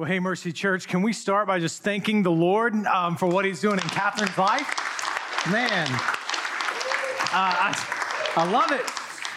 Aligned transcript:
Well, 0.00 0.08
hey, 0.08 0.18
Mercy 0.18 0.50
Church, 0.50 0.88
can 0.88 1.02
we 1.02 1.12
start 1.12 1.46
by 1.46 1.58
just 1.58 1.82
thanking 1.82 2.22
the 2.22 2.30
Lord 2.30 2.72
um, 2.86 3.18
for 3.18 3.26
what 3.26 3.44
He's 3.44 3.60
doing 3.60 3.74
in 3.74 3.86
Catherine's 3.90 4.38
life? 4.38 5.46
Man, 5.52 5.86
uh, 5.90 7.28
I, 7.34 8.32
I 8.34 8.50
love 8.50 8.72
it. 8.72 8.90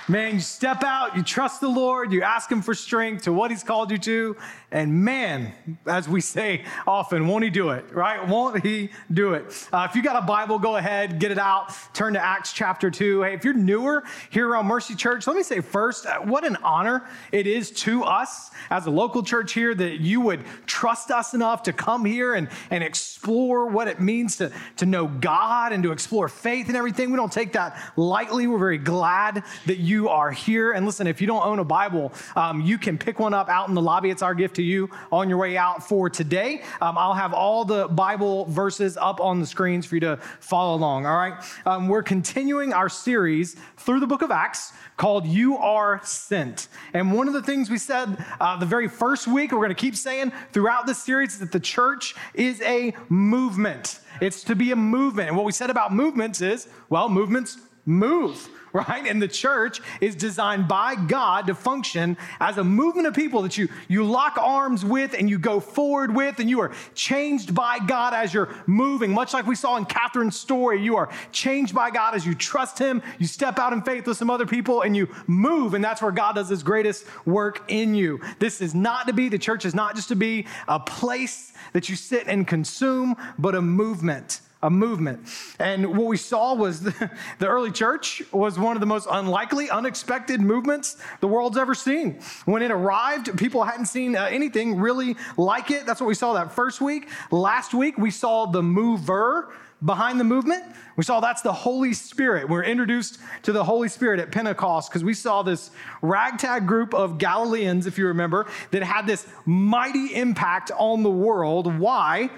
Man, 0.09 0.35
you 0.35 0.39
step 0.39 0.81
out, 0.85 1.17
you 1.17 1.21
trust 1.21 1.59
the 1.59 1.67
Lord, 1.67 2.13
you 2.13 2.21
ask 2.21 2.49
Him 2.49 2.61
for 2.61 2.73
strength 2.73 3.23
to 3.23 3.33
what 3.33 3.51
He's 3.51 3.61
called 3.61 3.91
you 3.91 3.97
to, 3.97 4.37
and 4.73 5.05
man, 5.05 5.53
as 5.85 6.09
we 6.09 6.19
say 6.19 6.65
often, 6.87 7.27
won't 7.27 7.43
He 7.43 7.51
do 7.51 7.69
it, 7.69 7.85
right? 7.93 8.27
Won't 8.27 8.65
He 8.65 8.89
do 9.13 9.35
it? 9.35 9.67
Uh, 9.71 9.87
if 9.87 9.95
you 9.95 10.01
got 10.01 10.21
a 10.21 10.25
Bible, 10.25 10.57
go 10.57 10.77
ahead, 10.77 11.19
get 11.19 11.31
it 11.31 11.37
out, 11.37 11.71
turn 11.93 12.13
to 12.13 12.19
Acts 12.19 12.51
chapter 12.51 12.89
2. 12.89 13.21
Hey, 13.21 13.33
if 13.35 13.45
you're 13.45 13.53
newer 13.53 14.03
here 14.31 14.49
around 14.49 14.65
Mercy 14.65 14.95
Church, 14.95 15.27
let 15.27 15.35
me 15.35 15.43
say 15.43 15.61
first, 15.61 16.07
uh, 16.07 16.19
what 16.21 16.43
an 16.43 16.57
honor 16.63 17.07
it 17.31 17.45
is 17.45 17.69
to 17.71 18.03
us 18.03 18.49
as 18.71 18.87
a 18.87 18.89
local 18.89 19.21
church 19.21 19.53
here 19.53 19.75
that 19.75 19.99
you 19.99 20.19
would 20.21 20.43
trust 20.65 21.11
us 21.11 21.35
enough 21.35 21.61
to 21.63 21.73
come 21.73 22.03
here 22.03 22.33
and, 22.33 22.49
and 22.71 22.83
explore 22.83 23.67
what 23.67 23.87
it 23.87 24.01
means 24.01 24.37
to, 24.37 24.51
to 24.77 24.87
know 24.87 25.07
God 25.07 25.71
and 25.71 25.83
to 25.83 25.91
explore 25.91 26.27
faith 26.27 26.67
and 26.67 26.75
everything. 26.75 27.11
We 27.11 27.17
don't 27.17 27.31
take 27.31 27.53
that 27.53 27.79
lightly. 27.95 28.47
We're 28.47 28.57
very 28.57 28.79
glad 28.79 29.43
that 29.67 29.77
you 29.77 30.09
are 30.09 30.31
here. 30.31 30.71
And 30.71 30.83
listen, 30.87 31.05
if 31.05 31.21
you 31.21 31.27
don't 31.27 31.45
own 31.45 31.59
a 31.59 31.63
Bible, 31.63 32.11
um, 32.35 32.61
you 32.61 32.79
can 32.79 32.97
pick 32.97 33.19
one 33.19 33.35
up 33.35 33.49
out 33.49 33.69
in 33.69 33.75
the 33.75 33.81
lobby. 33.81 34.09
It's 34.09 34.23
our 34.23 34.33
gift 34.33 34.55
to 34.55 34.62
you 34.63 34.89
on 35.11 35.29
your 35.29 35.37
way 35.37 35.57
out 35.57 35.87
for 35.87 36.09
today. 36.09 36.63
Um, 36.81 36.97
I'll 36.97 37.13
have 37.13 37.33
all 37.33 37.65
the 37.65 37.87
Bible 37.87 38.45
verses 38.45 38.97
up 38.97 39.19
on 39.19 39.39
the 39.39 39.45
screens 39.45 39.85
for 39.85 39.95
you 39.95 40.01
to 40.01 40.17
follow 40.39 40.75
along. 40.75 41.05
All 41.05 41.15
right. 41.15 41.33
Um, 41.65 41.87
we're 41.87 42.03
continuing 42.03 42.73
our 42.73 42.89
series 42.89 43.55
through 43.77 43.99
the 43.99 44.07
book 44.07 44.21
of 44.21 44.31
Acts 44.31 44.73
called 44.97 45.25
You 45.25 45.57
Are 45.57 46.01
Sent. 46.03 46.67
And 46.93 47.13
one 47.13 47.27
of 47.27 47.33
the 47.33 47.41
things 47.43 47.69
we 47.69 47.77
said 47.77 48.23
uh, 48.39 48.57
the 48.57 48.65
very 48.65 48.87
first 48.87 49.27
week, 49.27 49.51
we're 49.51 49.57
going 49.57 49.69
to 49.69 49.75
keep 49.75 49.95
saying 49.95 50.31
throughout 50.51 50.85
this 50.85 51.01
series, 51.01 51.39
that 51.39 51.51
the 51.51 51.59
church 51.59 52.15
is 52.33 52.61
a 52.61 52.93
movement. 53.09 53.99
It's 54.21 54.43
to 54.43 54.55
be 54.55 54.71
a 54.71 54.75
movement. 54.75 55.29
And 55.29 55.37
what 55.37 55.45
we 55.45 55.51
said 55.51 55.69
about 55.69 55.93
movements 55.93 56.41
is, 56.41 56.67
well, 56.89 57.09
movements 57.09 57.57
move 57.85 58.49
right? 58.87 59.05
And 59.05 59.21
the 59.21 59.27
church 59.27 59.81
is 60.01 60.15
designed 60.15 60.67
by 60.67 60.95
God 60.95 61.45
to 61.45 61.53
function 61.53 62.17
as 62.39 62.57
a 62.57 62.63
movement 62.63 63.07
of 63.07 63.13
people 63.13 63.43
that 63.43 63.55
you, 63.55 63.69
you 63.87 64.03
lock 64.03 64.35
arms 64.37 64.83
with 64.83 65.13
and 65.13 65.29
you 65.29 65.37
go 65.37 65.59
forward 65.59 66.13
with, 66.15 66.39
and 66.39 66.49
you 66.49 66.59
are 66.59 66.71
changed 66.95 67.53
by 67.53 67.77
God 67.77 68.15
as 68.15 68.33
you're 68.33 68.53
moving. 68.65 69.11
Much 69.11 69.31
like 69.31 69.45
we 69.45 69.55
saw 69.55 69.77
in 69.77 69.85
Catherine's 69.85 70.39
story, 70.39 70.81
you 70.81 70.95
are 70.95 71.09
changed 71.31 71.75
by 71.75 71.91
God 71.91 72.15
as 72.15 72.25
you 72.25 72.33
trust 72.33 72.79
Him, 72.79 73.03
you 73.19 73.27
step 73.27 73.59
out 73.59 73.73
in 73.73 73.83
faith 73.83 74.07
with 74.07 74.17
some 74.17 74.31
other 74.31 74.47
people, 74.47 74.81
and 74.81 74.97
you 74.97 75.07
move, 75.27 75.75
and 75.75 75.83
that's 75.83 76.01
where 76.01 76.11
God 76.11 76.33
does 76.33 76.49
His 76.49 76.63
greatest 76.63 77.05
work 77.27 77.63
in 77.67 77.93
you. 77.93 78.19
This 78.39 78.59
is 78.59 78.73
not 78.73 79.05
to 79.05 79.13
be, 79.13 79.29
the 79.29 79.37
church 79.37 79.65
is 79.65 79.75
not 79.75 79.95
just 79.95 80.07
to 80.07 80.15
be 80.15 80.47
a 80.67 80.79
place 80.79 81.53
that 81.73 81.89
you 81.89 81.95
sit 81.95 82.25
and 82.27 82.47
consume, 82.47 83.15
but 83.37 83.53
a 83.53 83.61
movement 83.61 84.41
a 84.63 84.69
movement. 84.69 85.27
And 85.59 85.95
what 85.95 86.07
we 86.07 86.17
saw 86.17 86.55
was 86.55 86.81
the, 86.83 87.11
the, 87.39 87.47
early 87.47 87.71
church 87.71 88.23
was 88.31 88.57
one 88.57 88.75
of 88.75 88.79
the 88.79 88.87
most 88.87 89.07
unlikely, 89.11 89.69
unexpected 89.69 90.41
movements 90.41 90.97
the 91.19 91.27
world's 91.27 91.57
ever 91.57 91.75
seen. 91.75 92.19
When 92.45 92.63
it 92.63 92.71
arrived, 92.71 93.37
people 93.37 93.63
hadn't 93.63 93.85
seen 93.85 94.15
uh, 94.15 94.23
anything 94.23 94.79
really 94.79 95.15
like 95.37 95.69
it. 95.69 95.85
That's 95.85 96.01
what 96.01 96.07
we 96.07 96.15
saw 96.15 96.33
that 96.33 96.51
first 96.51 96.81
week. 96.81 97.09
Last 97.29 97.73
week, 97.73 97.97
we 97.97 98.09
saw 98.09 98.45
the 98.47 98.63
mover 98.63 99.53
behind 99.83 100.17
the 100.19 100.23
movement. 100.23 100.63
We 100.95 101.03
saw 101.03 101.19
that's 101.19 101.41
the 101.41 101.51
Holy 101.51 101.93
Spirit. 101.93 102.47
We 102.47 102.53
we're 102.53 102.63
introduced 102.63 103.19
to 103.43 103.51
the 103.51 103.63
Holy 103.63 103.89
Spirit 103.89 104.19
at 104.21 104.31
Pentecost 104.31 104.89
because 104.89 105.03
we 105.03 105.13
saw 105.13 105.43
this 105.43 105.71
ragtag 106.01 106.67
group 106.67 106.93
of 106.93 107.17
Galileans, 107.17 107.85
if 107.85 107.97
you 107.97 108.07
remember, 108.07 108.47
that 108.71 108.81
had 108.81 109.05
this 109.05 109.27
mighty 109.45 110.15
impact 110.15 110.71
on 110.77 111.03
the 111.03 111.09
world. 111.11 111.77
Why? 111.77 112.29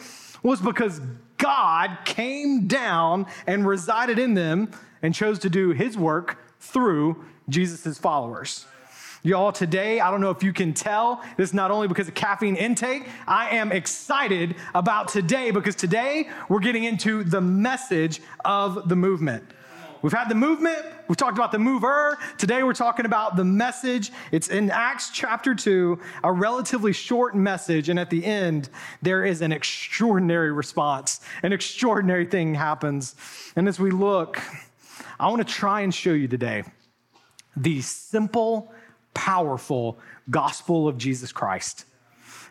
Was 0.41 0.61
because 0.61 1.01
God 1.37 1.97
came 2.05 2.67
down 2.67 3.27
and 3.47 3.67
resided 3.67 4.19
in 4.19 4.33
them 4.33 4.71
and 5.01 5.13
chose 5.13 5.39
to 5.39 5.49
do 5.49 5.71
his 5.71 5.97
work 5.97 6.37
through 6.59 7.23
Jesus' 7.49 7.97
followers. 7.97 8.65
Y'all, 9.23 9.51
today, 9.51 9.99
I 9.99 10.11
don't 10.11 10.21
know 10.21 10.29
if 10.29 10.43
you 10.43 10.53
can 10.53 10.71
tell, 10.71 11.23
this 11.35 11.49
is 11.49 11.53
not 11.53 11.71
only 11.71 11.87
because 11.87 12.07
of 12.07 12.13
caffeine 12.13 12.55
intake, 12.55 13.07
I 13.27 13.49
am 13.55 13.71
excited 13.71 14.55
about 14.75 15.07
today 15.07 15.49
because 15.49 15.75
today 15.75 16.29
we're 16.47 16.59
getting 16.59 16.83
into 16.83 17.23
the 17.23 17.41
message 17.41 18.21
of 18.45 18.87
the 18.87 18.95
movement. 18.95 19.43
We've 20.03 20.13
had 20.13 20.29
the 20.29 20.35
movement, 20.35 20.85
we've 21.07 21.17
talked 21.17 21.37
about 21.37 21.51
the 21.51 21.59
mover. 21.59 22.17
Today 22.37 22.63
we're 22.63 22.73
talking 22.73 23.05
about 23.05 23.35
the 23.35 23.43
message. 23.43 24.11
It's 24.31 24.49
in 24.49 24.69
Acts 24.71 25.09
chapter 25.11 25.53
2, 25.53 25.99
a 26.23 26.31
relatively 26.31 26.93
short 26.93 27.35
message. 27.35 27.89
And 27.89 27.99
at 27.99 28.09
the 28.09 28.25
end, 28.25 28.69
there 29.01 29.25
is 29.25 29.41
an 29.41 29.51
extraordinary 29.51 30.51
response. 30.51 31.21
An 31.43 31.53
extraordinary 31.53 32.25
thing 32.25 32.55
happens. 32.55 33.15
And 33.55 33.67
as 33.67 33.79
we 33.79 33.91
look, 33.91 34.39
I 35.19 35.27
want 35.29 35.45
to 35.45 35.53
try 35.53 35.81
and 35.81 35.93
show 35.93 36.13
you 36.13 36.27
today 36.27 36.63
the 37.55 37.81
simple, 37.81 38.73
powerful 39.13 39.97
gospel 40.29 40.87
of 40.87 40.97
Jesus 40.97 41.31
Christ. 41.31 41.85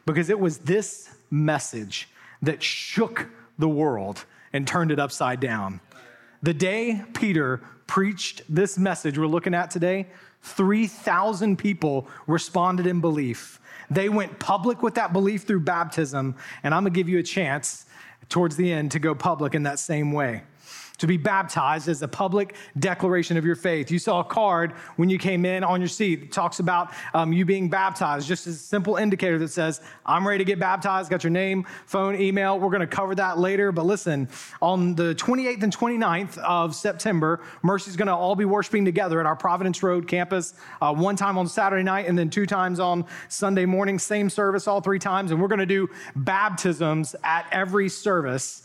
Because 0.07 0.31
it 0.31 0.39
was 0.39 0.59
this 0.59 1.11
message 1.31 2.09
that 2.43 2.63
shook 2.63 3.29
the 3.59 3.69
world 3.69 4.25
and 4.53 4.67
turned 4.67 4.91
it 4.91 4.99
upside 4.99 5.41
down. 5.41 5.81
The 6.43 6.55
day 6.55 7.03
Peter 7.15 7.63
preached 7.94 8.43
this 8.49 8.77
message 8.77 9.16
we're 9.16 9.25
looking 9.25 9.55
at 9.55 9.71
today, 9.71 10.05
3,000 10.43 11.56
people 11.56 12.09
responded 12.27 12.88
in 12.88 13.00
belief. 13.00 13.60
They 13.88 14.09
went 14.09 14.41
public 14.41 14.82
with 14.82 14.94
that 14.97 15.12
belief 15.12 15.44
through 15.44 15.60
baptism, 15.60 16.34
and 16.65 16.75
I'm 16.75 16.82
gonna 16.82 16.91
give 16.91 17.09
you 17.09 17.21
a 17.21 17.22
chance 17.22 17.87
towards 18.28 18.56
the 18.56 18.72
end 18.72 18.91
to 18.91 18.99
go 18.99 19.15
public 19.15 19.55
in 19.55 19.62
that 19.62 19.78
same 19.78 20.10
way 20.10 20.43
to 20.99 21.06
be 21.06 21.16
baptized 21.16 21.88
as 21.88 22.03
a 22.03 22.09
public 22.09 22.55
declaration 22.78 23.37
of 23.37 23.44
your 23.44 23.56
faith. 23.56 23.91
You 23.91 23.99
saw 23.99 24.21
a 24.21 24.25
card 24.25 24.72
when 24.97 25.09
you 25.09 25.19
came 25.19 25.44
in 25.44 25.65
on 25.65 25.81
your 25.81 25.88
seat 25.88 26.21
that 26.21 26.32
talks 26.32 26.60
about 26.60 26.93
um, 27.15 27.32
you 27.32 27.44
being 27.44 27.69
baptized, 27.69 28.28
just 28.28 28.47
as 28.47 28.55
a 28.55 28.59
simple 28.59 28.97
indicator 28.97 29.38
that 29.41 29.49
says, 29.49 29.81
I'm 30.06 30.27
ready 30.27 30.38
to 30.38 30.44
get 30.44 30.60
baptized, 30.60 31.10
got 31.10 31.25
your 31.25 31.32
name, 31.32 31.66
phone, 31.87 32.15
email. 32.21 32.60
We're 32.60 32.71
going 32.71 32.81
to 32.81 32.87
cover 32.87 33.15
that 33.16 33.38
later. 33.38 33.72
But 33.72 33.87
listen, 33.87 34.28
on 34.62 34.94
the 34.94 35.15
28th 35.16 35.62
and 35.65 35.77
29th 35.77 36.38
of 36.38 36.77
September, 36.77 37.41
Mercy's 37.62 37.97
going 37.97 38.06
to 38.06 38.15
all 38.15 38.37
be 38.37 38.44
worshiping 38.44 38.84
together 38.84 39.19
at 39.19 39.26
our 39.26 39.37
Providence 39.37 39.82
Road 39.82 40.06
campus, 40.06 40.55
uh, 40.81 40.94
one 40.94 41.16
time 41.16 41.38
on 41.38 41.49
Saturday 41.49 41.82
night 41.82 42.06
and 42.06 42.16
then 42.16 42.31
two 42.31 42.47
times 42.47 42.78
on 42.78 43.05
Sunday 43.28 43.66
morning, 43.66 43.99
same 43.99 44.31
service 44.31 44.69
all 44.69 44.81
three 44.81 45.00
times. 45.00 45.32
And 45.32 45.41
we're 45.43 45.49
going 45.49 45.59
to 45.59 45.66
do 45.66 45.91
baptisms 46.15 47.16
at 47.25 47.47
every 47.50 47.88
service. 47.88 48.62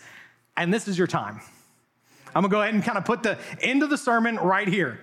And 0.55 0.71
this 0.71 0.87
is 0.87 0.97
your 0.97 1.07
time. 1.07 1.41
I'm 2.35 2.43
gonna 2.43 2.49
go 2.49 2.61
ahead 2.61 2.73
and 2.73 2.83
kind 2.83 2.97
of 2.97 3.05
put 3.05 3.23
the 3.23 3.37
end 3.61 3.83
of 3.83 3.89
the 3.89 3.97
sermon 3.97 4.35
right 4.37 4.67
here. 4.67 4.99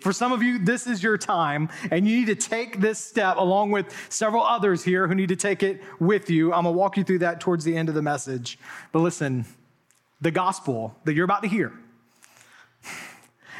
For 0.00 0.12
some 0.12 0.30
of 0.30 0.42
you, 0.42 0.58
this 0.64 0.86
is 0.86 1.02
your 1.02 1.18
time, 1.18 1.68
and 1.90 2.06
you 2.06 2.18
need 2.18 2.26
to 2.26 2.36
take 2.36 2.80
this 2.80 3.00
step 3.00 3.36
along 3.36 3.72
with 3.72 3.92
several 4.10 4.44
others 4.44 4.84
here 4.84 5.08
who 5.08 5.14
need 5.14 5.30
to 5.30 5.36
take 5.36 5.62
it 5.62 5.82
with 5.98 6.30
you. 6.30 6.52
I'm 6.52 6.64
gonna 6.64 6.72
walk 6.72 6.96
you 6.96 7.04
through 7.04 7.20
that 7.20 7.40
towards 7.40 7.64
the 7.64 7.76
end 7.76 7.88
of 7.88 7.94
the 7.94 8.02
message. 8.02 8.58
But 8.92 9.00
listen, 9.00 9.44
the 10.20 10.30
gospel 10.30 10.96
that 11.04 11.14
you're 11.14 11.24
about 11.24 11.42
to 11.42 11.48
hear, 11.48 11.72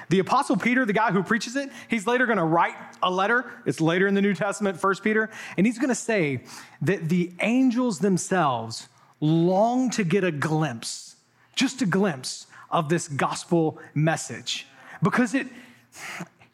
the 0.09 0.21
apostle 0.21 0.57
Peter, 0.57 0.85
the 0.85 0.93
guy 0.93 1.11
who 1.11 1.23
preaches 1.23 1.57
it, 1.57 1.71
he's 1.89 2.07
later 2.07 2.27
going 2.27 2.39
to 2.39 2.45
write 2.45 2.77
a 3.03 3.11
letter. 3.11 3.51
It's 3.67 3.81
later 3.81 4.07
in 4.07 4.15
the 4.15 4.23
New 4.23 4.35
Testament, 4.35 4.81
First 4.81 5.05
Peter, 5.05 5.29
and 5.57 5.67
he's 5.67 5.79
going 5.79 5.91
to 5.91 5.95
say 5.95 6.45
that 6.83 7.09
the 7.09 7.33
angels 7.41 7.99
themselves 7.99 8.89
long 9.21 9.91
to 9.91 10.05
get 10.05 10.25
a 10.25 10.31
glimpse, 10.31 11.17
just 11.55 11.83
a 11.83 11.87
glimpse 11.87 12.47
of 12.71 12.89
this 12.89 13.09
gospel 13.09 13.79
message 13.95 14.67
because 15.03 15.35
it, 15.35 15.47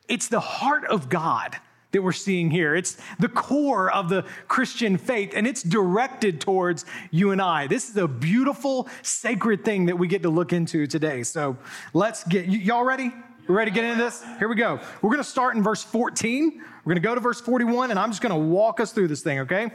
it's 0.08 0.28
the 0.28 0.40
heart 0.40 0.84
of 0.84 1.08
God 1.08 1.56
that 1.94 2.02
we're 2.02 2.12
seeing 2.12 2.50
here. 2.50 2.74
It's 2.74 2.98
the 3.18 3.28
core 3.28 3.90
of 3.90 4.08
the 4.08 4.24
Christian 4.48 4.98
faith, 4.98 5.32
and 5.34 5.46
it's 5.46 5.62
directed 5.62 6.40
towards 6.40 6.84
you 7.10 7.30
and 7.30 7.40
I. 7.40 7.68
This 7.68 7.88
is 7.88 7.96
a 7.96 8.08
beautiful, 8.08 8.88
sacred 9.02 9.64
thing 9.64 9.86
that 9.86 9.96
we 9.96 10.08
get 10.08 10.22
to 10.22 10.28
look 10.28 10.52
into 10.52 10.86
today. 10.86 11.22
So 11.22 11.56
let's 11.94 12.24
get, 12.24 12.48
y- 12.48 12.54
y'all 12.54 12.84
ready? 12.84 13.12
We 13.46 13.54
ready 13.54 13.70
to 13.70 13.74
get 13.74 13.84
into 13.84 14.02
this? 14.02 14.24
Here 14.38 14.48
we 14.48 14.56
go. 14.56 14.80
We're 15.02 15.10
going 15.10 15.22
to 15.22 15.28
start 15.28 15.54
in 15.54 15.62
verse 15.62 15.84
14. 15.84 16.62
We're 16.84 16.90
going 16.90 17.00
to 17.00 17.06
go 17.06 17.14
to 17.14 17.20
verse 17.20 17.40
41, 17.40 17.90
and 17.90 17.98
I'm 17.98 18.10
just 18.10 18.22
going 18.22 18.34
to 18.34 18.48
walk 18.48 18.80
us 18.80 18.90
through 18.90 19.08
this 19.08 19.22
thing, 19.22 19.40
okay? 19.40 19.70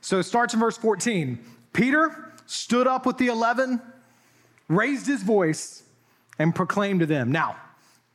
So 0.00 0.18
it 0.18 0.24
starts 0.24 0.54
in 0.54 0.60
verse 0.60 0.76
14. 0.76 1.38
Peter 1.72 2.32
stood 2.46 2.86
up 2.86 3.06
with 3.06 3.16
the 3.18 3.28
11, 3.28 3.80
raised 4.70 5.06
his 5.06 5.22
voice, 5.22 5.82
and 6.38 6.54
proclaimed 6.54 7.00
to 7.00 7.06
them. 7.06 7.30
Now, 7.30 7.56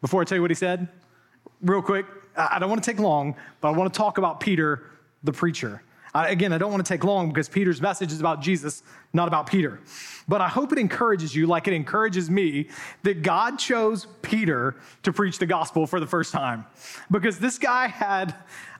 before 0.01 0.21
I 0.21 0.25
tell 0.25 0.37
you 0.37 0.41
what 0.41 0.49
he 0.49 0.55
said, 0.55 0.87
real 1.61 1.83
quick, 1.83 2.07
I 2.35 2.57
don't 2.57 2.69
want 2.69 2.83
to 2.83 2.91
take 2.91 2.99
long, 2.99 3.35
but 3.61 3.67
I 3.67 3.71
want 3.71 3.93
to 3.93 3.97
talk 3.97 4.17
about 4.17 4.39
Peter, 4.39 4.89
the 5.23 5.31
preacher. 5.31 5.83
I, 6.15 6.29
again, 6.29 6.53
I 6.53 6.57
don't 6.57 6.71
want 6.71 6.83
to 6.83 6.91
take 6.91 7.03
long 7.03 7.29
because 7.29 7.49
Peter's 7.49 7.81
message 7.81 8.11
is 8.11 8.19
about 8.19 8.41
Jesus, 8.41 8.81
not 9.13 9.27
about 9.27 9.47
Peter. 9.47 9.79
But 10.27 10.41
I 10.41 10.47
hope 10.47 10.71
it 10.71 10.79
encourages 10.79 11.35
you, 11.35 11.45
like 11.45 11.67
it 11.67 11.73
encourages 11.73 12.29
me, 12.29 12.69
that 13.03 13.21
God 13.21 13.59
chose 13.59 14.07
Peter 14.21 14.75
to 15.03 15.13
preach 15.13 15.37
the 15.37 15.45
gospel 15.45 15.85
for 15.85 15.99
the 15.99 16.07
first 16.07 16.31
time. 16.31 16.65
Because 17.11 17.37
this 17.37 17.59
guy 17.59 17.87
had 17.87 18.33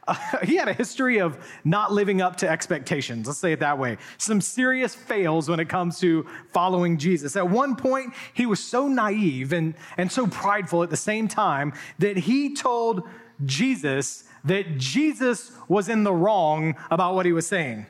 uh, 0.08 0.16
he 0.44 0.56
had 0.56 0.68
a 0.68 0.74
history 0.74 1.20
of 1.20 1.38
not 1.64 1.92
living 1.92 2.22
up 2.22 2.36
to 2.38 2.50
expectations. 2.50 3.28
Let's 3.28 3.40
say 3.40 3.54
it 3.54 3.60
that 3.60 3.78
way. 3.78 3.98
Some 4.18 4.42
serious 4.42 4.96
fails 4.96 5.50
when 5.50 5.60
it 5.60 5.70
comes 5.70 6.00
to 6.00 6.26
following 6.52 6.98
Jesus. 6.98 7.36
At 7.36 7.50
one 7.50 7.76
point, 7.76 8.14
he 8.34 8.46
was 8.46 8.64
so 8.64 8.88
naive 8.88 9.54
and, 9.54 9.76
and 9.98 10.12
so 10.12 10.28
prideful 10.28 10.84
at 10.84 10.90
the 10.90 10.98
same 10.98 11.28
time 11.28 11.74
that 12.00 12.18
he 12.18 12.56
told 12.56 13.04
Jesus 13.46 14.24
that 14.46 14.78
Jesus 14.78 15.52
was 15.68 15.90
in 15.90 16.04
the 16.04 16.14
wrong 16.14 16.76
about 16.92 17.16
what 17.16 17.26
he 17.26 17.34
was 17.34 17.48
saying. 17.48 17.88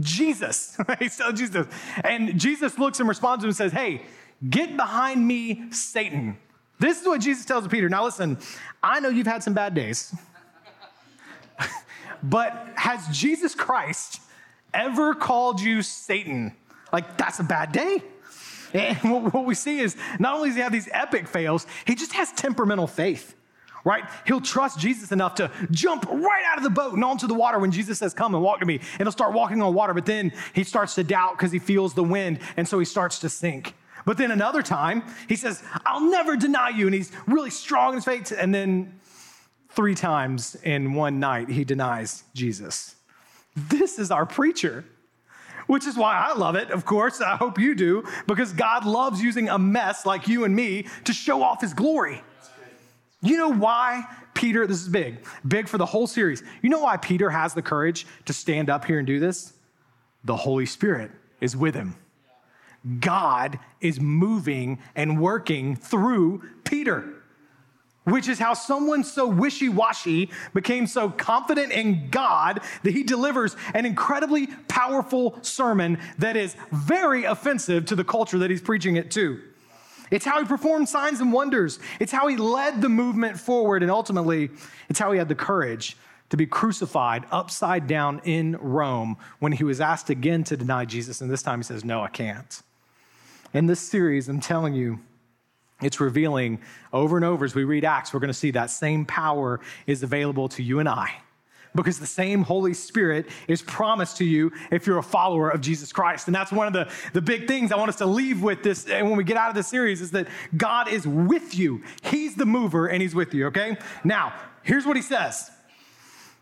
Jesus, 0.00 0.76
he 0.98 1.08
told 1.08 1.36
Jesus. 1.36 1.66
And 2.04 2.38
Jesus 2.38 2.78
looks 2.78 3.00
and 3.00 3.08
responds 3.08 3.42
to 3.42 3.46
him 3.46 3.50
and 3.50 3.56
says, 3.56 3.72
Hey, 3.72 4.02
get 4.48 4.76
behind 4.76 5.26
me, 5.26 5.72
Satan. 5.72 6.38
This 6.78 7.00
is 7.00 7.06
what 7.06 7.20
Jesus 7.20 7.44
tells 7.46 7.66
Peter. 7.66 7.88
Now, 7.88 8.04
listen, 8.04 8.38
I 8.82 9.00
know 9.00 9.08
you've 9.08 9.26
had 9.26 9.42
some 9.42 9.54
bad 9.54 9.74
days, 9.74 10.14
but 12.22 12.68
has 12.76 13.06
Jesus 13.16 13.54
Christ 13.54 14.20
ever 14.74 15.14
called 15.14 15.60
you 15.60 15.82
Satan? 15.82 16.54
Like, 16.92 17.16
that's 17.16 17.40
a 17.40 17.44
bad 17.44 17.72
day. 17.72 18.02
And 18.72 18.96
what 19.32 19.44
we 19.44 19.54
see 19.54 19.80
is 19.80 19.96
not 20.18 20.34
only 20.34 20.50
does 20.50 20.56
he 20.56 20.62
have 20.62 20.72
these 20.72 20.88
epic 20.92 21.28
fails, 21.28 21.66
he 21.84 21.94
just 21.94 22.12
has 22.12 22.32
temperamental 22.32 22.86
faith 22.86 23.34
right? 23.86 24.02
He'll 24.26 24.40
trust 24.40 24.80
Jesus 24.80 25.12
enough 25.12 25.36
to 25.36 25.48
jump 25.70 26.10
right 26.10 26.42
out 26.50 26.58
of 26.58 26.64
the 26.64 26.70
boat 26.70 26.94
and 26.94 27.04
onto 27.04 27.28
the 27.28 27.34
water 27.34 27.60
when 27.60 27.70
Jesus 27.70 28.00
says, 28.00 28.12
Come 28.12 28.34
and 28.34 28.42
walk 28.42 28.58
to 28.58 28.66
me. 28.66 28.80
And 28.98 29.02
he'll 29.02 29.12
start 29.12 29.32
walking 29.32 29.62
on 29.62 29.72
water, 29.74 29.94
but 29.94 30.04
then 30.04 30.32
he 30.54 30.64
starts 30.64 30.96
to 30.96 31.04
doubt 31.04 31.38
because 31.38 31.52
he 31.52 31.60
feels 31.60 31.94
the 31.94 32.02
wind, 32.02 32.40
and 32.56 32.66
so 32.66 32.80
he 32.80 32.84
starts 32.84 33.20
to 33.20 33.28
sink. 33.28 33.74
But 34.04 34.18
then 34.18 34.32
another 34.32 34.60
time, 34.60 35.04
he 35.28 35.36
says, 35.36 35.62
I'll 35.84 36.00
never 36.10 36.36
deny 36.36 36.70
you. 36.70 36.86
And 36.86 36.94
he's 36.94 37.12
really 37.26 37.50
strong 37.50 37.90
in 37.90 37.94
his 37.96 38.04
faith. 38.04 38.32
And 38.36 38.54
then 38.54 38.98
three 39.76 39.94
times 39.94 40.56
in 40.64 40.94
one 40.94 41.20
night, 41.20 41.48
he 41.48 41.64
denies 41.64 42.24
Jesus. 42.34 42.96
This 43.54 43.98
is 43.98 44.10
our 44.10 44.26
preacher 44.26 44.84
which 45.66 45.86
is 45.86 45.96
why 45.96 46.16
I 46.16 46.36
love 46.36 46.54
it, 46.54 46.70
of 46.70 46.84
course. 46.84 47.20
I 47.20 47.36
hope 47.36 47.58
you 47.58 47.74
do, 47.74 48.04
because 48.26 48.52
God 48.52 48.84
loves 48.84 49.22
using 49.22 49.48
a 49.48 49.58
mess 49.58 50.06
like 50.06 50.28
you 50.28 50.44
and 50.44 50.54
me 50.54 50.86
to 51.04 51.12
show 51.12 51.42
off 51.42 51.60
his 51.60 51.74
glory. 51.74 52.22
You 53.22 53.36
know 53.36 53.52
why 53.52 54.04
Peter, 54.34 54.66
this 54.66 54.80
is 54.80 54.88
big, 54.88 55.24
big 55.46 55.68
for 55.68 55.78
the 55.78 55.86
whole 55.86 56.06
series. 56.06 56.42
You 56.62 56.70
know 56.70 56.80
why 56.80 56.96
Peter 56.96 57.30
has 57.30 57.54
the 57.54 57.62
courage 57.62 58.06
to 58.26 58.32
stand 58.32 58.70
up 58.70 58.84
here 58.84 58.98
and 58.98 59.06
do 59.06 59.18
this? 59.18 59.54
The 60.24 60.36
Holy 60.36 60.66
Spirit 60.66 61.10
is 61.40 61.56
with 61.56 61.74
him. 61.74 61.96
God 63.00 63.58
is 63.80 63.98
moving 63.98 64.78
and 64.94 65.20
working 65.20 65.74
through 65.74 66.42
Peter, 66.64 67.15
which 68.06 68.28
is 68.28 68.38
how 68.38 68.54
someone 68.54 69.02
so 69.02 69.26
wishy 69.26 69.68
washy 69.68 70.30
became 70.54 70.86
so 70.86 71.10
confident 71.10 71.72
in 71.72 72.08
God 72.08 72.60
that 72.84 72.92
he 72.92 73.02
delivers 73.02 73.56
an 73.74 73.84
incredibly 73.84 74.46
powerful 74.68 75.38
sermon 75.42 75.98
that 76.18 76.36
is 76.36 76.56
very 76.70 77.24
offensive 77.24 77.84
to 77.86 77.96
the 77.96 78.04
culture 78.04 78.38
that 78.38 78.48
he's 78.48 78.62
preaching 78.62 78.96
it 78.96 79.10
to. 79.10 79.40
It's 80.10 80.24
how 80.24 80.40
he 80.40 80.46
performed 80.46 80.88
signs 80.88 81.20
and 81.20 81.32
wonders. 81.32 81.80
It's 81.98 82.12
how 82.12 82.28
he 82.28 82.36
led 82.36 82.80
the 82.80 82.88
movement 82.88 83.40
forward. 83.40 83.82
And 83.82 83.90
ultimately, 83.90 84.50
it's 84.88 85.00
how 85.00 85.10
he 85.10 85.18
had 85.18 85.28
the 85.28 85.34
courage 85.34 85.96
to 86.30 86.36
be 86.36 86.46
crucified 86.46 87.24
upside 87.32 87.88
down 87.88 88.20
in 88.24 88.56
Rome 88.56 89.16
when 89.40 89.50
he 89.50 89.64
was 89.64 89.80
asked 89.80 90.10
again 90.10 90.44
to 90.44 90.56
deny 90.56 90.84
Jesus. 90.84 91.20
And 91.20 91.30
this 91.30 91.42
time 91.42 91.58
he 91.58 91.64
says, 91.64 91.84
No, 91.84 92.02
I 92.02 92.08
can't. 92.08 92.62
In 93.52 93.66
this 93.66 93.80
series, 93.80 94.28
I'm 94.28 94.40
telling 94.40 94.74
you, 94.74 95.00
it's 95.82 96.00
revealing 96.00 96.60
over 96.92 97.16
and 97.16 97.24
over 97.24 97.44
as 97.44 97.54
we 97.54 97.64
read 97.64 97.84
Acts, 97.84 98.14
we're 98.14 98.20
going 98.20 98.28
to 98.28 98.34
see 98.34 98.50
that 98.52 98.70
same 98.70 99.04
power 99.04 99.60
is 99.86 100.02
available 100.02 100.48
to 100.50 100.62
you 100.62 100.78
and 100.78 100.88
I 100.88 101.10
because 101.76 102.00
the 102.00 102.06
same 102.06 102.42
Holy 102.42 102.74
Spirit 102.74 103.26
is 103.46 103.62
promised 103.62 104.16
to 104.16 104.24
you 104.24 104.50
if 104.70 104.86
you're 104.86 104.98
a 104.98 105.02
follower 105.02 105.50
of 105.50 105.60
Jesus 105.60 105.92
Christ. 105.92 106.26
And 106.26 106.34
that's 106.34 106.50
one 106.50 106.66
of 106.66 106.72
the, 106.72 106.90
the 107.12 107.20
big 107.20 107.46
things 107.46 107.70
I 107.70 107.76
want 107.76 107.90
us 107.90 107.96
to 107.96 108.06
leave 108.06 108.42
with 108.42 108.62
this. 108.62 108.88
And 108.88 109.06
when 109.06 109.16
we 109.16 109.24
get 109.24 109.36
out 109.36 109.50
of 109.50 109.54
this 109.54 109.68
series, 109.68 110.00
is 110.00 110.10
that 110.12 110.26
God 110.56 110.88
is 110.88 111.06
with 111.06 111.56
you. 111.56 111.82
He's 112.02 112.34
the 112.34 112.46
mover 112.46 112.86
and 112.88 113.00
He's 113.00 113.14
with 113.14 113.34
you, 113.34 113.46
okay? 113.48 113.76
Now, 114.02 114.32
here's 114.62 114.86
what 114.86 114.96
He 114.96 115.02
says 115.02 115.50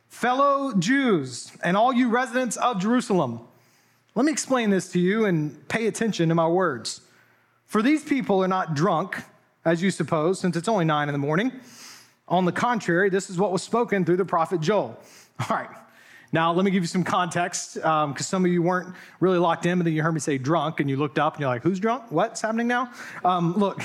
Fellow 0.09 0.73
Jews 0.79 1.53
and 1.63 1.77
all 1.77 1.93
you 1.93 2.09
residents 2.09 2.57
of 2.57 2.81
Jerusalem, 2.81 3.41
let 4.15 4.25
me 4.25 4.33
explain 4.33 4.71
this 4.71 4.93
to 4.93 5.01
you 5.01 5.25
and 5.27 5.67
pay 5.69 5.89
attention 5.89 6.29
to 6.29 6.35
my 6.35 6.47
words. 6.47 7.01
For 7.67 7.83
these 7.83 8.05
people 8.05 8.43
are 8.43 8.49
not 8.49 8.75
drunk, 8.75 9.23
as 9.65 9.83
you 9.83 9.91
suppose, 9.91 10.39
since 10.41 10.57
it's 10.57 10.69
only 10.69 10.85
nine 10.85 11.09
in 11.09 11.13
the 11.13 11.19
morning. 11.19 11.53
On 12.29 12.45
the 12.45 12.53
contrary, 12.53 13.11
this 13.11 13.31
is 13.31 13.39
what 13.39 13.53
was 13.53 13.63
spoken 13.63 14.05
through 14.05 14.17
the 14.17 14.25
prophet 14.25 14.61
Joel. 14.61 14.99
All 15.41 15.57
right. 15.57 15.69
Now, 16.35 16.53
let 16.53 16.65
me 16.65 16.73
give 16.73 16.83
you 16.83 16.89
some 16.89 17.05
context 17.05 17.75
because 17.75 17.87
um, 17.87 18.17
some 18.19 18.45
of 18.45 18.51
you 18.51 18.61
weren't 18.61 18.93
really 19.21 19.39
locked 19.39 19.67
in, 19.67 19.79
but 19.79 19.85
then 19.85 19.93
you 19.93 20.03
heard 20.03 20.15
me 20.15 20.19
say 20.19 20.37
drunk 20.37 20.81
and 20.81 20.91
you 20.91 20.97
looked 20.97 21.17
up 21.17 21.35
and 21.35 21.41
you're 21.41 21.49
like, 21.49 21.63
who's 21.63 21.79
drunk? 21.79 22.11
What's 22.11 22.41
happening 22.41 22.67
now? 22.67 22.91
Um, 23.25 23.55
look, 23.55 23.81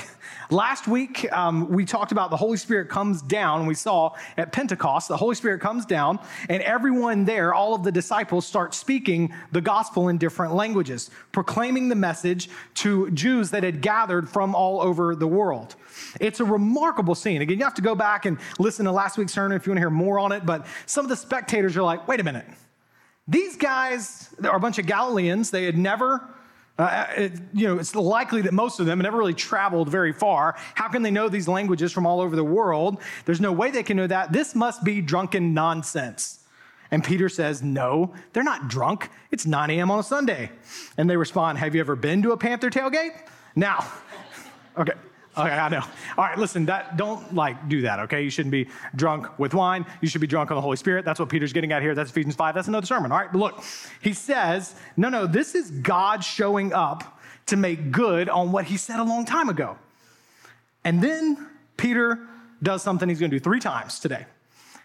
last 0.50 0.88
week 0.88 1.32
um, 1.32 1.70
we 1.70 1.84
talked 1.84 2.10
about 2.10 2.28
the 2.28 2.36
Holy 2.36 2.56
Spirit 2.56 2.88
comes 2.88 3.22
down. 3.22 3.66
We 3.66 3.76
saw 3.76 4.16
at 4.36 4.50
Pentecost, 4.50 5.06
the 5.06 5.16
Holy 5.16 5.36
Spirit 5.36 5.60
comes 5.60 5.86
down 5.86 6.18
and 6.48 6.60
everyone 6.64 7.24
there, 7.24 7.54
all 7.54 7.72
of 7.72 7.84
the 7.84 7.92
disciples, 7.92 8.46
start 8.46 8.74
speaking 8.74 9.32
the 9.52 9.60
gospel 9.60 10.08
in 10.08 10.18
different 10.18 10.52
languages, 10.52 11.10
proclaiming 11.30 11.88
the 11.88 11.94
message 11.94 12.50
to 12.74 13.12
Jews 13.12 13.52
that 13.52 13.62
had 13.62 13.80
gathered 13.80 14.28
from 14.28 14.56
all 14.56 14.80
over 14.80 15.14
the 15.14 15.28
world. 15.28 15.76
It's 16.20 16.40
a 16.40 16.44
remarkable 16.44 17.14
scene. 17.14 17.42
Again, 17.42 17.58
you 17.58 17.64
have 17.64 17.74
to 17.74 17.82
go 17.82 17.94
back 17.94 18.26
and 18.26 18.38
listen 18.58 18.86
to 18.86 18.92
last 18.92 19.18
week's 19.18 19.32
sermon 19.32 19.56
if 19.56 19.66
you 19.66 19.70
want 19.70 19.76
to 19.76 19.82
hear 19.82 19.90
more 19.90 20.18
on 20.18 20.32
it. 20.32 20.44
But 20.44 20.66
some 20.86 21.04
of 21.04 21.08
the 21.08 21.16
spectators 21.16 21.76
are 21.76 21.82
like, 21.82 22.08
wait 22.08 22.18
a 22.18 22.24
minute. 22.24 22.39
These 23.28 23.56
guys 23.56 24.34
are 24.42 24.56
a 24.56 24.60
bunch 24.60 24.78
of 24.78 24.86
Galileans. 24.86 25.50
They 25.50 25.64
had 25.64 25.78
never, 25.78 26.28
uh, 26.78 27.06
it, 27.16 27.32
you 27.52 27.68
know, 27.68 27.78
it's 27.78 27.94
likely 27.94 28.42
that 28.42 28.52
most 28.52 28.80
of 28.80 28.86
them 28.86 28.98
never 28.98 29.18
really 29.18 29.34
traveled 29.34 29.88
very 29.88 30.12
far. 30.12 30.56
How 30.74 30.88
can 30.88 31.02
they 31.02 31.10
know 31.10 31.28
these 31.28 31.46
languages 31.46 31.92
from 31.92 32.06
all 32.06 32.20
over 32.20 32.34
the 32.34 32.44
world? 32.44 33.00
There's 33.26 33.40
no 33.40 33.52
way 33.52 33.70
they 33.70 33.82
can 33.82 33.96
know 33.96 34.06
that. 34.06 34.32
This 34.32 34.54
must 34.54 34.82
be 34.82 35.00
drunken 35.00 35.54
nonsense. 35.54 36.40
And 36.90 37.04
Peter 37.04 37.28
says, 37.28 37.62
No, 37.62 38.14
they're 38.32 38.42
not 38.42 38.68
drunk. 38.68 39.10
It's 39.30 39.46
9 39.46 39.70
a.m. 39.70 39.90
on 39.90 40.00
a 40.00 40.02
Sunday. 40.02 40.50
And 40.96 41.08
they 41.08 41.16
respond, 41.16 41.58
Have 41.58 41.74
you 41.74 41.80
ever 41.80 41.96
been 41.96 42.22
to 42.22 42.32
a 42.32 42.36
Panther 42.36 42.70
tailgate? 42.70 43.28
Now, 43.54 43.86
okay, 44.78 44.94
Okay, 45.38 45.48
I 45.48 45.68
know. 45.68 45.82
All 46.18 46.24
right, 46.24 46.36
listen, 46.36 46.66
that 46.66 46.96
don't 46.96 47.34
like 47.34 47.68
do 47.68 47.82
that, 47.82 48.00
okay? 48.00 48.22
You 48.22 48.30
shouldn't 48.30 48.50
be 48.50 48.68
drunk 48.96 49.38
with 49.38 49.54
wine. 49.54 49.86
You 50.00 50.08
should 50.08 50.20
be 50.20 50.26
drunk 50.26 50.50
on 50.50 50.56
the 50.56 50.60
Holy 50.60 50.76
Spirit. 50.76 51.04
That's 51.04 51.20
what 51.20 51.28
Peter's 51.28 51.52
getting 51.52 51.70
at 51.72 51.82
here. 51.82 51.94
That's 51.94 52.10
Ephesians 52.10 52.34
5. 52.34 52.54
That's 52.54 52.66
another 52.66 52.86
sermon. 52.86 53.12
All 53.12 53.18
right, 53.18 53.30
but 53.30 53.38
look, 53.38 53.62
he 54.02 54.12
says, 54.12 54.74
no, 54.96 55.08
no, 55.08 55.26
this 55.26 55.54
is 55.54 55.70
God 55.70 56.24
showing 56.24 56.72
up 56.72 57.20
to 57.46 57.56
make 57.56 57.92
good 57.92 58.28
on 58.28 58.50
what 58.50 58.64
he 58.64 58.76
said 58.76 58.98
a 58.98 59.04
long 59.04 59.24
time 59.24 59.48
ago. 59.48 59.78
And 60.84 61.00
then 61.00 61.48
Peter 61.76 62.18
does 62.62 62.82
something 62.82 63.08
he's 63.08 63.20
going 63.20 63.30
to 63.30 63.36
do 63.36 63.42
three 63.42 63.60
times 63.60 64.00
today. 64.00 64.26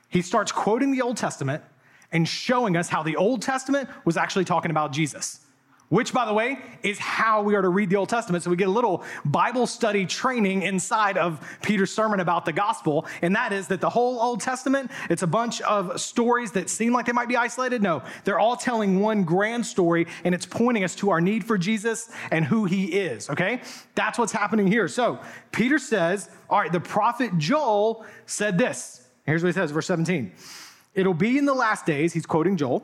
He 0.09 0.21
starts 0.21 0.51
quoting 0.51 0.91
the 0.91 1.01
Old 1.01 1.17
Testament 1.17 1.63
and 2.11 2.27
showing 2.27 2.77
us 2.77 2.87
how 2.87 3.01
the 3.01 3.15
Old 3.15 3.41
Testament 3.41 3.89
was 4.05 4.15
actually 4.15 4.45
talking 4.45 4.71
about 4.71 4.91
Jesus 4.91 5.44
which, 5.89 6.13
by 6.13 6.25
the 6.25 6.33
way, 6.33 6.57
is 6.81 6.97
how 6.97 7.43
we 7.43 7.55
are 7.55 7.61
to 7.61 7.69
read 7.69 7.89
the 7.89 7.95
Old 7.95 8.09
Testament. 8.09 8.43
So 8.43 8.49
we 8.49 8.55
get 8.55 8.67
a 8.67 8.71
little 8.71 9.03
Bible 9.23 9.67
study 9.67 10.05
training 10.05 10.63
inside 10.63 11.17
of 11.17 11.39
Peter's 11.61 11.93
sermon 11.93 12.19
about 12.19 12.45
the 12.45 12.53
gospel. 12.53 13.05
And 13.21 13.35
that 13.35 13.53
is 13.53 13.67
that 13.67 13.81
the 13.81 13.89
whole 13.89 14.19
Old 14.19 14.41
Testament, 14.41 14.89
it's 15.09 15.21
a 15.21 15.27
bunch 15.27 15.61
of 15.61 15.99
stories 16.01 16.51
that 16.53 16.69
seem 16.69 16.91
like 16.93 17.05
they 17.05 17.11
might 17.11 17.27
be 17.27 17.37
isolated. 17.37 17.83
No, 17.83 18.01
they're 18.23 18.39
all 18.39 18.55
telling 18.55 18.99
one 18.99 19.23
grand 19.23 19.65
story, 19.65 20.07
and 20.23 20.33
it's 20.33 20.45
pointing 20.45 20.83
us 20.83 20.95
to 20.95 21.11
our 21.11 21.21
need 21.21 21.43
for 21.43 21.57
Jesus 21.57 22.09
and 22.31 22.45
who 22.45 22.65
he 22.65 22.85
is, 22.85 23.29
okay? 23.29 23.61
That's 23.93 24.17
what's 24.17 24.31
happening 24.31 24.67
here. 24.67 24.87
So 24.87 25.19
Peter 25.51 25.77
says, 25.77 26.29
all 26.49 26.59
right, 26.59 26.71
the 26.71 26.79
prophet 26.79 27.37
Joel 27.37 28.05
said 28.25 28.57
this. 28.57 29.07
Here's 29.25 29.43
what 29.43 29.49
he 29.49 29.53
says, 29.53 29.71
verse 29.71 29.87
17. 29.87 30.31
It'll 30.93 31.13
be 31.13 31.37
in 31.37 31.45
the 31.45 31.53
last 31.53 31.85
days, 31.85 32.13
he's 32.13 32.25
quoting 32.25 32.57
Joel. 32.57 32.83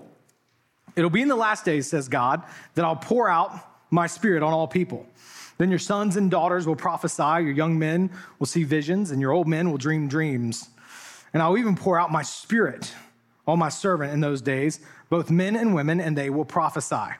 It'll 0.96 1.10
be 1.10 1.22
in 1.22 1.28
the 1.28 1.36
last 1.36 1.66
days, 1.66 1.88
says 1.88 2.08
God, 2.08 2.44
that 2.76 2.86
I'll 2.86 2.96
pour 2.96 3.30
out 3.30 3.54
my 3.90 4.08
spirit 4.08 4.44
on 4.44 4.54
all 4.54 4.68
people. 4.68 5.06
Then 5.58 5.70
your 5.70 5.80
sons 5.80 6.18
and 6.18 6.32
daughters 6.32 6.66
will 6.66 6.76
prophesy, 6.76 7.44
your 7.44 7.52
young 7.52 7.78
men 7.78 8.10
will 8.40 8.48
see 8.48 8.64
visions, 8.64 9.12
and 9.12 9.22
your 9.22 9.32
old 9.32 9.48
men 9.48 9.70
will 9.70 9.78
dream 9.78 10.08
dreams. 10.08 10.70
And 11.34 11.42
I'll 11.42 11.58
even 11.58 11.76
pour 11.76 12.00
out 12.00 12.12
my 12.12 12.24
spirit 12.24 12.94
on 13.48 13.60
my 13.60 13.70
servant 13.70 14.12
in 14.12 14.22
those 14.22 14.42
days, 14.42 14.80
both 15.10 15.30
men 15.30 15.56
and 15.56 15.76
women, 15.76 16.02
and 16.02 16.18
they 16.18 16.30
will 16.30 16.46
prophesy. 16.46 17.16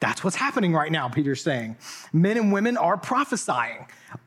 That's 0.00 0.22
what's 0.22 0.36
happening 0.36 0.74
right 0.74 0.92
now, 0.92 1.08
Peter's 1.08 1.42
saying. 1.42 1.76
Men 2.12 2.36
and 2.36 2.52
women 2.52 2.76
are 2.76 2.98
prophesying. 2.98 3.86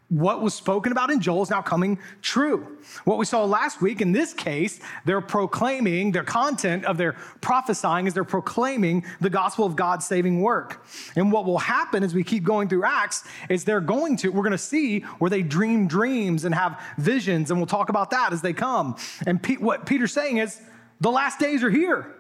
What 0.10 0.42
was 0.42 0.54
spoken 0.54 0.94
about 0.94 1.12
in 1.12 1.20
Joel 1.20 1.44
is 1.44 1.50
now 1.50 1.62
coming 1.62 2.00
true. 2.22 2.78
What 3.04 3.18
we 3.18 3.26
saw 3.26 3.44
last 3.44 3.82
week, 3.82 4.00
in 4.00 4.14
this 4.14 4.34
case, 4.34 4.80
they're 5.04 5.20
proclaiming, 5.20 6.14
their 6.14 6.24
content 6.24 6.86
of 6.86 6.98
their 6.98 7.14
prophesying 7.42 8.08
is 8.08 8.14
they're 8.14 8.24
proclaiming 8.24 9.04
the 9.20 9.30
gospel 9.30 9.66
of 9.66 9.76
God's 9.76 10.06
saving 10.06 10.42
work. 10.42 10.86
And 11.18 11.30
what 11.30 11.46
will 11.46 11.58
happen 11.58 12.04
as 12.04 12.16
we 12.16 12.24
keep 12.24 12.46
going 12.46 12.70
through 12.70 12.86
Acts 12.86 13.26
is 13.50 13.66
they're 13.66 13.82
going 13.82 14.16
to, 14.18 14.30
we're 14.30 14.44
going 14.44 14.52
to 14.54 14.58
see 14.58 15.02
where 15.20 15.30
they 15.30 15.42
dream 15.42 15.90
dreams 15.90 16.46
and 16.46 16.56
have 16.56 16.82
visions, 16.98 17.52
and 17.52 17.60
we'll 17.60 17.68
talk 17.68 17.90
about 17.90 18.12
that 18.12 18.32
as 18.32 18.42
they 18.42 18.54
come. 18.54 18.96
And 19.26 19.46
what 19.60 19.86
Peter's 19.86 20.14
saying 20.14 20.38
is 20.38 20.62
the 21.02 21.12
last 21.12 21.38
days 21.38 21.64
are 21.64 21.70
here, 21.70 22.16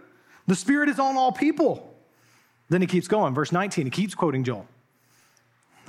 the 0.45 0.55
Spirit 0.55 0.89
is 0.89 0.99
on 0.99 1.15
all 1.15 1.31
people. 1.31 1.95
Then 2.67 2.81
he 2.81 2.87
keeps 2.87 3.07
going, 3.07 3.33
verse 3.33 3.53
19, 3.53 3.85
he 3.85 3.91
keeps 3.91 4.13
quoting 4.13 4.43
Joel. 4.43 4.67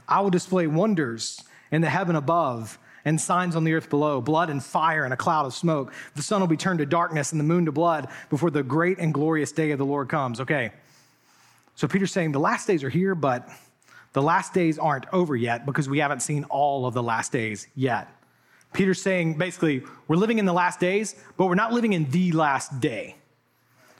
I 0.07 0.21
will 0.21 0.31
display 0.31 0.69
wonders 0.69 1.43
in 1.71 1.81
the 1.81 1.89
heaven 1.91 2.17
above 2.17 2.79
and 3.05 3.21
signs 3.21 3.57
on 3.57 3.65
the 3.65 3.73
earth 3.73 3.89
below 3.91 4.21
blood 4.21 4.51
and 4.51 4.63
fire 4.63 5.05
and 5.05 5.15
a 5.15 5.17
cloud 5.17 5.47
of 5.47 5.55
smoke. 5.55 5.93
The 6.15 6.23
sun 6.23 6.41
will 6.41 6.49
be 6.49 6.57
turned 6.57 6.81
to 6.81 6.87
darkness 6.87 7.33
and 7.33 7.41
the 7.41 7.45
moon 7.45 7.65
to 7.67 7.73
blood 7.73 8.09
before 8.31 8.51
the 8.51 8.63
great 8.63 8.99
and 8.99 9.15
glorious 9.15 9.53
day 9.53 9.71
of 9.71 9.79
the 9.79 9.87
Lord 9.87 10.09
comes. 10.09 10.41
Okay. 10.41 10.73
So 11.75 11.87
Peter's 11.87 12.13
saying 12.13 12.33
the 12.33 12.41
last 12.41 12.67
days 12.67 12.83
are 12.83 12.91
here, 12.91 13.15
but 13.15 13.49
the 14.13 14.23
last 14.23 14.53
days 14.53 14.79
aren't 14.79 15.07
over 15.13 15.37
yet 15.37 15.65
because 15.65 15.89
we 15.89 15.99
haven't 16.01 16.21
seen 16.21 16.45
all 16.45 16.87
of 16.87 16.95
the 16.95 17.03
last 17.03 17.31
days 17.33 17.69
yet. 17.77 18.09
Peter's 18.73 19.01
saying 19.01 19.39
basically, 19.39 19.83
we're 20.09 20.17
living 20.17 20.39
in 20.39 20.45
the 20.45 20.53
last 20.53 20.81
days, 20.81 21.15
but 21.37 21.47
we're 21.47 21.55
not 21.55 21.73
living 21.73 21.93
in 21.93 22.11
the 22.11 22.33
last 22.33 22.81
day. 22.81 23.17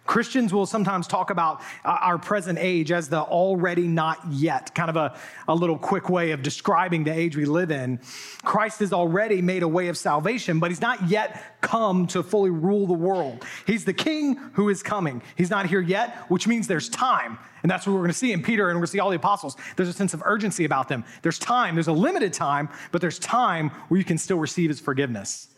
Christians 0.09 0.55
will 0.55 0.65
sometimes 0.65 1.07
talk 1.07 1.29
about 1.29 1.61
uh, 1.85 1.99
our 2.01 2.17
present 2.17 2.59
age 2.59 2.91
as 2.91 3.11
the 3.11 3.21
already 3.21 3.87
not 3.87 4.19
yet, 4.31 4.75
kind 4.75 4.89
of 4.89 4.97
a, 4.97 5.15
a 5.47 5.55
little 5.55 5.77
quick 5.77 6.09
way 6.09 6.31
of 6.31 6.43
describing 6.43 7.05
the 7.05 7.13
age 7.13 7.37
we 7.37 7.45
live 7.45 7.71
in. 7.71 8.01
Christ 8.43 8.81
has 8.81 8.95
already 8.95 9.43
made 9.43 9.63
a 9.63 9.69
way 9.69 9.89
of 9.89 9.99
salvation, 9.99 10.61
but 10.61 10.71
he's 10.71 10.81
not 10.81 11.11
yet 11.11 11.61
come 11.61 12.07
to 12.07 12.23
fully 12.23 12.49
rule 12.49 12.87
the 12.87 12.95
world. 12.95 13.45
He's 13.67 13.85
the 13.85 13.93
king 13.93 14.37
who 14.55 14.71
is 14.71 14.83
coming. 14.83 15.21
He's 15.37 15.51
not 15.51 15.67
here 15.67 15.83
yet, 15.83 16.17
which 16.31 16.47
means 16.47 16.67
there's 16.67 16.89
time. 16.89 17.39
And 17.63 17.71
that's 17.71 17.87
what 17.87 17.93
we're 17.93 17.99
going 17.99 18.11
to 18.11 18.17
see 18.17 18.33
in 18.33 18.43
Peter, 18.43 18.71
and 18.71 18.77
we're 18.77 18.81
going 18.81 18.87
to 18.87 18.93
see 18.93 19.01
all 19.01 19.11
the 19.11 19.17
apostles. 19.17 19.59
There's 19.77 19.91
a 19.91 19.93
sense 19.93 20.15
of 20.15 20.23
urgency 20.25 20.65
about 20.65 20.89
them. 20.89 21.05
There's 21.21 21.39
time, 21.39 21.75
there's 21.75 21.89
a 21.89 21.93
limited 21.93 22.33
time, 22.33 22.71
but 22.93 23.03
there's 23.03 23.19
time 23.19 23.69
where 23.89 23.99
you 23.99 24.05
can 24.05 24.17
still 24.17 24.39
receive 24.39 24.71
his 24.71 24.81
forgiveness. 24.81 25.49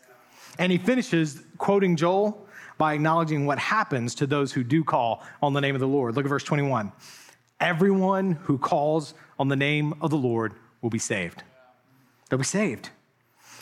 And 0.59 0.73
he 0.73 0.77
finishes 0.77 1.41
quoting 1.57 1.95
Joel 1.95 2.49
by 2.81 2.95
acknowledging 2.95 3.45
what 3.45 3.59
happens 3.59 4.15
to 4.15 4.25
those 4.25 4.51
who 4.51 4.63
do 4.63 4.83
call 4.83 5.21
on 5.39 5.53
the 5.53 5.61
name 5.61 5.75
of 5.75 5.81
the 5.81 5.87
Lord. 5.87 6.15
Look 6.15 6.25
at 6.25 6.29
verse 6.29 6.43
21. 6.43 6.91
Everyone 7.59 8.31
who 8.31 8.57
calls 8.57 9.13
on 9.37 9.49
the 9.49 9.55
name 9.55 9.93
of 10.01 10.09
the 10.09 10.17
Lord 10.17 10.55
will 10.81 10.89
be 10.89 10.97
saved. 10.97 11.43
They'll 12.27 12.39
be 12.39 12.43
saved. 12.43 12.89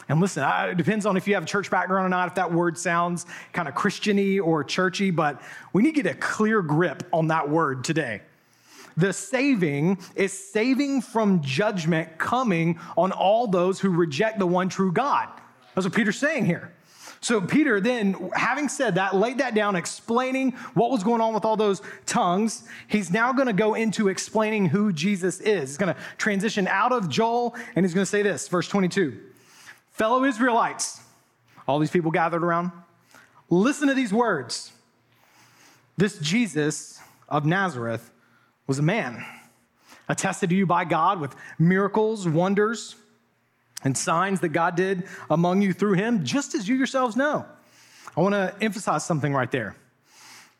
And 0.07 0.21
listen, 0.21 0.41
it 0.69 0.77
depends 0.77 1.05
on 1.05 1.17
if 1.17 1.27
you 1.27 1.33
have 1.33 1.43
a 1.43 1.45
church 1.45 1.69
background 1.69 2.05
or 2.05 2.09
not, 2.09 2.29
if 2.29 2.35
that 2.35 2.53
word 2.53 2.77
sounds 2.77 3.25
kind 3.51 3.67
of 3.67 3.75
Christiany 3.75 4.41
or 4.41 4.63
churchy, 4.63 5.11
but 5.11 5.41
we 5.73 5.83
need 5.83 5.95
to 5.95 6.01
get 6.01 6.15
a 6.15 6.17
clear 6.17 6.61
grip 6.61 7.03
on 7.11 7.27
that 7.27 7.49
word 7.49 7.83
today. 7.83 8.21
The 8.95 9.11
saving 9.11 9.99
is 10.15 10.31
saving 10.31 11.01
from 11.01 11.41
judgment 11.41 12.17
coming 12.17 12.79
on 12.97 13.11
all 13.11 13.47
those 13.47 13.81
who 13.81 13.89
reject 13.89 14.39
the 14.39 14.47
one 14.47 14.69
true 14.69 14.93
God. 14.93 15.27
That's 15.75 15.85
what 15.85 15.93
Peter's 15.93 16.17
saying 16.17 16.45
here. 16.45 16.71
So 17.21 17.41
Peter 17.41 17.81
then, 17.81 18.31
having 18.33 18.69
said 18.69 18.95
that, 18.95 19.15
laid 19.15 19.39
that 19.39 19.53
down, 19.53 19.75
explaining 19.75 20.51
what 20.73 20.89
was 20.89 21.03
going 21.03 21.19
on 21.19 21.33
with 21.33 21.43
all 21.43 21.57
those 21.57 21.81
tongues. 22.05 22.63
He's 22.87 23.11
now 23.11 23.33
going 23.33 23.47
to 23.47 23.53
go 23.53 23.73
into 23.73 24.07
explaining 24.07 24.67
who 24.67 24.93
Jesus 24.93 25.41
is. 25.41 25.69
He's 25.71 25.77
going 25.77 25.93
to 25.93 25.99
transition 26.17 26.67
out 26.67 26.93
of 26.93 27.09
Joel, 27.09 27.55
and 27.75 27.85
he's 27.85 27.93
going 27.93 28.03
to 28.03 28.09
say 28.09 28.21
this, 28.21 28.47
verse 28.47 28.69
22. 28.69 29.19
Fellow 29.91 30.23
Israelites, 30.23 31.01
all 31.67 31.77
these 31.79 31.91
people 31.91 32.09
gathered 32.09 32.43
around, 32.43 32.71
listen 33.49 33.89
to 33.89 33.93
these 33.93 34.13
words. 34.13 34.71
This 35.97 36.17
Jesus 36.19 37.01
of 37.27 37.45
Nazareth 37.45 38.11
was 38.65 38.79
a 38.79 38.83
man, 38.83 39.25
attested 40.07 40.49
to 40.51 40.55
you 40.55 40.65
by 40.65 40.85
God 40.85 41.19
with 41.19 41.35
miracles, 41.57 42.25
wonders, 42.27 42.95
and 43.83 43.97
signs 43.97 44.39
that 44.41 44.49
God 44.49 44.75
did 44.75 45.03
among 45.29 45.61
you 45.61 45.73
through 45.73 45.93
him, 45.93 46.23
just 46.23 46.55
as 46.55 46.67
you 46.67 46.75
yourselves 46.75 47.15
know. 47.15 47.45
I 48.15 48.21
want 48.21 48.33
to 48.33 48.53
emphasize 48.61 49.05
something 49.05 49.33
right 49.33 49.51
there. 49.51 49.75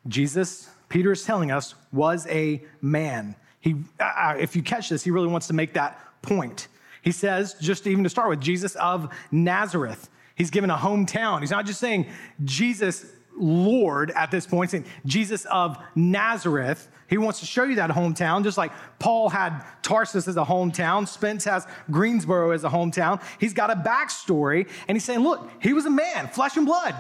Jesus, 0.08 0.70
Peter 0.88 1.12
is 1.12 1.24
telling 1.24 1.52
us, 1.52 1.76
was 1.92 2.28
a 2.28 2.64
man. 2.82 3.36
He, 3.60 3.76
uh, 4.00 4.36
if 4.40 4.56
you 4.56 4.62
catch 4.62 4.90
this, 4.90 5.04
he 5.04 5.12
really 5.12 5.28
wants 5.28 5.48
to 5.48 5.54
make 5.54 5.74
that 5.74 6.00
point. 6.22 6.68
He 7.02 7.12
says, 7.12 7.56
just 7.56 7.88
even 7.88 8.04
to 8.04 8.10
start 8.10 8.30
with, 8.30 8.40
Jesus 8.40 8.76
of 8.76 9.14
Nazareth. 9.32 10.10
He's 10.36 10.50
given 10.50 10.70
a 10.70 10.78
hometown. 10.78 11.42
He's 11.42 11.52
not 11.52 11.66
just 11.66 11.80
saying 11.80 12.08
Jesus 12.46 13.06
Lord 13.40 14.12
at 14.12 14.32
this 14.32 14.46
point, 14.46 14.72
saying 14.72 14.86
Jesus 15.06 15.46
of 15.46 15.78
Nazareth. 15.96 16.90
He 17.08 17.18
wants 17.18 17.40
to 17.40 17.46
show 17.48 17.64
you 17.64 17.76
that 17.76 17.90
hometown, 17.90 18.44
just 18.44 18.58
like 18.58 18.72
Paul 19.00 19.30
had 19.30 19.64
Tarsus 19.82 20.28
as 20.28 20.38
a 20.38 20.44
hometown, 20.44 21.08
Spence 21.08 21.44
has 21.46 21.66
Greensboro 21.90 22.52
as 22.52 22.64
a 22.64 22.70
hometown. 22.70 23.22
He's 23.40 23.54
got 23.54 23.72
a 23.72 23.76
backstory, 23.76 24.70
and 24.88 24.96
he's 24.96 25.04
saying, 25.04 25.22
Look, 25.22 25.50
he 25.62 25.74
was 25.74 25.86
a 25.86 25.90
man, 25.90 26.28
flesh 26.28 26.56
and 26.56 26.66
blood. 26.66 26.96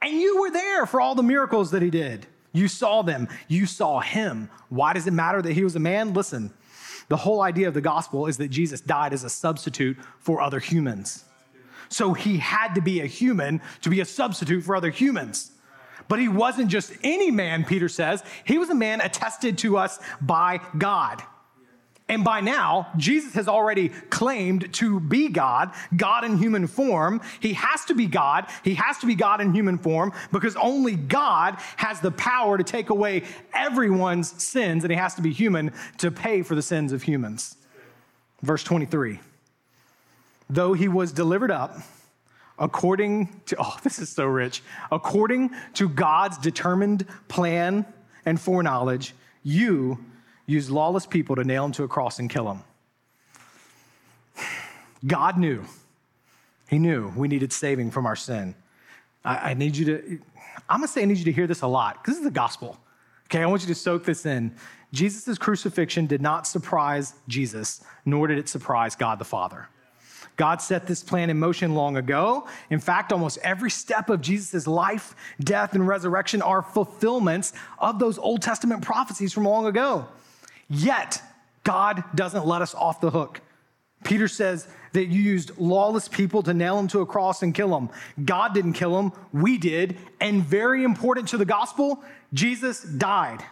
And 0.00 0.12
you 0.12 0.40
were 0.40 0.50
there 0.50 0.86
for 0.86 1.00
all 1.00 1.14
the 1.14 1.22
miracles 1.22 1.70
that 1.72 1.82
he 1.82 1.90
did. 1.90 2.26
You 2.52 2.68
saw 2.68 3.02
them, 3.02 3.28
you 3.48 3.66
saw 3.66 4.00
him. 4.00 4.48
Why 4.68 4.92
does 4.92 5.06
it 5.06 5.12
matter 5.12 5.42
that 5.42 5.52
he 5.52 5.64
was 5.64 5.74
a 5.74 5.80
man? 5.80 6.14
Listen, 6.14 6.52
the 7.08 7.16
whole 7.16 7.42
idea 7.42 7.68
of 7.68 7.74
the 7.74 7.80
gospel 7.80 8.26
is 8.26 8.36
that 8.36 8.48
Jesus 8.48 8.80
died 8.80 9.12
as 9.12 9.24
a 9.24 9.28
substitute 9.28 9.96
for 10.20 10.40
other 10.40 10.60
humans. 10.60 11.24
So 11.88 12.12
he 12.12 12.38
had 12.38 12.74
to 12.74 12.80
be 12.80 13.00
a 13.00 13.06
human 13.06 13.60
to 13.82 13.90
be 13.90 14.00
a 14.00 14.04
substitute 14.04 14.62
for 14.62 14.76
other 14.76 14.90
humans. 14.90 15.50
But 16.08 16.18
he 16.18 16.28
wasn't 16.28 16.68
just 16.68 16.92
any 17.02 17.30
man, 17.30 17.64
Peter 17.64 17.88
says. 17.88 18.22
He 18.44 18.58
was 18.58 18.70
a 18.70 18.74
man 18.74 19.00
attested 19.00 19.58
to 19.58 19.78
us 19.78 19.98
by 20.20 20.60
God. 20.76 21.22
And 22.06 22.22
by 22.22 22.42
now, 22.42 22.88
Jesus 22.98 23.32
has 23.32 23.48
already 23.48 23.88
claimed 23.88 24.74
to 24.74 25.00
be 25.00 25.28
God, 25.28 25.72
God 25.96 26.24
in 26.24 26.36
human 26.36 26.66
form. 26.66 27.22
He 27.40 27.54
has 27.54 27.86
to 27.86 27.94
be 27.94 28.06
God. 28.06 28.46
He 28.62 28.74
has 28.74 28.98
to 28.98 29.06
be 29.06 29.14
God 29.14 29.40
in 29.40 29.54
human 29.54 29.78
form 29.78 30.12
because 30.30 30.54
only 30.56 30.96
God 30.96 31.56
has 31.76 32.00
the 32.00 32.10
power 32.10 32.58
to 32.58 32.64
take 32.64 32.90
away 32.90 33.22
everyone's 33.54 34.42
sins, 34.42 34.84
and 34.84 34.90
he 34.90 34.98
has 34.98 35.14
to 35.14 35.22
be 35.22 35.32
human 35.32 35.72
to 35.98 36.10
pay 36.10 36.42
for 36.42 36.54
the 36.54 36.62
sins 36.62 36.92
of 36.92 37.02
humans. 37.02 37.56
Verse 38.42 38.62
23 38.62 39.20
Though 40.50 40.74
he 40.74 40.88
was 40.88 41.10
delivered 41.10 41.50
up, 41.50 41.78
according 42.58 43.40
to, 43.46 43.56
oh, 43.58 43.76
this 43.82 43.98
is 43.98 44.08
so 44.08 44.26
rich, 44.26 44.62
according 44.92 45.50
to 45.74 45.88
God's 45.88 46.38
determined 46.38 47.06
plan 47.28 47.84
and 48.24 48.40
foreknowledge, 48.40 49.14
you 49.42 49.98
used 50.46 50.70
lawless 50.70 51.06
people 51.06 51.36
to 51.36 51.44
nail 51.44 51.64
him 51.64 51.72
to 51.72 51.84
a 51.84 51.88
cross 51.88 52.18
and 52.18 52.30
kill 52.30 52.50
him. 52.50 52.62
God 55.06 55.38
knew. 55.38 55.64
He 56.68 56.78
knew 56.78 57.12
we 57.16 57.28
needed 57.28 57.52
saving 57.52 57.90
from 57.90 58.06
our 58.06 58.16
sin. 58.16 58.54
I, 59.24 59.50
I 59.50 59.54
need 59.54 59.76
you 59.76 59.84
to, 59.86 60.18
I'm 60.68 60.78
gonna 60.78 60.88
say 60.88 61.02
I 61.02 61.04
need 61.04 61.18
you 61.18 61.24
to 61.24 61.32
hear 61.32 61.46
this 61.46 61.62
a 61.62 61.66
lot 61.66 62.02
because 62.02 62.14
this 62.14 62.18
is 62.18 62.24
the 62.24 62.30
gospel. 62.30 62.78
Okay, 63.26 63.42
I 63.42 63.46
want 63.46 63.62
you 63.62 63.68
to 63.68 63.74
soak 63.74 64.04
this 64.04 64.26
in. 64.26 64.54
Jesus' 64.92 65.38
crucifixion 65.38 66.06
did 66.06 66.22
not 66.22 66.46
surprise 66.46 67.14
Jesus, 67.26 67.82
nor 68.04 68.28
did 68.28 68.38
it 68.38 68.48
surprise 68.48 68.94
God 68.94 69.18
the 69.18 69.24
Father. 69.24 69.68
God 70.36 70.60
set 70.60 70.86
this 70.86 71.02
plan 71.02 71.30
in 71.30 71.38
motion 71.38 71.74
long 71.74 71.96
ago. 71.96 72.46
In 72.70 72.80
fact, 72.80 73.12
almost 73.12 73.38
every 73.42 73.70
step 73.70 74.10
of 74.10 74.20
Jesus' 74.20 74.66
life, 74.66 75.14
death, 75.40 75.74
and 75.74 75.86
resurrection 75.86 76.42
are 76.42 76.62
fulfillments 76.62 77.52
of 77.78 77.98
those 77.98 78.18
Old 78.18 78.42
Testament 78.42 78.82
prophecies 78.82 79.32
from 79.32 79.44
long 79.44 79.66
ago. 79.66 80.08
Yet, 80.68 81.22
God 81.62 82.02
doesn't 82.14 82.46
let 82.46 82.62
us 82.62 82.74
off 82.74 83.00
the 83.00 83.10
hook. 83.10 83.40
Peter 84.02 84.28
says 84.28 84.68
that 84.92 85.06
you 85.06 85.20
used 85.20 85.56
lawless 85.58 86.08
people 86.08 86.42
to 86.42 86.52
nail 86.52 86.78
him 86.78 86.88
to 86.88 87.00
a 87.00 87.06
cross 87.06 87.42
and 87.42 87.54
kill 87.54 87.76
him. 87.76 87.88
God 88.24 88.54
didn't 88.54 88.74
kill 88.74 88.98
him, 88.98 89.12
we 89.32 89.56
did. 89.56 89.96
And 90.20 90.44
very 90.44 90.84
important 90.84 91.28
to 91.28 91.38
the 91.38 91.44
gospel, 91.44 92.02
Jesus 92.32 92.82
died. 92.82 93.42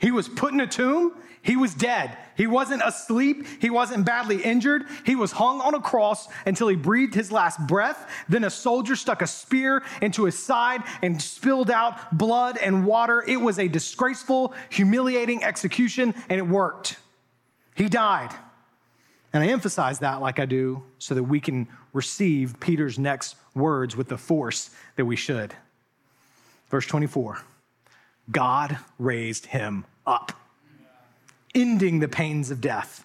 He 0.00 0.10
was 0.10 0.28
put 0.28 0.52
in 0.52 0.60
a 0.60 0.66
tomb. 0.66 1.14
He 1.42 1.56
was 1.56 1.74
dead. 1.74 2.16
He 2.36 2.46
wasn't 2.46 2.82
asleep. 2.84 3.46
He 3.60 3.70
wasn't 3.70 4.04
badly 4.04 4.42
injured. 4.42 4.84
He 5.06 5.16
was 5.16 5.32
hung 5.32 5.60
on 5.60 5.74
a 5.74 5.80
cross 5.80 6.28
until 6.44 6.68
he 6.68 6.76
breathed 6.76 7.14
his 7.14 7.32
last 7.32 7.66
breath. 7.66 8.10
Then 8.28 8.44
a 8.44 8.50
soldier 8.50 8.94
stuck 8.94 9.22
a 9.22 9.26
spear 9.26 9.82
into 10.02 10.24
his 10.24 10.38
side 10.38 10.82
and 11.00 11.20
spilled 11.20 11.70
out 11.70 12.16
blood 12.16 12.58
and 12.58 12.84
water. 12.84 13.24
It 13.26 13.40
was 13.40 13.58
a 13.58 13.68
disgraceful, 13.68 14.54
humiliating 14.68 15.42
execution, 15.42 16.14
and 16.28 16.38
it 16.38 16.46
worked. 16.46 16.98
He 17.74 17.88
died. 17.88 18.34
And 19.32 19.42
I 19.42 19.46
emphasize 19.46 20.00
that 20.00 20.20
like 20.20 20.38
I 20.38 20.46
do 20.46 20.82
so 20.98 21.14
that 21.14 21.24
we 21.24 21.40
can 21.40 21.68
receive 21.92 22.58
Peter's 22.60 22.98
next 22.98 23.36
words 23.54 23.96
with 23.96 24.08
the 24.08 24.18
force 24.18 24.70
that 24.96 25.04
we 25.04 25.16
should. 25.16 25.54
Verse 26.68 26.86
24 26.86 27.42
God 28.30 28.78
raised 28.98 29.46
him 29.46 29.84
up, 30.06 30.32
ending 31.54 31.98
the 31.98 32.08
pains 32.08 32.50
of 32.50 32.60
death 32.60 33.04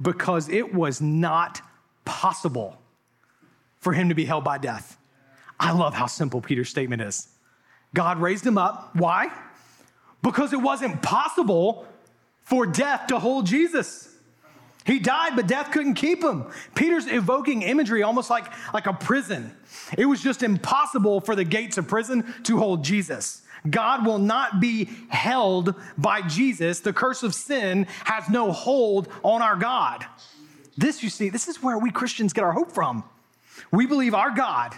because 0.00 0.48
it 0.48 0.74
was 0.74 1.00
not 1.00 1.60
possible 2.04 2.78
for 3.78 3.92
him 3.92 4.08
to 4.08 4.14
be 4.14 4.24
held 4.24 4.44
by 4.44 4.58
death. 4.58 4.98
I 5.58 5.72
love 5.72 5.94
how 5.94 6.06
simple 6.06 6.40
Peter's 6.40 6.68
statement 6.68 7.02
is. 7.02 7.28
God 7.94 8.20
raised 8.20 8.46
him 8.46 8.58
up. 8.58 8.94
Why? 8.94 9.30
Because 10.22 10.52
it 10.52 10.60
wasn't 10.60 11.02
possible 11.02 11.86
for 12.44 12.66
death 12.66 13.06
to 13.08 13.18
hold 13.18 13.46
Jesus. 13.46 14.12
He 14.84 15.00
died, 15.00 15.34
but 15.34 15.48
death 15.48 15.72
couldn't 15.72 15.94
keep 15.94 16.22
him. 16.22 16.46
Peter's 16.76 17.08
evoking 17.08 17.62
imagery 17.62 18.04
almost 18.04 18.30
like, 18.30 18.46
like 18.72 18.86
a 18.86 18.92
prison. 18.92 19.52
It 19.98 20.06
was 20.06 20.22
just 20.22 20.44
impossible 20.44 21.20
for 21.20 21.34
the 21.34 21.42
gates 21.42 21.76
of 21.76 21.88
prison 21.88 22.32
to 22.44 22.56
hold 22.58 22.84
Jesus. 22.84 23.42
God 23.70 24.06
will 24.06 24.18
not 24.18 24.60
be 24.60 24.88
held 25.08 25.74
by 25.98 26.22
Jesus. 26.22 26.80
The 26.80 26.92
curse 26.92 27.22
of 27.22 27.34
sin 27.34 27.86
has 28.04 28.28
no 28.28 28.52
hold 28.52 29.08
on 29.22 29.42
our 29.42 29.56
God. 29.56 30.04
This, 30.76 31.02
you 31.02 31.08
see, 31.08 31.30
this 31.30 31.48
is 31.48 31.62
where 31.62 31.78
we 31.78 31.90
Christians 31.90 32.32
get 32.32 32.44
our 32.44 32.52
hope 32.52 32.72
from. 32.72 33.04
We 33.70 33.86
believe 33.86 34.14
our 34.14 34.30
God 34.30 34.74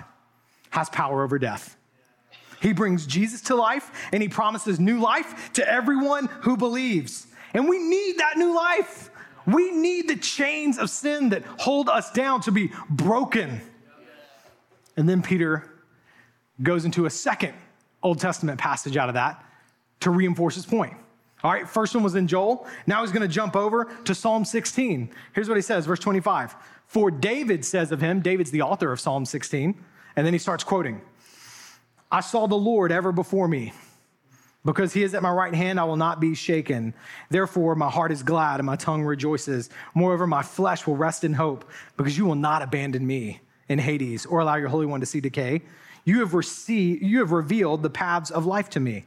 has 0.71 0.89
power 0.89 1.23
over 1.23 1.39
death. 1.39 1.77
He 2.61 2.73
brings 2.73 3.07
Jesus 3.07 3.41
to 3.43 3.55
life 3.55 3.91
and 4.13 4.23
he 4.23 4.29
promises 4.29 4.81
new 4.81 5.01
life 5.01 5.53
to 5.55 5.69
everyone 5.69 6.27
who 6.43 6.57
believes. 6.57 7.27
And 7.55 7.69
we 7.69 7.79
need 7.79 8.19
that 8.19 8.37
new 8.37 8.55
life. 8.55 9.11
We 9.47 9.71
need 9.71 10.09
the 10.09 10.17
chains 10.17 10.79
of 10.79 10.91
sin 10.91 11.31
that 11.31 11.45
hold 11.59 11.89
us 11.89 12.11
down 12.13 12.43
to 12.43 12.53
be 12.53 12.71
broken. 12.91 13.61
And 14.97 15.09
then 15.09 15.23
Peter 15.23 15.71
goes 16.63 16.85
into 16.85 17.07
a 17.07 17.11
second 17.11 17.55
Old 18.03 18.21
Testament 18.21 18.59
passage 18.59 18.97
out 18.97 19.09
of 19.09 19.15
that 19.15 19.45
to 20.01 20.11
reinforce 20.11 20.55
his 20.55 20.67
point. 20.67 20.95
All 21.43 21.53
right, 21.53 21.69
first 21.69 21.95
one 21.95 22.03
was 22.03 22.17
in 22.17 22.27
Joel. 22.27 22.67
Now 22.87 23.03
he's 23.03 23.13
going 23.13 23.23
to 23.23 23.33
jump 23.33 23.55
over 23.55 23.85
to 24.05 24.15
Psalm 24.15 24.45
16. 24.45 25.11
Here's 25.33 25.49
what 25.49 25.57
he 25.57 25.63
says, 25.63 25.87
verse 25.87 26.01
25. 26.01 26.57
For 26.87 27.11
David 27.11 27.65
says 27.65 27.93
of 27.93 28.01
him, 28.01 28.21
David's 28.21 28.51
the 28.51 28.63
author 28.63 28.91
of 28.91 28.99
Psalm 28.99 29.25
16, 29.25 29.79
and 30.17 30.27
then 30.27 30.33
he 30.33 30.39
starts 30.39 30.65
quoting 30.65 31.01
I 32.11 32.21
saw 32.21 32.47
the 32.47 32.57
Lord 32.57 32.91
ever 32.91 33.13
before 33.13 33.47
me 33.47 33.73
because 34.65 34.93
he 34.93 35.03
is 35.03 35.15
at 35.15 35.23
my 35.23 35.31
right 35.31 35.55
hand, 35.55 35.79
I 35.79 35.85
will 35.85 35.97
not 35.97 36.21
be 36.21 36.35
shaken. 36.35 36.95
Therefore, 37.31 37.75
my 37.75 37.89
heart 37.89 38.11
is 38.11 38.23
glad 38.23 38.59
and 38.59 38.67
my 38.67 38.77
tongue 38.77 39.03
rejoices. 39.03 39.71
Moreover, 39.95 40.27
my 40.27 40.43
flesh 40.43 40.87
will 40.87 40.97
rest 40.97 41.25
in 41.25 41.35
hope 41.35 41.65
because 41.97 42.19
you 42.19 42.25
will 42.27 42.35
not 42.35 42.63
abandon 42.63 43.07
me 43.07 43.41
in 43.69 43.79
Hades 43.79 44.27
or 44.27 44.41
allow 44.41 44.57
your 44.57 44.69
Holy 44.69 44.87
One 44.87 45.01
to 45.01 45.07
see 45.07 45.21
decay. 45.21 45.63
You 46.09 46.21
have, 46.21 46.33
received, 46.33 47.03
you 47.03 47.19
have 47.19 47.33
revealed 47.33 47.83
the 47.83 47.91
paths 47.91 48.31
of 48.31 48.47
life 48.47 48.71
to 48.71 48.81
me. 48.81 49.05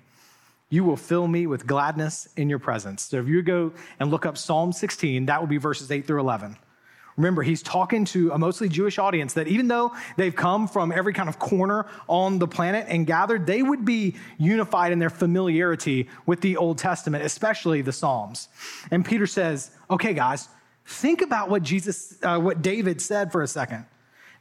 You 0.69 0.83
will 0.83 0.95
fill 0.95 1.27
me 1.27 1.47
with 1.47 1.65
gladness 1.65 2.29
in 2.37 2.47
your 2.47 2.59
presence. 2.59 3.01
So 3.01 3.17
if 3.17 3.27
you 3.27 3.41
go 3.41 3.73
and 3.99 4.11
look 4.11 4.27
up 4.27 4.37
Psalm 4.37 4.71
16, 4.71 5.25
that 5.25 5.39
will 5.39 5.47
be 5.47 5.57
verses 5.57 5.89
8 5.89 6.05
through 6.05 6.19
11. 6.19 6.57
Remember, 7.17 7.41
he's 7.41 7.63
talking 7.63 8.05
to 8.05 8.31
a 8.33 8.37
mostly 8.37 8.69
Jewish 8.69 8.99
audience 8.99 9.33
that 9.33 9.47
even 9.47 9.67
though 9.67 9.95
they've 10.15 10.35
come 10.35 10.67
from 10.67 10.91
every 10.91 11.11
kind 11.11 11.27
of 11.27 11.39
corner 11.39 11.87
on 12.07 12.37
the 12.37 12.47
planet 12.47 12.85
and 12.87 13.07
gathered, 13.07 13.47
they 13.47 13.63
would 13.63 13.83
be 13.83 14.15
unified 14.37 14.91
in 14.91 14.99
their 14.99 15.09
familiarity 15.09 16.07
with 16.27 16.41
the 16.41 16.55
Old 16.55 16.77
Testament, 16.77 17.23
especially 17.23 17.81
the 17.81 17.91
Psalms. 17.91 18.47
And 18.91 19.03
Peter 19.03 19.25
says, 19.25 19.71
okay, 19.89 20.13
guys, 20.13 20.49
think 20.85 21.23
about 21.23 21.49
what 21.49 21.63
Jesus, 21.63 22.19
uh, 22.21 22.37
what 22.37 22.61
David 22.61 23.01
said 23.01 23.31
for 23.31 23.41
a 23.41 23.47
second. 23.47 23.87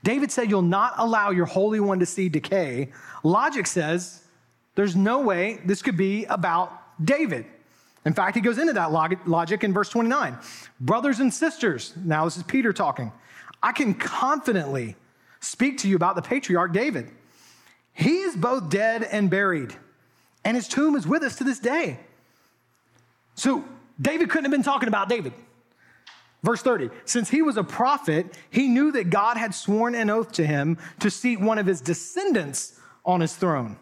David 0.02 0.32
said, 0.32 0.50
You'll 0.50 0.62
not 0.62 0.94
allow 0.98 1.30
your 1.30 1.46
Holy 1.46 1.80
One 1.80 1.98
to 1.98 2.06
see 2.06 2.28
decay. 2.28 2.92
Logic 3.22 3.66
says, 3.66 4.24
There's 4.74 4.96
no 4.96 5.20
way 5.20 5.60
this 5.64 5.82
could 5.82 5.96
be 5.96 6.24
about 6.26 6.72
David. 7.04 7.46
In 8.04 8.14
fact, 8.14 8.34
he 8.34 8.40
goes 8.40 8.58
into 8.58 8.72
that 8.72 8.92
logic 8.92 9.62
in 9.62 9.74
verse 9.74 9.90
29. 9.90 10.38
Brothers 10.80 11.20
and 11.20 11.32
sisters, 11.32 11.92
now 12.02 12.24
this 12.24 12.38
is 12.38 12.42
Peter 12.44 12.72
talking, 12.72 13.12
I 13.62 13.72
can 13.72 13.92
confidently 13.92 14.96
speak 15.40 15.78
to 15.78 15.88
you 15.88 15.96
about 15.96 16.16
the 16.16 16.22
patriarch 16.22 16.72
David. 16.72 17.10
He 17.92 18.20
is 18.20 18.36
both 18.36 18.70
dead 18.70 19.02
and 19.02 19.28
buried, 19.28 19.74
and 20.44 20.56
his 20.56 20.66
tomb 20.66 20.96
is 20.96 21.06
with 21.06 21.22
us 21.22 21.36
to 21.36 21.44
this 21.44 21.58
day. 21.58 21.98
So 23.34 23.64
David 24.00 24.30
couldn't 24.30 24.44
have 24.44 24.52
been 24.52 24.62
talking 24.62 24.88
about 24.88 25.10
David. 25.10 25.34
Verse 26.42 26.62
30, 26.62 26.88
since 27.04 27.28
he 27.28 27.42
was 27.42 27.56
a 27.56 27.64
prophet, 27.64 28.38
he 28.50 28.68
knew 28.68 28.92
that 28.92 29.10
God 29.10 29.36
had 29.36 29.54
sworn 29.54 29.94
an 29.94 30.08
oath 30.08 30.32
to 30.32 30.46
him 30.46 30.78
to 31.00 31.10
seat 31.10 31.38
one 31.40 31.58
of 31.58 31.66
his 31.66 31.80
descendants 31.80 32.80
on 33.04 33.20
his 33.20 33.36
throne. 33.36 33.76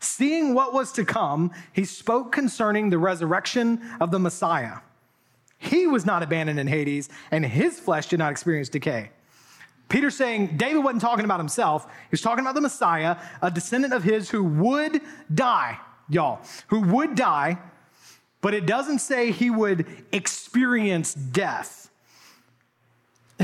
Seeing 0.00 0.54
what 0.54 0.74
was 0.74 0.92
to 0.92 1.04
come, 1.04 1.52
he 1.72 1.84
spoke 1.84 2.32
concerning 2.32 2.90
the 2.90 2.98
resurrection 2.98 3.80
of 4.00 4.10
the 4.10 4.18
Messiah. 4.18 4.78
He 5.56 5.86
was 5.86 6.04
not 6.04 6.22
abandoned 6.22 6.58
in 6.58 6.66
Hades, 6.66 7.08
and 7.30 7.44
his 7.44 7.80
flesh 7.80 8.08
did 8.08 8.18
not 8.18 8.32
experience 8.32 8.68
decay. 8.68 9.10
Peter's 9.88 10.16
saying 10.16 10.56
David 10.56 10.82
wasn't 10.82 11.00
talking 11.00 11.24
about 11.24 11.38
himself. 11.38 11.84
He 11.86 12.08
was 12.10 12.20
talking 12.20 12.44
about 12.44 12.54
the 12.54 12.60
Messiah, 12.60 13.16
a 13.40 13.50
descendant 13.50 13.94
of 13.94 14.02
his 14.02 14.28
who 14.28 14.42
would 14.42 15.00
die, 15.32 15.78
y'all, 16.08 16.40
who 16.68 16.80
would 16.80 17.14
die, 17.14 17.58
but 18.40 18.52
it 18.52 18.66
doesn't 18.66 18.98
say 18.98 19.30
he 19.30 19.48
would 19.48 19.86
experience 20.12 21.14
death. 21.14 21.83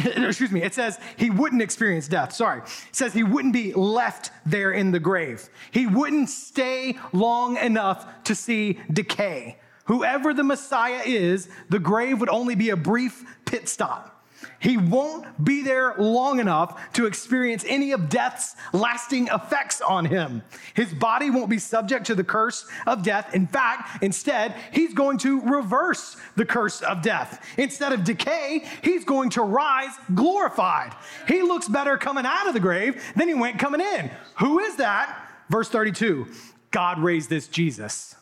excuse 0.17 0.51
me, 0.51 0.63
it 0.63 0.75
says 0.75 0.99
he 1.17 1.31
wouldn't 1.31 1.63
experience 1.63 2.09
death. 2.09 2.33
Sorry. 2.33 2.61
It 2.61 2.97
says 2.97 3.13
he 3.13 3.23
wouldn't 3.23 3.55
be 3.55 3.73
left 3.73 4.31
there 4.47 4.73
in 4.73 4.91
the 4.91 5.01
grave. 5.01 5.49
He 5.71 5.87
wouldn't 5.87 6.29
stay 6.29 6.99
long 7.13 7.57
enough 7.57 8.07
to 8.25 8.35
see 8.35 8.81
decay. 8.93 9.59
Whoever 9.87 10.33
the 10.33 10.45
Messiah 10.45 11.03
is, 11.05 11.49
the 11.69 11.79
grave 11.79 12.21
would 12.21 12.29
only 12.29 12.55
be 12.55 12.71
a 12.71 12.77
brief 12.77 13.25
pit 13.45 13.69
stop. 13.69 14.20
He 14.59 14.77
won't 14.77 15.43
be 15.43 15.63
there 15.63 15.95
long 15.97 16.39
enough 16.39 16.93
to 16.95 17.07
experience 17.07 17.65
any 17.67 17.93
of 17.93 18.09
death's 18.09 18.55
lasting 18.73 19.29
effects 19.29 19.81
on 19.81 20.05
him. 20.05 20.43
His 20.75 20.93
body 20.93 21.31
won't 21.31 21.49
be 21.49 21.59
subject 21.59 22.07
to 22.07 22.15
the 22.15 22.25
curse 22.25 22.67
of 22.87 23.03
death. 23.03 23.35
In 23.35 23.47
fact, 23.47 24.03
instead, 24.03 24.55
he's 24.73 24.93
going 24.93 25.19
to 25.19 25.41
reverse 25.41 26.17
the 26.37 26.45
curse 26.45 26.83
of 26.83 27.03
death. 27.03 27.45
Instead 27.57 27.93
of 27.93 28.05
decay, 28.05 28.65
he's 28.83 29.05
going 29.05 29.31
to 29.31 29.43
rise 29.43 29.93
glorified. 30.15 30.95
He 31.27 31.43
looks 31.43 31.69
better 31.69 31.97
coming 31.97 32.27
out 32.27 32.47
of 32.47 32.55
the 32.55 32.61
grave 32.61 33.03
than 33.17 33.29
he 33.29 33.35
went 33.35 33.59
coming 33.59 33.81
in. 33.81 34.11
Who 34.39 34.59
is 34.59 34.77
that? 34.77 35.27
Verse 35.49 35.69
32 35.69 36.29
God 36.71 36.99
raised 37.01 37.31
this 37.31 37.49
Jesus, 37.49 38.15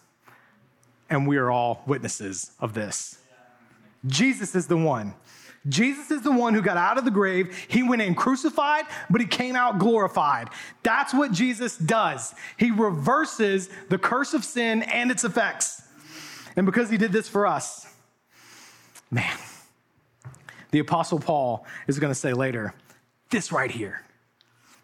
and 1.10 1.26
we 1.26 1.36
are 1.36 1.50
all 1.50 1.82
witnesses 1.86 2.52
of 2.60 2.74
this. 2.74 3.18
Jesus 4.06 4.54
is 4.54 4.68
the 4.68 4.76
one 4.76 5.14
Jesus 5.68 6.10
is 6.10 6.22
the 6.22 6.32
one 6.32 6.54
who 6.54 6.62
got 6.62 6.76
out 6.76 6.98
of 6.98 7.04
the 7.04 7.10
grave. 7.10 7.56
He 7.68 7.82
went 7.82 8.02
in 8.02 8.14
crucified, 8.14 8.84
but 9.10 9.20
he 9.20 9.26
came 9.26 9.56
out 9.56 9.78
glorified. 9.78 10.48
That's 10.82 11.12
what 11.12 11.32
Jesus 11.32 11.76
does. 11.76 12.34
He 12.56 12.70
reverses 12.70 13.68
the 13.88 13.98
curse 13.98 14.34
of 14.34 14.44
sin 14.44 14.82
and 14.82 15.10
its 15.10 15.24
effects. 15.24 15.82
And 16.56 16.64
because 16.64 16.90
he 16.90 16.96
did 16.96 17.12
this 17.12 17.28
for 17.28 17.46
us, 17.46 17.86
man, 19.10 19.36
the 20.70 20.78
Apostle 20.78 21.18
Paul 21.18 21.66
is 21.86 21.98
going 21.98 22.10
to 22.10 22.18
say 22.18 22.32
later 22.32 22.74
this 23.30 23.52
right 23.52 23.70
here, 23.70 24.02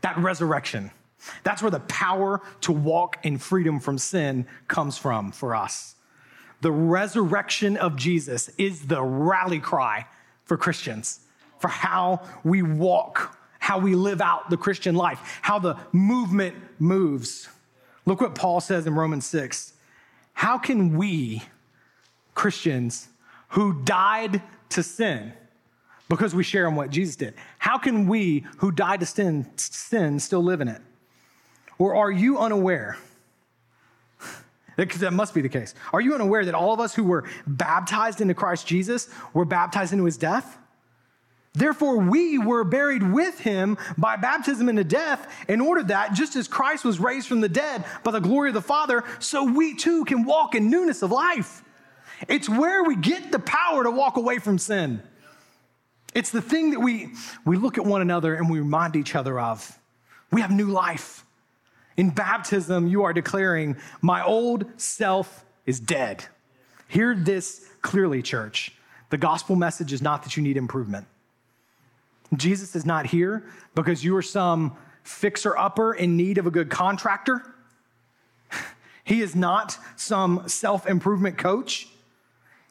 that 0.03 0.19
resurrection, 0.19 0.91
that's 1.43 1.63
where 1.63 1.71
the 1.71 1.81
power 1.81 2.43
to 2.63 2.73
walk 2.73 3.19
in 3.23 3.39
freedom 3.39 3.81
from 3.81 3.97
sin 3.97 4.47
comes 4.69 4.99
from 4.99 5.33
for 5.33 5.55
us. 5.55 5.95
The 6.61 6.73
resurrection 6.73 7.77
of 7.77 7.97
Jesus 7.97 8.51
is 8.59 8.87
the 8.87 9.03
rally 9.03 9.59
cry 9.59 10.07
for 10.45 10.57
Christians, 10.57 11.21
for 11.59 11.69
how 11.69 12.21
we 12.45 12.63
walk, 12.63 13.39
how 13.59 13.79
we 13.79 13.95
live 13.95 14.21
out 14.21 14.51
the 14.51 14.57
Christian 14.57 14.95
life, 14.95 15.39
how 15.43 15.59
the 15.59 15.77
movement 15.93 16.55
moves. 16.79 17.49
Look 18.07 18.21
what 18.21 18.35
Paul 18.35 18.61
says 18.61 18.87
in 18.87 18.95
Romans 18.95 19.27
6. 19.27 19.73
How 20.35 20.59
can 20.59 20.97
we, 20.97 21.43
Christians, 22.35 23.09
who 23.49 23.83
died 23.85 24.43
to 24.71 24.83
sin, 24.83 25.33
because 26.09 26.35
we 26.35 26.43
share 26.43 26.69
in 26.69 26.75
what 26.75 26.91
Jesus 26.91 27.17
did, 27.17 27.35
how 27.59 27.79
can 27.79 28.07
we 28.07 28.45
who 28.59 28.71
died 28.71 29.01
to 29.01 29.07
sin, 29.07 29.47
sin 29.57 30.21
still 30.21 30.43
live 30.43 30.61
in 30.61 30.69
it? 30.69 30.83
Or 31.79 31.95
are 31.95 32.11
you 32.11 32.39
unaware 32.39 32.99
Because 34.77 35.01
that 35.01 35.13
must 35.13 35.35
be 35.35 35.41
the 35.41 35.49
case. 35.49 35.75
Are 35.93 36.01
you 36.01 36.15
unaware 36.15 36.45
that 36.45 36.55
all 36.55 36.73
of 36.73 36.81
us 36.81 36.95
who 36.95 37.05
were 37.05 37.25
baptized 37.47 38.21
into 38.21 38.35
Christ 38.35 38.67
Jesus 38.67 39.09
were 39.33 39.45
baptized 39.45 39.93
into 39.93 40.05
his 40.05 40.17
death? 40.17 40.59
Therefore, 41.53 41.99
we 41.99 42.37
were 42.37 42.65
buried 42.65 43.13
with 43.13 43.39
him 43.39 43.79
by 43.97 44.17
baptism 44.17 44.69
into 44.69 44.83
death, 44.83 45.33
in 45.49 45.61
order 45.61 45.85
that, 45.85 46.13
just 46.13 46.35
as 46.35 46.49
Christ 46.49 46.85
was 46.85 46.99
raised 46.99 47.29
from 47.29 47.41
the 47.41 47.49
dead 47.49 47.85
by 48.03 48.11
the 48.11 48.19
glory 48.19 48.51
of 48.51 48.55
the 48.55 48.61
Father, 48.61 49.05
so 49.21 49.45
we 49.45 49.77
too 49.77 50.05
can 50.05 50.25
walk 50.25 50.57
in 50.57 50.69
newness 50.69 51.03
of 51.03 51.13
life. 51.13 51.63
It's 52.27 52.49
where 52.49 52.83
we 52.83 52.97
get 52.97 53.31
the 53.31 53.39
power 53.39 53.85
to 53.85 53.91
walk 53.91 54.17
away 54.17 54.39
from 54.39 54.59
sin. 54.59 55.01
It's 56.13 56.31
the 56.31 56.43
thing 56.43 56.71
that 56.71 56.81
we, 56.81 57.13
we 57.45 57.57
look 57.57 57.79
at 57.79 57.85
one 57.85 58.01
another 58.01 58.35
and 58.35 58.51
we 58.51 58.59
remind 58.59 58.97
each 58.97 59.15
other 59.15 59.39
of. 59.39 59.79
We 60.33 60.41
have 60.41 60.51
new 60.51 60.67
life. 60.67 61.25
In 61.97 62.11
baptism, 62.11 62.87
you 62.89 63.05
are 63.05 63.13
declaring, 63.13 63.77
My 64.01 64.25
old 64.25 64.67
self 64.81 65.45
is 65.67 65.81
dead. 65.81 66.25
Hear 66.89 67.15
this 67.15 67.69
clearly, 67.83 68.23
church. 68.23 68.73
The 69.11 69.19
gospel 69.19 69.57
message 69.57 69.93
is 69.93 70.03
not 70.03 70.23
that 70.25 70.37
you 70.37 70.43
need 70.43 70.57
improvement. 70.57 71.07
Jesus 72.35 72.75
is 72.75 72.85
not 72.85 73.07
here 73.07 73.45
because 73.75 74.05
you 74.05 74.17
are 74.17 74.23
some 74.23 74.77
fixer 75.03 75.57
upper 75.57 75.95
in 75.95 76.17
need 76.17 76.39
of 76.39 76.47
a 76.47 76.51
good 76.51 76.71
contractor. 76.71 77.43
He 79.07 79.21
is 79.21 79.37
not 79.37 79.77
some 79.97 80.49
self 80.49 80.87
improvement 80.87 81.37
coach. 81.37 81.89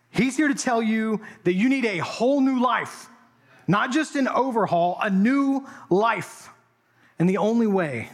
He's 0.09 0.35
here 0.35 0.47
to 0.47 0.55
tell 0.55 0.81
you 0.81 1.21
that 1.43 1.53
you 1.53 1.69
need 1.69 1.85
a 1.85 1.99
whole 1.99 2.41
new 2.41 2.59
life, 2.59 3.07
not 3.67 3.91
just 3.91 4.15
an 4.15 4.27
overhaul, 4.27 4.97
a 4.99 5.11
new 5.11 5.67
life. 5.91 6.49
And 7.19 7.29
the 7.29 7.37
only 7.37 7.67
way 7.67 8.09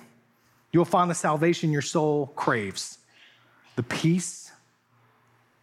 you'll 0.72 0.86
find 0.86 1.10
the 1.10 1.16
salvation 1.16 1.72
your 1.72 1.82
soul 1.82 2.28
craves 2.36 3.00
the 3.76 3.84
peace 3.84 4.52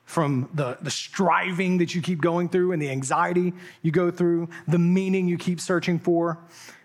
from 0.07 0.49
the, 0.55 0.79
the 0.81 0.91
striving 0.91 1.77
that 1.77 1.95
you 1.95 2.01
keep 2.01 2.19
going 2.23 2.49
through 2.49 2.73
and 2.73 2.81
the 2.81 2.89
anxiety 2.89 3.53
you 3.83 3.91
go 3.91 4.11
through, 4.11 4.49
the 4.67 4.79
meaning 4.79 5.29
you 5.29 5.37
keep 5.37 5.61
searching 5.61 5.99
for. 5.99 6.39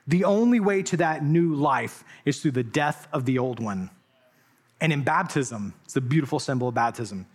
The 0.07 0.25
only 0.25 0.59
way 0.59 0.83
to 0.83 0.97
that 0.97 1.23
new 1.23 1.53
life 1.53 2.03
is 2.25 2.41
through 2.41 2.51
the 2.51 2.63
death 2.63 3.07
of 3.13 3.23
the 3.25 3.37
old 3.37 3.61
one. 3.61 3.91
And 4.81 4.91
in 4.91 5.03
baptism, 5.03 5.73
it's 5.85 5.93
the 5.93 6.01
beautiful 6.01 6.37
symbol 6.37 6.67
of 6.67 6.73
baptism. 6.73 7.27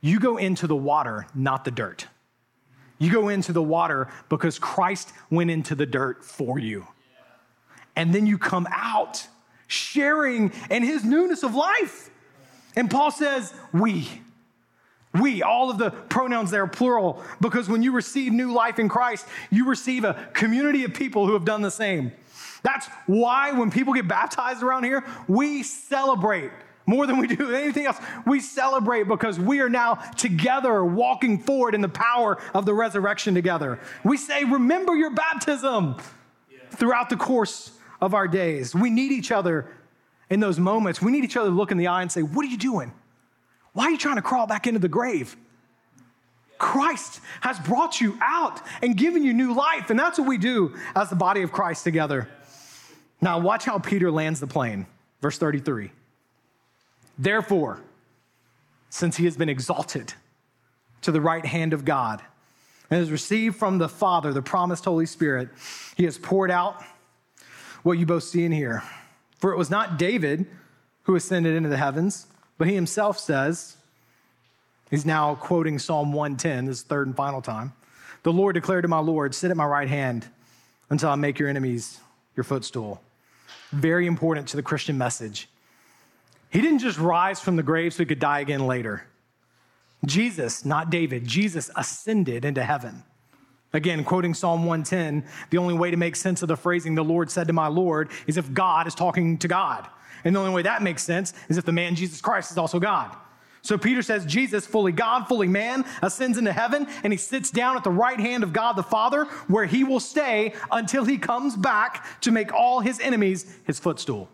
You 0.00 0.20
go 0.20 0.38
into 0.38 0.66
the 0.66 0.76
water, 0.76 1.26
not 1.34 1.66
the 1.66 1.70
dirt. 1.70 2.06
You 2.98 3.12
go 3.12 3.28
into 3.28 3.52
the 3.52 3.62
water 3.62 4.08
because 4.30 4.58
Christ 4.58 5.12
went 5.28 5.50
into 5.50 5.74
the 5.74 5.84
dirt 5.84 6.24
for 6.24 6.58
you. 6.58 6.86
And 7.96 8.14
then 8.14 8.26
you 8.26 8.38
come 8.38 8.66
out 8.70 9.26
sharing 9.74 10.52
in 10.70 10.82
his 10.82 11.04
newness 11.04 11.42
of 11.42 11.54
life. 11.54 12.10
And 12.76 12.90
Paul 12.90 13.10
says, 13.10 13.52
we. 13.72 14.08
We, 15.12 15.42
all 15.42 15.70
of 15.70 15.78
the 15.78 15.90
pronouns 15.90 16.50
there 16.50 16.64
are 16.64 16.68
plural, 16.68 17.22
because 17.40 17.68
when 17.68 17.84
you 17.84 17.92
receive 17.92 18.32
new 18.32 18.52
life 18.52 18.80
in 18.80 18.88
Christ, 18.88 19.26
you 19.48 19.68
receive 19.68 20.04
a 20.04 20.28
community 20.32 20.82
of 20.82 20.92
people 20.92 21.26
who 21.26 21.34
have 21.34 21.44
done 21.44 21.62
the 21.62 21.70
same. 21.70 22.10
That's 22.64 22.88
why 23.06 23.52
when 23.52 23.70
people 23.70 23.92
get 23.92 24.08
baptized 24.08 24.62
around 24.62 24.84
here, 24.84 25.04
we 25.28 25.62
celebrate 25.62 26.50
more 26.86 27.06
than 27.06 27.18
we 27.18 27.28
do 27.28 27.54
anything 27.54 27.86
else. 27.86 27.98
We 28.26 28.40
celebrate 28.40 29.04
because 29.04 29.38
we 29.38 29.60
are 29.60 29.68
now 29.68 29.94
together 30.16 30.84
walking 30.84 31.38
forward 31.38 31.74
in 31.74 31.80
the 31.80 31.88
power 31.88 32.38
of 32.52 32.66
the 32.66 32.74
resurrection 32.74 33.34
together. 33.34 33.78
We 34.02 34.16
say, 34.16 34.44
Remember 34.44 34.94
your 34.94 35.10
baptism 35.10 35.96
throughout 36.72 37.08
the 37.08 37.16
course 37.16 37.73
of 38.00 38.14
our 38.14 38.28
days. 38.28 38.74
We 38.74 38.90
need 38.90 39.12
each 39.12 39.32
other 39.32 39.70
in 40.30 40.40
those 40.40 40.58
moments. 40.58 41.00
We 41.02 41.12
need 41.12 41.24
each 41.24 41.36
other 41.36 41.50
to 41.50 41.54
look 41.54 41.70
in 41.70 41.78
the 41.78 41.86
eye 41.86 42.02
and 42.02 42.10
say, 42.10 42.22
What 42.22 42.44
are 42.44 42.48
you 42.48 42.58
doing? 42.58 42.92
Why 43.72 43.84
are 43.86 43.90
you 43.90 43.98
trying 43.98 44.16
to 44.16 44.22
crawl 44.22 44.46
back 44.46 44.66
into 44.66 44.80
the 44.80 44.88
grave? 44.88 45.36
Christ 46.58 47.20
has 47.40 47.58
brought 47.58 48.00
you 48.00 48.16
out 48.22 48.60
and 48.80 48.96
given 48.96 49.24
you 49.24 49.32
new 49.32 49.52
life. 49.52 49.90
And 49.90 49.98
that's 49.98 50.18
what 50.18 50.28
we 50.28 50.38
do 50.38 50.74
as 50.94 51.10
the 51.10 51.16
body 51.16 51.42
of 51.42 51.52
Christ 51.52 51.84
together. 51.84 52.28
Now, 53.20 53.38
watch 53.40 53.64
how 53.64 53.78
Peter 53.78 54.10
lands 54.10 54.40
the 54.40 54.46
plane. 54.46 54.86
Verse 55.20 55.36
33. 55.38 55.90
Therefore, 57.18 57.80
since 58.90 59.16
he 59.16 59.24
has 59.24 59.36
been 59.36 59.48
exalted 59.48 60.14
to 61.02 61.10
the 61.10 61.20
right 61.20 61.44
hand 61.44 61.72
of 61.72 61.84
God 61.84 62.22
and 62.90 63.00
has 63.00 63.10
received 63.10 63.56
from 63.56 63.78
the 63.78 63.88
Father 63.88 64.32
the 64.32 64.42
promised 64.42 64.84
Holy 64.84 65.06
Spirit, 65.06 65.48
he 65.96 66.04
has 66.04 66.18
poured 66.18 66.50
out 66.50 66.82
what 67.84 67.98
you 67.98 68.04
both 68.04 68.24
see 68.24 68.44
and 68.44 68.52
hear. 68.52 68.82
For 69.38 69.52
it 69.52 69.56
was 69.56 69.70
not 69.70 69.96
David 69.96 70.46
who 71.04 71.14
ascended 71.14 71.54
into 71.54 71.68
the 71.68 71.76
heavens 71.76 72.26
but 72.58 72.68
he 72.68 72.74
himself 72.74 73.18
says, 73.18 73.76
he's 74.90 75.04
now 75.04 75.34
quoting 75.34 75.78
Psalm 75.78 76.12
110, 76.12 76.66
this 76.66 76.82
third 76.82 77.06
and 77.06 77.16
final 77.16 77.42
time. 77.42 77.72
The 78.22 78.32
Lord 78.32 78.54
declared 78.54 78.82
to 78.82 78.88
my 78.88 79.00
Lord, 79.00 79.34
Sit 79.34 79.50
at 79.50 79.56
my 79.56 79.66
right 79.66 79.88
hand 79.88 80.26
until 80.90 81.10
I 81.10 81.14
make 81.16 81.38
your 81.38 81.48
enemies 81.48 82.00
your 82.36 82.44
footstool. 82.44 83.02
Very 83.70 84.06
important 84.06 84.48
to 84.48 84.56
the 84.56 84.62
Christian 84.62 84.96
message. 84.96 85.48
He 86.50 86.60
didn't 86.60 86.78
just 86.78 86.98
rise 86.98 87.40
from 87.40 87.56
the 87.56 87.62
grave 87.62 87.92
so 87.92 87.98
he 87.98 88.06
could 88.06 88.20
die 88.20 88.40
again 88.40 88.66
later. 88.66 89.06
Jesus, 90.06 90.64
not 90.64 90.90
David, 90.90 91.26
Jesus 91.26 91.70
ascended 91.76 92.44
into 92.44 92.62
heaven. 92.62 93.02
Again, 93.74 94.04
quoting 94.04 94.34
Psalm 94.34 94.64
110, 94.64 95.24
the 95.50 95.58
only 95.58 95.74
way 95.74 95.90
to 95.90 95.96
make 95.96 96.14
sense 96.14 96.42
of 96.42 96.48
the 96.48 96.56
phrasing, 96.56 96.94
the 96.94 97.04
Lord 97.04 97.28
said 97.30 97.48
to 97.48 97.52
my 97.52 97.66
Lord, 97.66 98.10
is 98.26 98.38
if 98.38 98.54
God 98.54 98.86
is 98.86 98.94
talking 98.94 99.36
to 99.38 99.48
God. 99.48 99.86
And 100.24 100.34
the 100.34 100.40
only 100.40 100.54
way 100.54 100.62
that 100.62 100.82
makes 100.82 101.02
sense 101.02 101.34
is 101.48 101.58
if 101.58 101.64
the 101.64 101.72
man 101.72 101.96
Jesus 101.96 102.20
Christ 102.20 102.52
is 102.52 102.56
also 102.56 102.78
God. 102.78 103.14
So 103.62 103.76
Peter 103.76 104.02
says 104.02 104.26
Jesus, 104.26 104.66
fully 104.66 104.92
God, 104.92 105.26
fully 105.26 105.48
man, 105.48 105.84
ascends 106.02 106.38
into 106.38 106.52
heaven 106.52 106.86
and 107.02 107.12
he 107.12 107.16
sits 107.16 107.50
down 107.50 107.76
at 107.76 107.82
the 107.82 107.90
right 107.90 108.20
hand 108.20 108.44
of 108.44 108.52
God 108.52 108.74
the 108.74 108.82
Father, 108.82 109.24
where 109.48 109.64
he 109.64 109.82
will 109.82 110.00
stay 110.00 110.54
until 110.70 111.04
he 111.04 111.18
comes 111.18 111.56
back 111.56 112.20
to 112.20 112.30
make 112.30 112.52
all 112.52 112.80
his 112.80 113.00
enemies 113.00 113.52
his 113.64 113.80
footstool. 113.80 114.28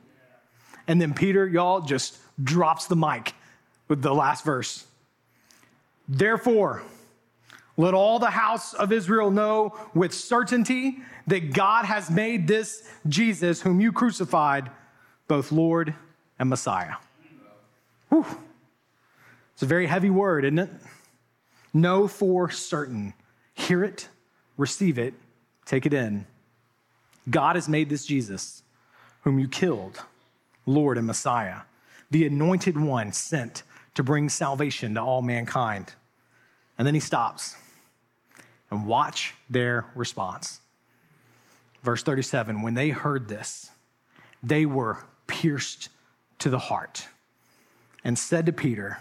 And 0.87 1.01
then 1.01 1.15
Peter, 1.15 1.49
y'all, 1.49 1.81
just 1.81 2.19
drops 2.43 2.87
the 2.87 2.97
mic 2.97 3.33
with 3.89 4.03
the 4.03 4.15
last 4.15 4.45
verse. 4.45 4.85
Therefore, 6.09 6.83
let 7.81 7.95
all 7.95 8.19
the 8.19 8.31
house 8.31 8.75
of 8.75 8.93
Israel 8.93 9.31
know 9.31 9.75
with 9.95 10.13
certainty 10.13 10.99
that 11.27 11.55
God 11.55 11.87
has 11.87 12.11
made 12.11 12.47
this 12.47 12.87
Jesus, 13.09 13.63
whom 13.63 13.81
you 13.81 13.91
crucified, 13.91 14.71
both 15.29 15.51
Lord 15.51 15.95
and 16.39 16.51
Messiah. 16.51 16.97
Whew. 18.11 18.27
It's 19.55 19.63
a 19.63 19.67
very 19.67 19.87
heavy 19.87 20.11
word, 20.11 20.45
isn't 20.45 20.59
it? 20.59 20.69
Know 21.73 22.07
for 22.07 22.51
certain. 22.51 23.15
Hear 23.55 23.83
it, 23.83 24.09
receive 24.59 24.99
it, 24.99 25.15
take 25.65 25.87
it 25.87 25.95
in. 25.95 26.27
God 27.31 27.57
has 27.57 27.67
made 27.67 27.89
this 27.89 28.05
Jesus, 28.05 28.63
whom 29.23 29.39
you 29.39 29.49
killed, 29.49 30.03
Lord 30.67 30.99
and 30.99 31.07
Messiah, 31.07 31.61
the 32.11 32.27
anointed 32.27 32.79
one 32.79 33.13
sent 33.13 33.63
to 33.95 34.03
bring 34.03 34.29
salvation 34.29 34.95
to 34.95 35.01
all 35.01 35.23
mankind. 35.23 35.95
And 36.77 36.87
then 36.87 36.95
he 36.95 37.01
stops 37.01 37.57
and 38.71 38.87
watch 38.87 39.35
their 39.49 39.87
response. 39.95 40.61
Verse 41.83 42.03
37 42.03 42.63
When 42.63 42.75
they 42.75 42.91
heard 42.91 43.29
this, 43.29 43.71
they 44.43 44.67
were 44.67 45.05
pierced 45.27 45.89
to 46.39 46.51
the 46.51 46.59
heart 46.59 47.07
and 48.05 48.19
said 48.19 48.47
to 48.47 48.53
Peter 48.53 48.99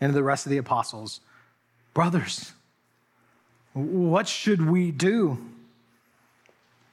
and 0.00 0.10
to 0.10 0.14
the 0.14 0.22
rest 0.22 0.46
of 0.46 0.50
the 0.50 0.58
apostles, 0.58 1.20
Brothers, 1.92 2.52
what 3.72 4.26
should 4.26 4.68
we 4.68 4.90
do? 4.90 5.38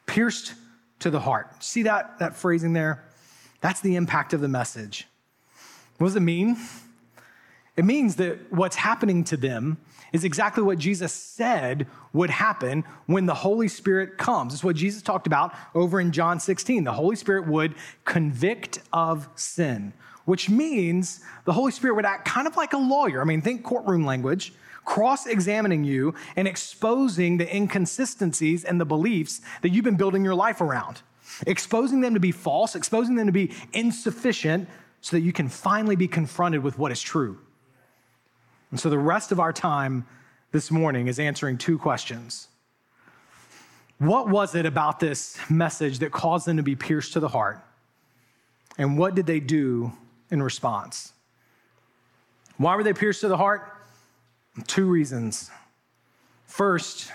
Pierced 0.06 0.54
to 1.00 1.10
the 1.10 1.20
heart. 1.20 1.64
See 1.64 1.84
that, 1.84 2.20
that 2.20 2.36
phrasing 2.36 2.74
there? 2.74 3.04
That's 3.62 3.82
the 3.82 3.96
impact 3.96 4.34
of 4.34 4.42
the 4.42 4.48
message. 4.48 5.08
What 5.98 6.08
does 6.08 6.16
it 6.16 6.22
mean? 6.22 6.58
It 7.78 7.86
means 7.86 8.16
that 8.18 8.52
what's 8.52 8.76
happening 8.76 9.24
to 9.26 9.38
them 9.38 9.78
is 10.12 10.24
exactly 10.24 10.64
what 10.64 10.78
Jesus 10.78 11.14
said 11.14 11.88
would 12.14 12.30
happen 12.30 12.84
when 13.06 13.26
the 13.26 13.34
Holy 13.34 13.68
Spirit 13.68 14.18
comes. 14.18 14.54
It's 14.54 14.64
what 14.64 14.76
Jesus 14.76 15.02
talked 15.02 15.28
about 15.28 15.54
over 15.74 16.00
in 16.00 16.12
John 16.12 16.40
16. 16.40 16.84
The 16.84 16.92
Holy 16.92 17.16
Spirit 17.16 17.48
would 17.48 17.76
convict 18.06 18.80
of 18.92 19.28
sin, 19.36 19.94
which 20.26 20.50
means 20.50 21.22
the 21.46 21.54
Holy 21.54 21.72
Spirit 21.72 21.96
would 21.96 22.06
act 22.06 22.28
kind 22.28 22.48
of 22.48 22.58
like 22.58 22.74
a 22.74 22.78
lawyer. 22.78 23.22
I 23.22 23.24
mean, 23.24 23.42
think 23.42 23.64
courtroom 23.64 24.06
language, 24.06 24.54
cross 24.84 25.28
examining 25.28 25.84
you 25.84 26.14
and 26.36 26.48
exposing 26.48 27.38
the 27.38 27.56
inconsistencies 27.56 28.64
and 28.64 28.80
the 28.82 28.86
beliefs 28.86 29.42
that 29.62 29.70
you've 29.70 29.86
been 29.86 29.96
building 29.96 30.26
your 30.26 30.36
life 30.36 30.60
around, 30.60 31.02
exposing 31.48 32.02
them 32.02 32.14
to 32.14 32.20
be 32.20 32.32
false, 32.32 32.76
exposing 32.76 33.16
them 33.16 33.28
to 33.28 33.32
be 33.32 33.54
insufficient 33.74 34.68
so 35.00 35.16
that 35.16 35.22
you 35.22 35.34
can 35.34 35.48
finally 35.48 35.96
be 35.96 36.08
confronted 36.08 36.62
with 36.62 36.78
what 36.78 36.92
is 36.92 37.02
true. 37.02 37.40
And 38.72 38.80
so 38.80 38.90
the 38.90 38.98
rest 38.98 39.32
of 39.32 39.40
our 39.40 39.54
time 39.54 40.06
this 40.52 40.72
morning 40.72 41.08
is 41.08 41.20
answering 41.20 41.58
two 41.58 41.78
questions. 41.78 42.48
What 44.00 44.30
was 44.30 44.56
it 44.56 44.66
about 44.66 45.00
this 45.00 45.38
message 45.50 46.00
that 46.00 46.12
caused 46.12 46.48
them 46.48 46.58
to 46.58 46.64
be 46.64 46.76
pierced 46.76 47.14
to 47.14 47.20
the 47.20 47.28
heart? 47.28 47.64
And 48.78 48.98
what 48.98 49.14
did 49.14 49.26
they 49.28 49.40
do 49.40 49.92
in 50.32 50.42
response? 50.42 51.14
Why 52.58 52.76
were 52.76 52.84
they 52.84 52.94
pierced 52.94 53.22
to 53.22 53.28
the 53.28 53.38
heart? 53.38 53.72
Two 54.68 54.86
reasons. 54.86 55.52
First, 56.46 57.12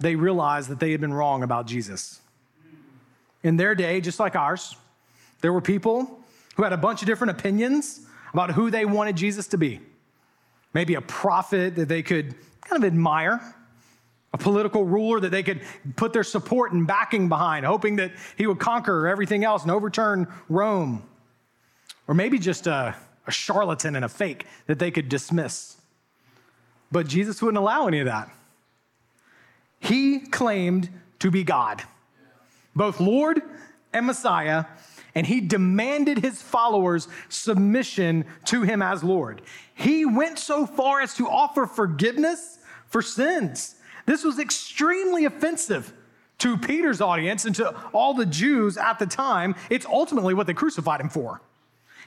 they 0.00 0.16
realized 0.16 0.68
that 0.68 0.80
they 0.80 0.92
had 0.92 1.00
been 1.00 1.12
wrong 1.12 1.42
about 1.42 1.66
Jesus. 1.66 2.20
In 3.42 3.56
their 3.56 3.74
day, 3.74 4.00
just 4.00 4.18
like 4.18 4.36
ours, 4.36 4.76
there 5.40 5.52
were 5.52 5.60
people 5.60 6.20
who 6.56 6.62
had 6.62 6.72
a 6.72 6.76
bunch 6.76 7.02
of 7.02 7.06
different 7.06 7.32
opinions 7.32 8.06
about 8.32 8.52
who 8.52 8.70
they 8.70 8.84
wanted 8.84 9.16
Jesus 9.16 9.46
to 9.48 9.58
be. 9.58 9.80
Maybe 10.74 10.94
a 10.94 11.00
prophet 11.00 11.76
that 11.76 11.88
they 11.88 12.02
could 12.02 12.34
kind 12.62 12.82
of 12.82 12.86
admire, 12.86 13.40
a 14.32 14.38
political 14.38 14.84
ruler 14.84 15.20
that 15.20 15.30
they 15.30 15.42
could 15.42 15.60
put 15.96 16.12
their 16.12 16.24
support 16.24 16.72
and 16.72 16.86
backing 16.86 17.28
behind, 17.28 17.66
hoping 17.66 17.96
that 17.96 18.12
he 18.36 18.46
would 18.46 18.58
conquer 18.58 19.06
everything 19.06 19.44
else 19.44 19.62
and 19.62 19.70
overturn 19.70 20.32
Rome. 20.48 21.02
Or 22.08 22.14
maybe 22.14 22.38
just 22.38 22.66
a, 22.66 22.96
a 23.26 23.30
charlatan 23.30 23.96
and 23.96 24.04
a 24.04 24.08
fake 24.08 24.46
that 24.66 24.78
they 24.78 24.90
could 24.90 25.08
dismiss. 25.08 25.76
But 26.90 27.06
Jesus 27.06 27.42
wouldn't 27.42 27.58
allow 27.58 27.86
any 27.86 28.00
of 28.00 28.06
that. 28.06 28.30
He 29.80 30.20
claimed 30.20 30.88
to 31.18 31.30
be 31.30 31.44
God, 31.44 31.82
both 32.74 33.00
Lord 33.00 33.42
and 33.92 34.06
Messiah, 34.06 34.64
and 35.14 35.26
he 35.26 35.40
demanded 35.40 36.18
his 36.18 36.40
followers 36.40 37.08
submission 37.28 38.24
to 38.46 38.62
him 38.62 38.82
as 38.82 39.04
Lord. 39.04 39.42
He 39.74 40.04
went 40.04 40.38
so 40.38 40.66
far 40.66 41.00
as 41.00 41.14
to 41.14 41.28
offer 41.28 41.66
forgiveness 41.66 42.58
for 42.86 43.02
sins. 43.02 43.76
This 44.06 44.24
was 44.24 44.38
extremely 44.38 45.24
offensive 45.24 45.92
to 46.38 46.56
Peter's 46.56 47.00
audience 47.00 47.44
and 47.44 47.54
to 47.56 47.74
all 47.92 48.14
the 48.14 48.26
Jews 48.26 48.76
at 48.76 48.98
the 48.98 49.06
time. 49.06 49.54
It's 49.70 49.86
ultimately 49.86 50.34
what 50.34 50.46
they 50.46 50.54
crucified 50.54 51.00
him 51.00 51.08
for. 51.08 51.40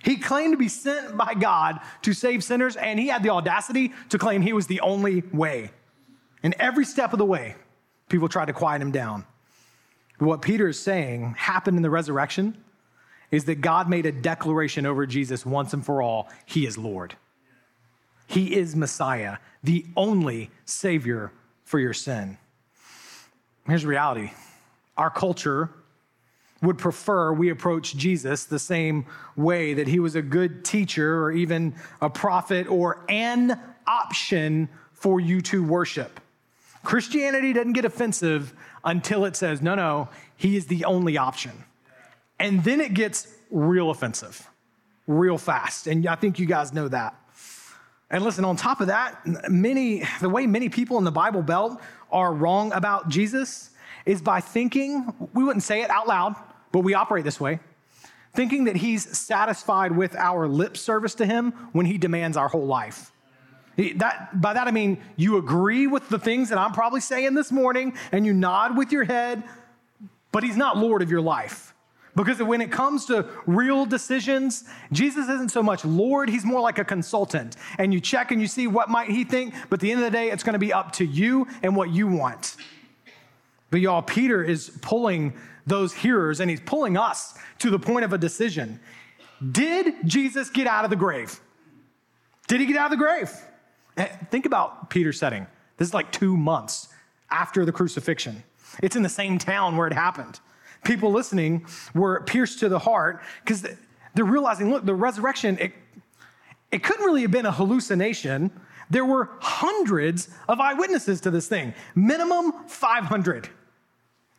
He 0.04 0.18
claimed 0.18 0.54
to 0.54 0.58
be 0.58 0.68
sent 0.68 1.16
by 1.16 1.34
God 1.34 1.80
to 2.04 2.14
save 2.14 2.44
sinners, 2.44 2.76
and 2.76 3.00
he 3.00 3.08
had 3.08 3.24
the 3.24 3.30
audacity 3.30 3.94
to 4.10 4.18
claim 4.18 4.42
he 4.42 4.54
was 4.54 4.68
the 4.68 4.82
only 4.82 5.24
way. 5.32 5.72
And 6.44 6.54
every 6.60 6.86
step 6.86 7.14
of 7.14 7.18
the 7.18 7.26
way, 7.26 7.56
people 8.10 8.28
tried 8.28 8.46
to 8.46 8.54
quiet 8.54 8.82
him 8.82 8.92
down. 8.92 9.26
What 10.20 10.42
Peter 10.42 10.68
is 10.68 10.80
saying 10.80 11.36
happened 11.38 11.78
in 11.78 11.84
the 11.84 11.90
resurrection 11.90 12.64
is 13.36 13.46
that 13.46 13.62
God 13.62 13.90
made 13.90 14.06
a 14.06 14.12
declaration 14.12 14.86
over 14.86 15.06
Jesus 15.06 15.46
once 15.46 15.74
and 15.74 15.86
for 15.86 16.02
all 16.02 16.30
He 16.46 16.66
is 16.66 16.78
Lord. 16.78 17.16
He 18.28 18.56
is 18.56 18.76
Messiah, 18.76 19.38
the 19.64 19.86
only 19.96 20.50
Savior 20.66 21.32
for 21.64 21.80
your 21.80 21.94
sin. 21.94 22.38
Here's 23.68 23.82
the 23.82 23.88
reality 23.88 24.32
our 24.98 25.10
culture 25.10 25.70
would 26.62 26.78
prefer 26.78 27.34
we 27.34 27.50
approach 27.50 27.96
Jesus 27.96 28.46
the 28.46 28.58
same 28.58 29.06
way 29.36 29.74
that 29.74 29.88
he 29.88 30.00
was 30.00 30.16
a 30.16 30.22
good 30.22 30.64
teacher 30.64 31.22
or 31.22 31.32
even 31.32 31.76
a 32.02 32.10
prophet 32.10 32.68
or 32.68 33.04
an 33.10 33.60
option 33.86 34.70
for 34.94 35.20
you 35.20 35.42
to 35.42 35.64
worship. 35.64 36.22
Christianity 36.84 37.52
doesn't 37.52 37.74
get 37.74 37.84
offensive 37.84 38.54
until 38.86 39.26
it 39.26 39.36
says, 39.36 39.62
no, 39.62 39.76
no, 39.76 40.08
he 40.38 40.56
is 40.56 40.68
the 40.68 40.86
only 40.86 41.18
option. 41.18 41.52
And 42.40 42.64
then 42.64 42.82
it 42.82 42.94
gets 42.94 43.28
real 43.50 43.90
offensive, 43.90 44.50
real 45.08 45.38
fast. 45.38 45.88
And 45.88 46.06
I 46.08 46.16
think 46.16 46.40
you 46.40 46.46
guys 46.46 46.74
know 46.74 46.88
that. 46.88 47.16
And 48.10 48.24
listen, 48.24 48.46
on 48.46 48.56
top 48.56 48.82
of 48.82 48.88
that, 48.88 49.20
many, 49.50 50.04
the 50.22 50.30
way 50.30 50.46
many 50.46 50.70
people 50.70 50.98
in 50.98 51.04
the 51.04 51.12
Bible 51.12 51.42
Belt 51.42 51.82
are 52.12 52.34
wrong 52.34 52.72
about 52.72 53.10
Jesus 53.10 53.72
is 54.06 54.22
by 54.22 54.40
thinking, 54.40 55.14
we 55.34 55.44
wouldn't 55.44 55.64
say 55.64 55.82
it 55.82 55.90
out 55.90 56.08
loud, 56.08 56.36
but 56.72 56.80
we 56.80 56.94
operate 56.94 57.24
this 57.24 57.40
way, 57.40 57.60
thinking 58.34 58.66
that 58.66 58.76
he's 58.76 59.18
satisfied 59.18 59.92
with 59.92 60.16
our 60.16 60.48
lip 60.48 60.78
service 60.78 61.16
to 61.16 61.26
him 61.26 61.52
when 61.72 61.86
he 61.86 61.98
demands 61.98 62.38
our 62.38 62.48
whole 62.48 62.68
life. 62.68 63.12
That, 63.96 64.40
by 64.40 64.54
that 64.54 64.68
I 64.68 64.72
mean 64.72 65.02
you 65.18 65.38
agree 65.38 65.88
with 65.88 66.08
the 66.08 66.20
things 66.20 66.50
that 66.50 66.58
I'm 66.58 66.72
probably 66.72 67.02
saying 67.02 67.34
this 67.34 67.52
morning 67.52 67.98
and 68.12 68.26
you 68.26 68.34
nod 68.34 68.78
with 68.78 68.92
your 68.92 69.04
head, 69.04 69.44
but 70.32 70.44
he's 70.44 70.56
not 70.56 70.78
Lord 70.78 71.02
of 71.02 71.10
your 71.12 71.22
life. 71.22 71.74
Because 72.16 72.42
when 72.42 72.62
it 72.62 72.72
comes 72.72 73.06
to 73.06 73.28
real 73.46 73.86
decisions, 73.86 74.64
Jesus 74.92 75.28
isn't 75.28 75.52
so 75.52 75.62
much 75.62 75.84
Lord, 75.84 76.30
he's 76.30 76.46
more 76.46 76.62
like 76.62 76.80
a 76.80 76.86
consultant. 76.86 77.58
And 77.78 77.94
you 77.94 78.00
check 78.00 78.32
and 78.32 78.42
you 78.42 78.48
see 78.48 78.68
what 78.68 78.90
might 78.90 79.10
he 79.10 79.26
think, 79.26 79.54
but 79.70 79.78
at 79.78 79.80
the 79.82 79.92
end 79.92 80.00
of 80.00 80.06
the 80.06 80.18
day, 80.18 80.32
it's 80.32 80.44
going 80.44 80.54
to 80.54 80.60
be 80.60 80.72
up 80.72 80.94
to 80.94 81.06
you 81.06 81.48
and 81.62 81.76
what 81.76 81.90
you 81.90 82.08
want. 82.08 82.56
But 83.70 83.82
y'all, 83.82 84.02
Peter 84.02 84.42
is 84.42 84.70
pulling 84.82 85.34
those 85.68 85.94
hearers 85.94 86.40
and 86.40 86.50
he's 86.50 86.62
pulling 86.62 86.96
us 86.96 87.38
to 87.60 87.70
the 87.70 87.80
point 87.80 88.06
of 88.06 88.14
a 88.14 88.18
decision. 88.18 88.80
Did 89.52 89.96
Jesus 90.06 90.50
get 90.50 90.68
out 90.68 90.86
of 90.86 90.90
the 90.90 90.96
grave? 90.96 91.40
Did 92.48 92.62
he 92.62 92.66
get 92.66 92.78
out 92.78 92.86
of 92.86 92.98
the 92.98 93.04
grave? 93.04 93.32
Eh, 93.98 94.06
think 94.32 94.46
about 94.46 94.90
Peter's 94.90 95.20
setting. 95.20 95.48
This 95.78 95.90
is 95.90 95.94
like 95.94 96.12
two 96.12 96.38
months 96.38 96.88
after 97.30 97.66
the 97.66 97.72
crucifixion. 97.74 98.44
It's 98.82 98.96
in 98.96 99.04
the 99.04 99.10
same 99.10 99.38
town 99.38 99.76
where 99.76 99.88
it 99.88 99.94
happened 99.94 100.40
people 100.86 101.12
listening 101.12 101.66
were 101.94 102.22
pierced 102.22 102.60
to 102.60 102.70
the 102.70 102.80
heart 102.80 103.22
because 103.44 103.66
they're 104.14 104.24
realizing 104.24 104.72
look, 104.72 104.86
the 104.86 104.96
resurrection, 104.96 105.58
it, 105.60 105.74
it 106.72 106.84
couldn't 106.84 107.06
really 107.06 107.24
have 107.24 107.32
been 107.32 107.46
a 107.46 107.52
hallucination. 107.52 108.52
There 108.90 109.06
were 109.06 109.30
hundreds 109.40 110.30
of 110.48 110.60
eyewitnesses 110.60 111.22
to 111.22 111.32
this 111.32 111.48
thing, 111.48 111.74
minimum 111.96 112.54
500. 112.68 113.50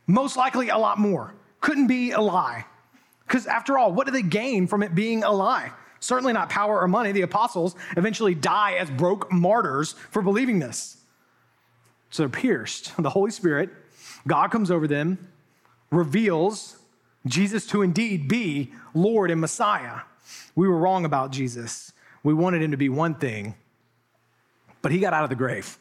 Most 0.06 0.37
likely 0.37 0.68
a 0.68 0.78
lot 0.78 0.98
more. 0.98 1.35
Couldn't 1.61 1.88
be 1.88 2.12
a 2.12 2.20
lie. 2.20 2.64
Because 3.26 3.46
after 3.46 3.76
all, 3.76 3.92
what 3.92 4.06
do 4.06 4.12
they 4.12 4.22
gain 4.22 4.68
from 4.68 4.82
it 4.82 4.94
being 4.94 5.24
a 5.24 5.32
lie? 5.32 5.72
Certainly 5.98 6.35
not 6.35 6.48
power 6.48 6.80
or 6.80 6.87
money. 6.87 7.11
The 7.11 7.22
apostles 7.22 7.74
eventually 7.96 8.35
die 8.35 8.74
as 8.74 8.88
broke 8.88 9.32
martyrs 9.32 9.94
for 10.11 10.22
believing 10.22 10.61
this. 10.61 10.98
So 12.11 12.22
they're 12.22 12.28
pierced. 12.28 12.92
The 12.98 13.11
Holy 13.11 13.32
Spirit, 13.32 13.70
God 14.28 14.50
comes 14.52 14.70
over 14.70 14.87
them, 14.87 15.18
reveals 15.96 16.78
Jesus 17.26 17.66
to 17.68 17.82
indeed 17.82 18.28
be 18.28 18.72
Lord 18.94 19.30
and 19.30 19.40
Messiah. 19.40 20.00
We 20.54 20.68
were 20.68 20.78
wrong 20.78 21.04
about 21.04 21.32
Jesus. 21.32 21.92
We 22.22 22.35
wanted 22.35 22.62
him 22.62 22.70
to 22.70 22.76
be 22.76 22.88
one 22.88 23.14
thing, 23.14 23.54
but 24.82 24.92
he 24.92 24.98
got 24.98 25.12
out 25.12 25.24
of 25.24 25.30
the 25.30 25.37
grave, 25.37 25.78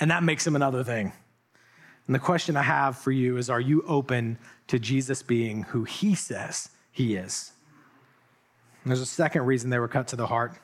and 0.00 0.10
that 0.10 0.22
makes 0.22 0.46
him 0.46 0.56
another 0.56 0.84
thing. 0.84 1.12
And 2.06 2.14
the 2.14 2.20
question 2.20 2.56
I 2.56 2.62
have 2.62 2.96
for 2.96 3.12
you 3.12 3.36
is 3.36 3.50
Are 3.50 3.60
you 3.60 3.82
open 3.86 4.38
to 4.68 4.78
Jesus 4.78 5.22
being 5.22 5.64
who 5.64 5.84
he 5.84 6.14
says 6.14 6.70
he 6.90 7.16
is? 7.16 7.52
There's 8.86 9.00
a 9.00 9.06
second 9.06 9.44
reason 9.44 9.68
they 9.68 9.78
were 9.78 9.88
cut 9.88 10.08
to 10.08 10.16
the 10.16 10.26
heart. 10.26 10.54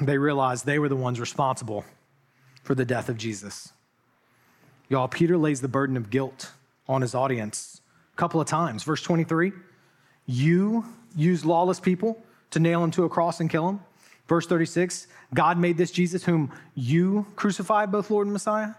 They 0.00 0.18
realized 0.18 0.66
they 0.66 0.80
were 0.80 0.88
the 0.88 0.96
ones 0.96 1.20
responsible 1.20 1.84
for 2.64 2.74
the 2.74 2.84
death 2.84 3.08
of 3.08 3.16
Jesus. 3.16 3.72
Y'all, 4.88 5.08
Peter 5.08 5.38
lays 5.38 5.60
the 5.60 5.68
burden 5.68 5.96
of 5.96 6.10
guilt 6.10 6.50
on 6.88 7.02
his 7.02 7.14
audience 7.14 7.80
a 8.12 8.16
couple 8.16 8.40
of 8.40 8.46
times. 8.46 8.82
Verse 8.84 9.02
23 9.02 9.52
You 10.26 10.84
used 11.16 11.44
lawless 11.44 11.80
people 11.80 12.22
to 12.50 12.60
nail 12.60 12.82
him 12.82 12.90
to 12.92 13.04
a 13.04 13.08
cross 13.08 13.40
and 13.40 13.50
kill 13.50 13.68
him. 13.68 13.80
Verse 14.28 14.46
36 14.46 15.06
God 15.34 15.58
made 15.58 15.76
this 15.76 15.90
Jesus 15.90 16.24
whom 16.24 16.52
you 16.74 17.26
crucified, 17.36 17.90
both 17.90 18.10
Lord 18.10 18.26
and 18.26 18.32
Messiah. 18.32 18.74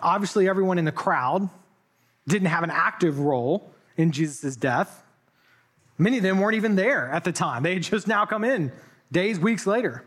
Obviously, 0.00 0.48
everyone 0.48 0.78
in 0.78 0.84
the 0.84 0.92
crowd 0.92 1.48
didn't 2.26 2.48
have 2.48 2.64
an 2.64 2.70
active 2.70 3.20
role 3.20 3.70
in 3.96 4.10
Jesus' 4.10 4.56
death. 4.56 5.02
Many 5.98 6.16
of 6.16 6.22
them 6.22 6.40
weren't 6.40 6.56
even 6.56 6.74
there 6.74 7.08
at 7.10 7.22
the 7.22 7.32
time. 7.32 7.62
They 7.62 7.74
had 7.74 7.82
just 7.84 8.08
now 8.08 8.26
come 8.26 8.42
in 8.42 8.72
days, 9.12 9.38
weeks 9.38 9.66
later. 9.66 10.04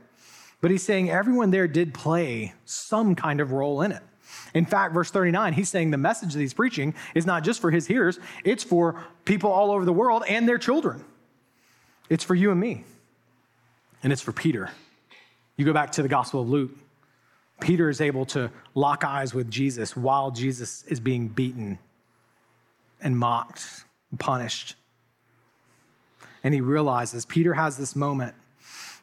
But 0.59 0.71
he's 0.71 0.83
saying 0.83 1.09
everyone 1.09 1.51
there 1.51 1.67
did 1.67 1.93
play 1.93 2.53
some 2.65 3.15
kind 3.15 3.39
of 3.39 3.51
role 3.51 3.81
in 3.81 3.91
it. 3.91 4.03
In 4.53 4.65
fact, 4.65 4.93
verse 4.93 5.11
39, 5.11 5.53
he's 5.53 5.69
saying 5.69 5.91
the 5.91 5.97
message 5.97 6.33
that 6.33 6.39
he's 6.39 6.53
preaching 6.53 6.93
is 7.15 7.25
not 7.25 7.43
just 7.43 7.59
for 7.59 7.71
his 7.71 7.87
hearers, 7.87 8.19
it's 8.43 8.63
for 8.63 9.03
people 9.25 9.51
all 9.51 9.71
over 9.71 9.85
the 9.85 9.93
world 9.93 10.23
and 10.27 10.47
their 10.47 10.57
children. 10.57 11.03
It's 12.09 12.23
for 12.23 12.35
you 12.35 12.51
and 12.51 12.59
me. 12.59 12.83
And 14.03 14.13
it's 14.13 14.21
for 14.21 14.31
Peter. 14.31 14.69
You 15.55 15.65
go 15.65 15.73
back 15.73 15.91
to 15.93 16.01
the 16.01 16.07
Gospel 16.07 16.41
of 16.41 16.49
Luke. 16.49 16.71
Peter 17.59 17.89
is 17.89 18.01
able 18.01 18.25
to 18.27 18.51
lock 18.75 19.03
eyes 19.03 19.33
with 19.33 19.49
Jesus 19.49 19.97
while 19.97 20.31
Jesus 20.31 20.83
is 20.83 20.99
being 20.99 21.27
beaten 21.27 21.79
and 23.01 23.17
mocked, 23.17 23.85
and 24.11 24.19
punished. 24.19 24.75
And 26.43 26.53
he 26.53 26.61
realizes, 26.61 27.25
Peter 27.25 27.53
has 27.53 27.77
this 27.77 27.95
moment 27.95 28.35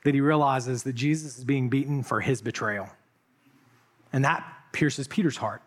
that 0.05 0.15
he 0.15 0.21
realizes 0.21 0.83
that 0.85 0.95
Jesus 0.95 1.39
is 1.39 1.45
being 1.45 1.69
beaten 1.69 2.03
for 2.03 2.21
his 2.21 2.43
betrayal. 2.43 2.89
And 4.13 4.25
that 4.25 4.45
pierces 4.75 5.09
Peter's 5.09 5.39
heart. 5.39 5.63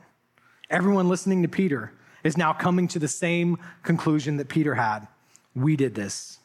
Everyone 0.70 1.10
listening 1.10 1.42
to 1.42 1.48
Peter 1.48 1.92
is 2.24 2.38
now 2.38 2.54
coming 2.54 2.88
to 2.90 3.00
the 3.00 3.08
same 3.08 3.58
conclusion 3.82 4.38
that 4.38 4.50
Peter 4.50 4.76
had. 4.76 5.08
We 5.56 5.76
did 5.76 5.96
this. 5.96 6.38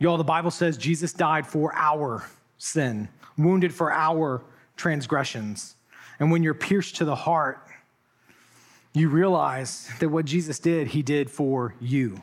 Y'all, 0.00 0.16
the 0.16 0.24
Bible 0.24 0.50
says 0.50 0.76
Jesus 0.76 1.12
died 1.12 1.46
for 1.46 1.72
our 1.74 2.26
sin, 2.58 3.08
wounded 3.38 3.72
for 3.72 3.92
our 3.92 4.42
transgressions. 4.76 5.76
And 6.18 6.32
when 6.32 6.42
you're 6.42 6.54
pierced 6.54 6.96
to 6.96 7.04
the 7.04 7.14
heart, 7.14 7.60
you 8.92 9.08
realize 9.08 9.90
that 10.00 10.08
what 10.08 10.24
Jesus 10.24 10.58
did, 10.58 10.88
he 10.88 11.02
did 11.02 11.30
for 11.30 11.74
you. 11.80 12.22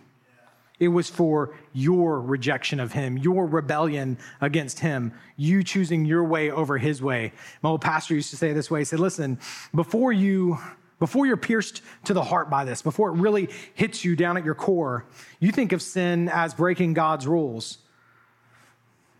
It 0.81 0.87
was 0.87 1.07
for 1.07 1.53
your 1.73 2.19
rejection 2.19 2.79
of 2.79 2.91
him, 2.91 3.15
your 3.15 3.45
rebellion 3.45 4.17
against 4.41 4.79
him, 4.79 5.13
you 5.37 5.63
choosing 5.63 6.05
your 6.05 6.23
way 6.23 6.49
over 6.49 6.79
his 6.79 7.03
way. 7.03 7.33
My 7.61 7.69
old 7.69 7.81
pastor 7.81 8.15
used 8.15 8.31
to 8.31 8.35
say 8.35 8.51
this 8.51 8.71
way. 8.71 8.79
He 8.79 8.85
said, 8.85 8.99
listen, 8.99 9.39
before 9.75 10.11
you 10.11 10.57
before 10.97 11.25
you're 11.25 11.37
pierced 11.37 11.81
to 12.05 12.13
the 12.13 12.23
heart 12.23 12.49
by 12.49 12.63
this, 12.63 12.81
before 12.81 13.09
it 13.09 13.13
really 13.13 13.49
hits 13.73 14.05
you 14.05 14.15
down 14.15 14.37
at 14.37 14.45
your 14.45 14.53
core, 14.53 15.05
you 15.39 15.51
think 15.51 15.71
of 15.71 15.81
sin 15.81 16.29
as 16.29 16.53
breaking 16.53 16.93
God's 16.93 17.27
rules. 17.27 17.79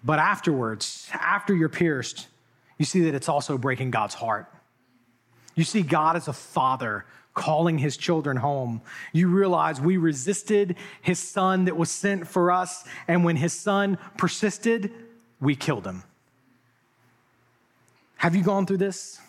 But 0.04 0.20
afterwards, 0.20 1.10
after 1.12 1.56
you're 1.56 1.70
pierced, 1.70 2.28
you 2.78 2.86
see 2.86 3.02
that 3.02 3.16
it's 3.16 3.30
also 3.30 3.58
breaking 3.58 3.92
God's 3.92 4.14
heart. 4.14 4.52
You 5.56 5.64
see 5.64 5.82
God 5.82 6.16
as 6.16 6.28
a 6.28 6.34
father 6.34 7.06
calling 7.34 7.78
his 7.78 7.96
children 7.98 8.38
home. 8.38 8.82
You 9.14 9.30
realize 9.30 9.80
we 9.80 9.98
resisted 9.98 10.76
his 11.02 11.20
son 11.20 11.66
that 11.66 11.78
was 11.78 11.90
sent 11.90 12.28
for 12.28 12.52
us, 12.52 12.86
and 13.08 13.24
when 13.24 13.38
his 13.38 13.54
son 13.54 13.98
persisted, 14.18 14.92
we 15.40 15.56
killed 15.56 15.86
him. 15.86 16.04
Have 18.18 18.36
you 18.36 18.44
gone 18.44 18.66
through 18.66 18.78
this? 18.78 19.20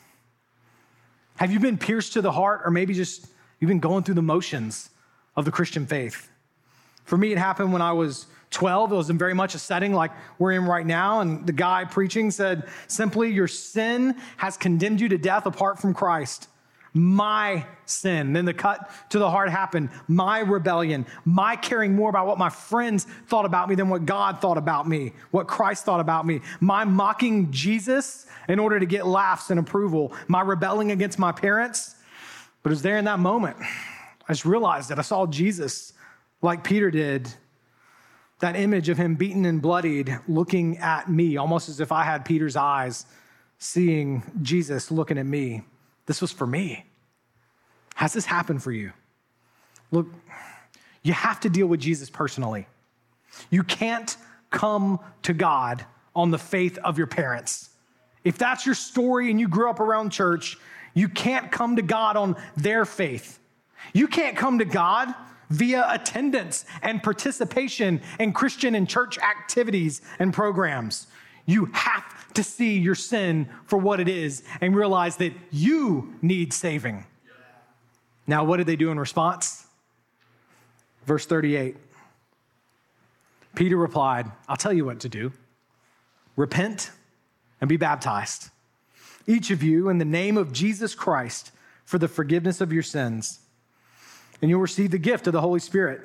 Have 1.36 1.50
you 1.52 1.60
been 1.60 1.78
pierced 1.78 2.12
to 2.14 2.22
the 2.22 2.32
heart, 2.32 2.62
or 2.64 2.70
maybe 2.70 2.92
just 2.92 3.26
you've 3.58 3.68
been 3.68 3.80
going 3.80 4.04
through 4.04 4.16
the 4.16 4.22
motions 4.22 4.90
of 5.36 5.44
the 5.44 5.50
Christian 5.50 5.86
faith? 5.86 6.28
For 7.04 7.16
me, 7.16 7.32
it 7.32 7.38
happened 7.38 7.72
when 7.72 7.82
I 7.82 7.92
was 7.92 8.26
12. 8.52 8.92
It 8.92 8.94
was 8.94 9.10
in 9.10 9.18
very 9.18 9.34
much 9.34 9.54
a 9.54 9.58
setting 9.58 9.92
like 9.92 10.12
we're 10.38 10.52
in 10.52 10.64
right 10.64 10.86
now. 10.86 11.20
And 11.20 11.46
the 11.46 11.52
guy 11.52 11.84
preaching 11.84 12.30
said 12.30 12.68
simply, 12.86 13.30
Your 13.30 13.48
sin 13.48 14.16
has 14.36 14.56
condemned 14.56 15.00
you 15.00 15.08
to 15.08 15.18
death 15.18 15.46
apart 15.46 15.78
from 15.78 15.94
Christ. 15.94 16.48
My 16.94 17.64
sin. 17.86 18.34
Then 18.34 18.44
the 18.44 18.52
cut 18.52 18.90
to 19.10 19.18
the 19.18 19.30
heart 19.30 19.48
happened. 19.48 19.88
My 20.08 20.40
rebellion, 20.40 21.06
my 21.24 21.56
caring 21.56 21.96
more 21.96 22.10
about 22.10 22.26
what 22.26 22.38
my 22.38 22.50
friends 22.50 23.04
thought 23.26 23.46
about 23.46 23.70
me 23.70 23.74
than 23.74 23.88
what 23.88 24.04
God 24.04 24.40
thought 24.40 24.58
about 24.58 24.86
me, 24.86 25.12
what 25.30 25.46
Christ 25.46 25.86
thought 25.86 26.00
about 26.00 26.26
me. 26.26 26.42
My 26.60 26.84
mocking 26.84 27.50
Jesus 27.50 28.26
in 28.48 28.58
order 28.58 28.78
to 28.78 28.84
get 28.84 29.06
laughs 29.06 29.50
and 29.50 29.58
approval, 29.58 30.12
my 30.28 30.42
rebelling 30.42 30.90
against 30.90 31.18
my 31.18 31.32
parents. 31.32 31.96
But 32.62 32.70
it 32.70 32.74
was 32.74 32.82
there 32.82 32.98
in 32.98 33.06
that 33.06 33.18
moment. 33.18 33.56
I 33.60 34.32
just 34.32 34.44
realized 34.44 34.90
that 34.90 34.98
I 34.98 35.02
saw 35.02 35.26
Jesus 35.26 35.94
like 36.42 36.62
Peter 36.62 36.90
did 36.90 37.32
that 38.42 38.56
image 38.56 38.88
of 38.88 38.98
him 38.98 39.14
beaten 39.14 39.44
and 39.44 39.62
bloodied, 39.62 40.18
looking 40.26 40.76
at 40.78 41.08
me, 41.08 41.36
almost 41.36 41.68
as 41.68 41.78
if 41.78 41.92
I 41.92 42.02
had 42.02 42.24
Peter's 42.24 42.56
eyes, 42.56 43.06
seeing 43.58 44.24
Jesus 44.42 44.90
looking 44.90 45.16
at 45.16 45.24
me. 45.24 45.62
This 46.06 46.20
was 46.20 46.32
for 46.32 46.44
me. 46.44 46.84
Has 47.94 48.12
this 48.12 48.26
happened 48.26 48.60
for 48.60 48.72
you? 48.72 48.90
Look, 49.92 50.08
you 51.04 51.12
have 51.12 51.38
to 51.40 51.48
deal 51.48 51.68
with 51.68 51.78
Jesus 51.78 52.10
personally. 52.10 52.66
You 53.48 53.62
can't 53.62 54.16
come 54.50 54.98
to 55.22 55.32
God 55.32 55.86
on 56.16 56.32
the 56.32 56.38
faith 56.38 56.78
of 56.78 56.98
your 56.98 57.06
parents. 57.06 57.70
If 58.24 58.38
that's 58.38 58.66
your 58.66 58.74
story 58.74 59.30
and 59.30 59.38
you 59.38 59.46
grew 59.46 59.70
up 59.70 59.78
around 59.78 60.10
church, 60.10 60.58
you 60.94 61.08
can't 61.08 61.52
come 61.52 61.76
to 61.76 61.82
God 61.82 62.16
on 62.16 62.34
their 62.56 62.84
faith. 62.86 63.38
You 63.92 64.08
can't 64.08 64.36
come 64.36 64.58
to 64.58 64.64
God 64.64 65.14
via 65.52 65.86
attendance 65.90 66.64
and 66.82 67.02
participation 67.02 68.00
in 68.18 68.32
Christian 68.32 68.74
and 68.74 68.88
church 68.88 69.18
activities 69.18 70.00
and 70.18 70.32
programs. 70.32 71.06
You 71.44 71.66
have 71.66 72.32
to 72.34 72.42
see 72.42 72.78
your 72.78 72.94
sin 72.94 73.48
for 73.66 73.78
what 73.78 74.00
it 74.00 74.08
is 74.08 74.42
and 74.62 74.74
realize 74.74 75.16
that 75.18 75.34
you 75.50 76.14
need 76.22 76.52
saving. 76.54 77.04
Now, 78.26 78.44
what 78.44 78.56
did 78.56 78.66
they 78.66 78.76
do 78.76 78.90
in 78.90 78.98
response? 78.98 79.66
Verse 81.06 81.26
38 81.26 81.76
Peter 83.54 83.76
replied, 83.76 84.32
I'll 84.48 84.56
tell 84.56 84.72
you 84.72 84.86
what 84.86 85.00
to 85.00 85.08
do 85.08 85.32
repent 86.34 86.90
and 87.60 87.68
be 87.68 87.76
baptized, 87.76 88.48
each 89.26 89.50
of 89.50 89.62
you, 89.62 89.90
in 89.90 89.98
the 89.98 90.04
name 90.06 90.38
of 90.38 90.50
Jesus 90.52 90.94
Christ, 90.94 91.52
for 91.84 91.98
the 91.98 92.08
forgiveness 92.08 92.62
of 92.62 92.72
your 92.72 92.82
sins 92.82 93.41
and 94.42 94.50
you'll 94.50 94.60
receive 94.60 94.90
the 94.90 94.98
gift 94.98 95.26
of 95.26 95.32
the 95.32 95.40
Holy 95.40 95.60
Spirit. 95.60 96.02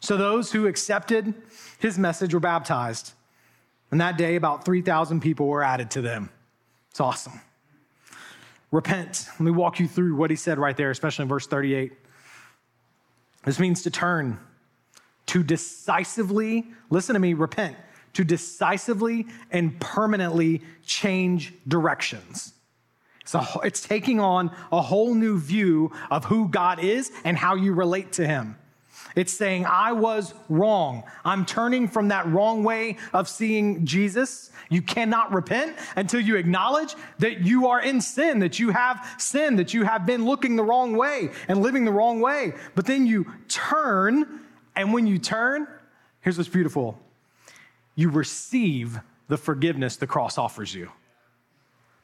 So 0.00 0.16
those 0.16 0.52
who 0.52 0.66
accepted 0.66 1.34
his 1.80 1.98
message 1.98 2.32
were 2.32 2.40
baptized. 2.40 3.12
And 3.90 4.00
that 4.00 4.16
day, 4.16 4.36
about 4.36 4.64
3,000 4.64 5.20
people 5.20 5.48
were 5.48 5.62
added 5.62 5.90
to 5.92 6.00
them. 6.00 6.30
It's 6.90 7.00
awesome. 7.00 7.40
Repent. 8.70 9.26
Let 9.32 9.40
me 9.40 9.50
walk 9.50 9.80
you 9.80 9.88
through 9.88 10.14
what 10.14 10.30
he 10.30 10.36
said 10.36 10.58
right 10.58 10.76
there, 10.76 10.90
especially 10.90 11.24
in 11.24 11.28
verse 11.28 11.46
38. 11.46 11.92
This 13.44 13.58
means 13.58 13.82
to 13.82 13.90
turn, 13.90 14.38
to 15.26 15.42
decisively, 15.42 16.66
listen 16.90 17.14
to 17.14 17.18
me, 17.18 17.34
repent, 17.34 17.76
to 18.12 18.24
decisively 18.24 19.26
and 19.50 19.80
permanently 19.80 20.62
change 20.84 21.54
directions. 21.66 22.52
So 23.28 23.44
it's 23.62 23.82
taking 23.82 24.20
on 24.20 24.50
a 24.72 24.80
whole 24.80 25.12
new 25.12 25.38
view 25.38 25.92
of 26.10 26.24
who 26.24 26.48
God 26.48 26.82
is 26.82 27.12
and 27.24 27.36
how 27.36 27.56
you 27.56 27.74
relate 27.74 28.12
to 28.12 28.26
Him. 28.26 28.56
It's 29.14 29.34
saying, 29.34 29.66
I 29.66 29.92
was 29.92 30.32
wrong. 30.48 31.02
I'm 31.26 31.44
turning 31.44 31.88
from 31.88 32.08
that 32.08 32.26
wrong 32.26 32.64
way 32.64 32.96
of 33.12 33.28
seeing 33.28 33.84
Jesus. 33.84 34.50
You 34.70 34.80
cannot 34.80 35.30
repent 35.34 35.76
until 35.94 36.20
you 36.20 36.36
acknowledge 36.36 36.94
that 37.18 37.40
you 37.40 37.66
are 37.66 37.82
in 37.82 38.00
sin, 38.00 38.38
that 38.38 38.58
you 38.58 38.70
have 38.70 39.06
sin, 39.18 39.56
that 39.56 39.74
you 39.74 39.82
have 39.82 40.06
been 40.06 40.24
looking 40.24 40.56
the 40.56 40.64
wrong 40.64 40.96
way 40.96 41.28
and 41.48 41.60
living 41.60 41.84
the 41.84 41.92
wrong 41.92 42.22
way. 42.22 42.54
But 42.74 42.86
then 42.86 43.06
you 43.06 43.30
turn, 43.48 44.40
and 44.74 44.94
when 44.94 45.06
you 45.06 45.18
turn, 45.18 45.68
here's 46.22 46.38
what's 46.38 46.48
beautiful 46.48 46.98
you 47.94 48.08
receive 48.08 48.98
the 49.26 49.36
forgiveness 49.36 49.96
the 49.96 50.06
cross 50.06 50.38
offers 50.38 50.74
you. 50.74 50.90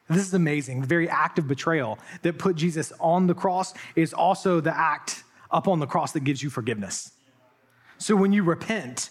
This 0.08 0.26
is 0.26 0.34
amazing. 0.34 0.82
The 0.82 0.86
very 0.86 1.08
act 1.08 1.38
of 1.38 1.48
betrayal 1.48 1.98
that 2.22 2.38
put 2.38 2.56
Jesus 2.56 2.92
on 3.00 3.26
the 3.26 3.34
cross 3.34 3.72
is 3.96 4.12
also 4.12 4.60
the 4.60 4.76
act 4.76 5.24
up 5.50 5.66
on 5.66 5.78
the 5.78 5.86
cross 5.86 6.12
that 6.12 6.24
gives 6.24 6.42
you 6.42 6.50
forgiveness. 6.50 7.12
So 7.98 8.14
when 8.14 8.32
you 8.32 8.42
repent, 8.42 9.10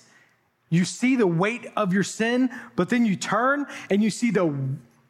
you 0.70 0.86
see 0.86 1.16
the 1.16 1.28
weight 1.28 1.66
of 1.76 1.94
your 1.94 2.04
sin, 2.04 2.50
but 2.76 2.90
then 2.90 3.06
you 3.06 3.16
turn 3.16 3.66
and 3.90 4.04
you 4.04 4.10
see 4.10 4.30
the, 4.30 4.54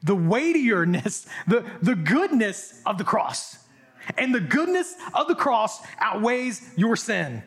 the 0.03 0.15
weightierness, 0.15 1.27
the, 1.47 1.65
the 1.81 1.95
goodness 1.95 2.81
of 2.85 2.97
the 2.97 3.03
cross. 3.03 3.57
And 4.17 4.35
the 4.35 4.41
goodness 4.41 4.93
of 5.13 5.27
the 5.27 5.35
cross 5.35 5.81
outweighs 5.99 6.69
your 6.75 6.95
sin. 6.95 7.41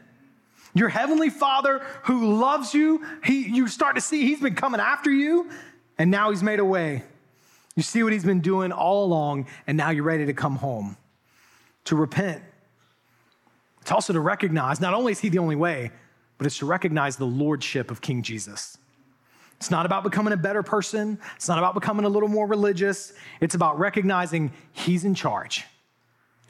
Your 0.74 0.88
heavenly 0.88 1.30
Father 1.30 1.78
who 2.04 2.34
loves 2.34 2.74
you, 2.74 3.04
he, 3.24 3.46
you 3.46 3.68
start 3.68 3.94
to 3.94 4.00
see 4.00 4.22
he's 4.22 4.40
been 4.40 4.54
coming 4.54 4.80
after 4.80 5.10
you, 5.10 5.50
and 5.98 6.10
now 6.10 6.30
he's 6.30 6.42
made 6.42 6.58
a 6.58 6.64
way 6.64 7.02
you 7.76 7.82
see 7.82 8.02
what 8.02 8.12
he's 8.12 8.24
been 8.24 8.40
doing 8.40 8.72
all 8.72 9.04
along, 9.04 9.46
and 9.66 9.76
now 9.76 9.90
you're 9.90 10.04
ready 10.04 10.26
to 10.26 10.32
come 10.32 10.56
home. 10.56 10.96
To 11.84 11.94
repent. 11.94 12.42
It's 13.82 13.92
also 13.92 14.12
to 14.12 14.18
recognize 14.18 14.80
not 14.80 14.94
only 14.94 15.12
is 15.12 15.20
he 15.20 15.28
the 15.28 15.38
only 15.38 15.54
way, 15.54 15.92
but 16.38 16.46
it's 16.46 16.58
to 16.58 16.66
recognize 16.66 17.16
the 17.16 17.26
lordship 17.26 17.90
of 17.90 18.00
King 18.00 18.22
Jesus. 18.22 18.76
It's 19.58 19.70
not 19.70 19.86
about 19.86 20.02
becoming 20.02 20.32
a 20.32 20.36
better 20.36 20.62
person. 20.62 21.18
It's 21.36 21.48
not 21.48 21.58
about 21.58 21.74
becoming 21.74 22.04
a 22.04 22.08
little 22.08 22.28
more 22.28 22.46
religious. 22.46 23.12
It's 23.40 23.54
about 23.54 23.78
recognizing 23.78 24.52
he's 24.72 25.04
in 25.04 25.14
charge 25.14 25.64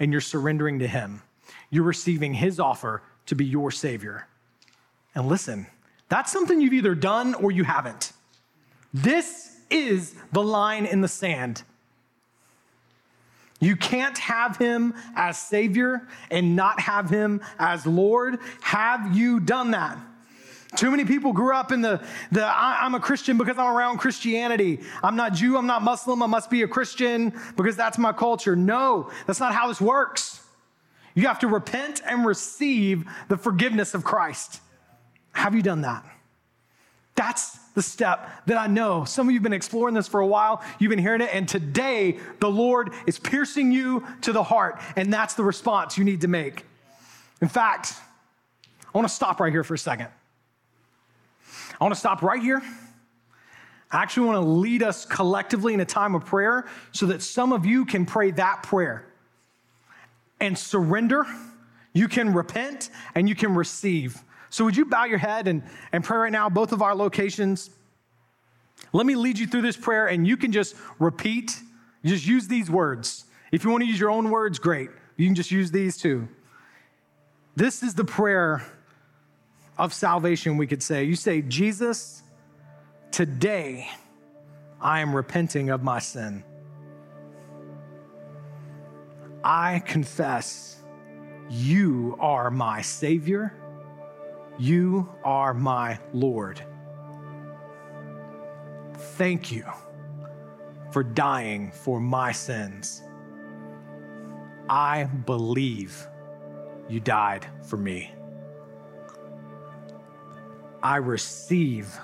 and 0.01 0.11
you're 0.13 0.21
surrendering 0.21 0.79
to 0.81 0.89
him. 0.89 1.23
You're 1.71 1.85
receiving 1.85 2.35
his 2.35 2.59
offer 2.59 3.03
to 3.27 3.35
be 3.35 3.45
your 3.45 3.71
savior. 3.71 4.27
And 5.15 5.29
listen, 5.29 5.67
that's 6.09 6.33
something 6.33 6.61
you've 6.61 6.73
either 6.73 6.95
done 6.95 7.35
or 7.35 7.51
you 7.51 7.65
haven't. 7.65 8.13
This 8.93 9.46
is 9.71 10.15
the 10.33 10.43
line 10.43 10.87
in 10.87 11.01
the 11.01 11.09
sand. 11.09 11.63
You 13.59 13.77
can't 13.77 14.19
have 14.19 14.59
him 14.59 14.95
as 15.15 15.39
Savior 15.39 16.07
and 16.31 16.57
not 16.57 16.79
have 16.81 17.09
him 17.09 17.41
as 17.59 17.87
Lord. 17.87 18.39
Have 18.61 19.17
you 19.17 19.41
done 19.41 19.71
that? 19.71 19.99
Too 20.77 20.91
many 20.91 21.05
people 21.05 21.33
grew 21.33 21.55
up 21.55 21.73
in 21.73 21.81
the, 21.81 22.05
the 22.31 22.45
I, 22.45 22.85
am 22.85 22.95
a 22.95 23.01
Christian 23.01 23.39
because 23.39 23.57
I'm 23.57 23.75
around 23.75 23.99
Christianity. 23.99 24.81
I'm 25.03 25.17
not 25.17 25.33
Jew, 25.33 25.57
I'm 25.57 25.67
not 25.67 25.83
Muslim, 25.83 26.23
I 26.23 26.27
must 26.27 26.51
be 26.51 26.63
a 26.63 26.69
Christian 26.69 27.33
because 27.57 27.77
that's 27.77 27.97
my 27.97 28.13
culture. 28.13 28.55
No, 28.55 29.11
that's 29.27 29.41
not 29.41 29.55
how 29.55 29.69
this 29.69 29.81
works. 29.81 30.43
You 31.15 31.27
have 31.29 31.39
to 31.39 31.49
repent 31.49 32.03
and 32.07 32.27
receive 32.27 33.05
the 33.29 33.39
forgiveness 33.39 33.95
of 33.95 34.05
Christ. 34.05 34.61
Have 35.33 35.55
you 35.55 35.63
done 35.63 35.81
that? 35.83 36.05
That's 37.17 37.59
the 37.75 37.83
step 37.83 38.31
that 38.47 38.57
I 38.57 38.67
know. 38.67 39.05
Some 39.05 39.27
of 39.27 39.33
you 39.33 39.39
have 39.39 39.43
been 39.43 39.53
exploring 39.53 39.95
this 39.95 40.07
for 40.07 40.21
a 40.21 40.27
while. 40.27 40.63
You've 40.79 40.91
been 40.91 40.99
hearing 40.99 41.21
it. 41.21 41.31
And 41.33 41.49
today, 41.49 42.19
the 42.41 42.49
Lord 42.49 42.93
is 43.07 43.19
piercing 43.19 43.73
you 43.73 44.07
to 44.23 44.33
the 44.33 44.43
heart. 44.43 44.81
And 44.97 45.13
that's 45.13 45.35
the 45.35 45.43
response 45.43 45.99
you 45.99 46.05
need 46.05 46.21
to 46.21 46.29
make. 46.29 46.65
In 47.43 47.49
fact, 47.49 47.95
I 48.95 48.99
want 48.99 49.09
to 49.09 49.15
stop 49.15 49.41
right 49.41 49.53
here 49.53 49.65
for 49.65 49.75
a 49.75 49.79
second. 49.79 50.09
I 51.79 51.85
want 51.85 51.93
to 51.93 52.01
stop 52.01 52.23
right 52.23 52.41
here. 52.41 52.63
I 53.91 54.03
actually 54.03 54.27
want 54.27 54.37
to 54.37 54.49
lead 54.49 54.83
us 54.83 55.05
collectively 55.05 55.75
in 55.75 55.81
a 55.81 55.85
time 55.85 56.15
of 56.15 56.25
prayer 56.25 56.67
so 56.93 57.07
that 57.07 57.23
some 57.23 57.53
of 57.53 57.67
you 57.67 57.85
can 57.85 58.07
pray 58.07 58.31
that 58.33 58.63
prayer 58.63 59.07
and 60.41 60.57
surrender. 60.57 61.25
You 61.93 62.09
can 62.09 62.33
repent 62.33 62.91
and 63.15 63.29
you 63.29 63.35
can 63.35 63.55
receive. 63.55 64.23
So, 64.57 64.65
would 64.65 64.75
you 64.75 64.87
bow 64.87 65.05
your 65.05 65.19
head 65.19 65.49
and, 65.49 65.63
and 65.93 66.03
pray 66.03 66.17
right 66.17 66.33
now, 66.33 66.49
both 66.49 66.73
of 66.73 66.81
our 66.81 66.95
locations? 66.95 67.69
Let 68.95 69.05
me 69.05 69.15
lead 69.15 69.39
you 69.39 69.47
through 69.47 69.61
this 69.61 69.77
prayer, 69.77 70.07
and 70.07 70.27
you 70.27 70.39
can 70.39 70.51
just 70.51 70.75
repeat, 70.99 71.61
just 72.07 72.27
use 72.27 72.49
these 72.49 72.71
words. 72.71 73.27
If 73.53 73.65
you 73.65 73.71
want 73.71 73.83
to 73.83 73.87
use 73.87 74.01
your 74.01 74.09
own 74.09 74.31
words, 74.31 74.59
great. 74.59 74.89
You 75.19 75.27
can 75.27 75.35
just 75.35 75.51
use 75.51 75.71
these 75.71 75.99
too. 75.99 76.27
This 77.55 77.83
is 77.83 77.97
the 77.97 78.05
prayer 78.07 78.65
of 79.77 79.93
salvation, 79.93 80.57
we 80.57 80.67
could 80.67 80.83
say. 80.83 81.05
You 81.05 81.17
say, 81.17 81.43
Jesus, 81.43 82.23
today 83.11 83.91
I 84.81 85.01
am 85.01 85.15
repenting 85.15 85.69
of 85.69 85.83
my 85.83 85.99
sin. 85.99 86.43
I 89.45 89.81
confess 89.81 90.79
you 91.51 92.17
are 92.21 92.51
my 92.51 92.81
Savior, 92.81 93.53
you 94.59 95.09
are 95.25 95.53
my 95.53 95.99
Lord. 96.13 96.63
Thank 98.95 99.53
you 99.53 99.65
for 100.91 101.03
dying 101.03 101.71
for 101.71 102.01
my 102.01 102.33
sins. 102.33 103.03
I 104.69 105.05
believe 105.05 106.07
you 106.89 107.01
died 107.01 107.47
for 107.63 107.77
me. 107.77 108.13
I 110.83 110.97
receive 110.97 111.99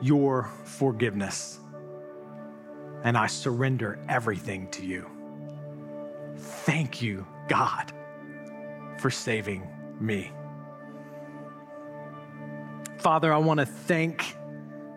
your 0.00 0.50
forgiveness 0.64 1.58
and 3.04 3.16
I 3.16 3.26
surrender 3.26 3.98
everything 4.08 4.70
to 4.70 4.84
you. 4.84 5.06
Thank 6.36 7.00
you, 7.02 7.26
God, 7.48 7.92
for 8.98 9.10
saving 9.10 9.66
me. 10.00 10.30
Father, 13.06 13.32
I 13.32 13.36
want 13.36 13.60
to 13.60 13.66
thank 13.66 14.34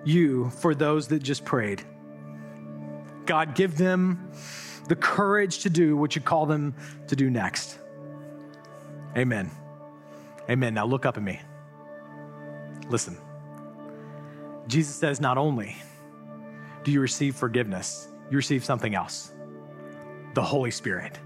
you 0.03 0.49
for 0.49 0.73
those 0.73 1.09
that 1.09 1.21
just 1.21 1.45
prayed. 1.45 1.83
God, 3.27 3.53
give 3.53 3.77
them 3.77 4.31
the 4.87 4.95
courage 4.95 5.59
to 5.59 5.69
do 5.69 5.95
what 5.95 6.15
you 6.15 6.21
call 6.23 6.47
them 6.47 6.73
to 7.05 7.15
do 7.15 7.29
next. 7.29 7.77
Amen. 9.15 9.51
Amen. 10.49 10.73
Now 10.73 10.87
look 10.87 11.05
up 11.05 11.17
at 11.17 11.21
me. 11.21 11.39
Listen. 12.89 13.15
Jesus 14.65 14.95
says, 14.95 15.21
not 15.21 15.37
only 15.37 15.77
do 16.83 16.91
you 16.91 17.01
receive 17.01 17.35
forgiveness, 17.35 18.07
you 18.31 18.37
receive 18.37 18.65
something 18.65 18.95
else 18.95 19.33
the 20.33 20.41
Holy 20.41 20.71
Spirit, 20.71 21.19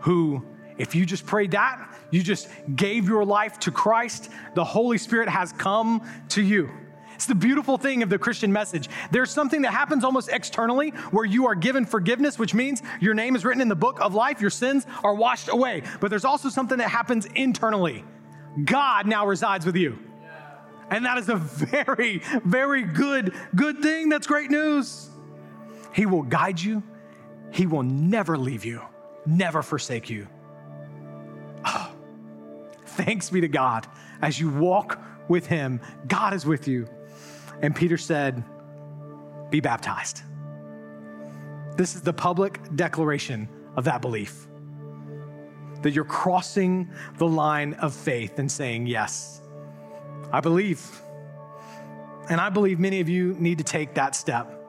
who, 0.00 0.44
if 0.82 0.96
you 0.96 1.06
just 1.06 1.24
prayed 1.24 1.52
that, 1.52 1.96
you 2.10 2.24
just 2.24 2.48
gave 2.74 3.06
your 3.06 3.24
life 3.24 3.60
to 3.60 3.70
Christ, 3.70 4.30
the 4.56 4.64
Holy 4.64 4.98
Spirit 4.98 5.28
has 5.28 5.52
come 5.52 6.02
to 6.30 6.42
you. 6.42 6.68
It's 7.14 7.26
the 7.26 7.36
beautiful 7.36 7.78
thing 7.78 8.02
of 8.02 8.10
the 8.10 8.18
Christian 8.18 8.52
message. 8.52 8.88
There's 9.12 9.30
something 9.30 9.62
that 9.62 9.72
happens 9.72 10.02
almost 10.02 10.28
externally 10.28 10.90
where 11.12 11.24
you 11.24 11.46
are 11.46 11.54
given 11.54 11.86
forgiveness, 11.86 12.36
which 12.36 12.52
means 12.52 12.82
your 13.00 13.14
name 13.14 13.36
is 13.36 13.44
written 13.44 13.60
in 13.62 13.68
the 13.68 13.76
book 13.76 14.00
of 14.00 14.12
life, 14.12 14.40
your 14.40 14.50
sins 14.50 14.84
are 15.04 15.14
washed 15.14 15.48
away. 15.48 15.84
But 16.00 16.10
there's 16.10 16.24
also 16.24 16.48
something 16.48 16.78
that 16.78 16.90
happens 16.90 17.26
internally. 17.26 18.04
God 18.64 19.06
now 19.06 19.24
resides 19.24 19.64
with 19.64 19.76
you. 19.76 20.00
And 20.90 21.06
that 21.06 21.16
is 21.16 21.28
a 21.28 21.36
very, 21.36 22.22
very 22.44 22.82
good, 22.82 23.34
good 23.54 23.78
thing. 23.78 24.08
That's 24.08 24.26
great 24.26 24.50
news. 24.50 25.10
He 25.94 26.06
will 26.06 26.22
guide 26.22 26.60
you, 26.60 26.82
He 27.52 27.66
will 27.66 27.84
never 27.84 28.36
leave 28.36 28.64
you, 28.64 28.82
never 29.24 29.62
forsake 29.62 30.10
you. 30.10 30.26
Thanks 32.92 33.30
be 33.30 33.40
to 33.40 33.48
God. 33.48 33.86
As 34.20 34.38
you 34.38 34.48
walk 34.50 35.02
with 35.28 35.46
Him, 35.46 35.80
God 36.08 36.34
is 36.34 36.46
with 36.46 36.68
you. 36.68 36.88
And 37.60 37.74
Peter 37.74 37.98
said, 37.98 38.42
Be 39.50 39.60
baptized. 39.60 40.22
This 41.76 41.94
is 41.94 42.02
the 42.02 42.12
public 42.12 42.60
declaration 42.76 43.48
of 43.76 43.84
that 43.84 44.02
belief 44.02 44.46
that 45.82 45.92
you're 45.92 46.04
crossing 46.04 46.88
the 47.18 47.26
line 47.26 47.74
of 47.74 47.94
faith 47.94 48.38
and 48.38 48.50
saying, 48.50 48.86
Yes, 48.86 49.42
I 50.32 50.40
believe. 50.40 51.02
And 52.28 52.40
I 52.40 52.50
believe 52.50 52.78
many 52.78 53.00
of 53.00 53.08
you 53.08 53.34
need 53.34 53.58
to 53.58 53.64
take 53.64 53.94
that 53.94 54.14
step. 54.14 54.61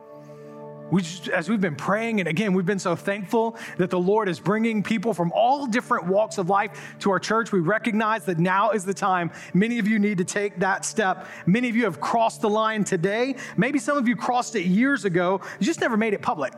We 0.93 1.01
just, 1.01 1.27
as 1.27 1.49
we've 1.49 1.59
been 1.59 1.75
praying, 1.75 2.19
and 2.19 2.29
again, 2.29 2.53
we've 2.53 2.67
been 2.67 2.77
so 2.77 2.95
thankful 2.95 3.57
that 3.77 3.89
the 3.89 3.97
Lord 3.97 4.29
is 4.29 4.39
bringing 4.39 4.83
people 4.83 5.11
from 5.11 5.31
all 5.31 5.65
different 5.65 6.05
walks 6.05 6.37
of 6.37 6.51
life 6.51 6.95
to 6.99 7.09
our 7.09 7.17
church. 7.17 7.51
We 7.51 7.61
recognize 7.61 8.25
that 8.25 8.37
now 8.37 8.69
is 8.69 8.85
the 8.85 8.93
time. 8.93 9.31
Many 9.55 9.79
of 9.79 9.87
you 9.87 9.97
need 9.97 10.19
to 10.19 10.23
take 10.23 10.59
that 10.59 10.85
step. 10.85 11.25
Many 11.47 11.67
of 11.67 11.75
you 11.75 11.85
have 11.85 11.99
crossed 11.99 12.41
the 12.41 12.49
line 12.49 12.83
today. 12.83 13.37
Maybe 13.57 13.79
some 13.79 13.97
of 13.97 14.07
you 14.07 14.15
crossed 14.15 14.55
it 14.55 14.67
years 14.67 15.03
ago. 15.03 15.41
You 15.59 15.65
just 15.65 15.81
never 15.81 15.97
made 15.97 16.13
it 16.13 16.21
public. 16.21 16.53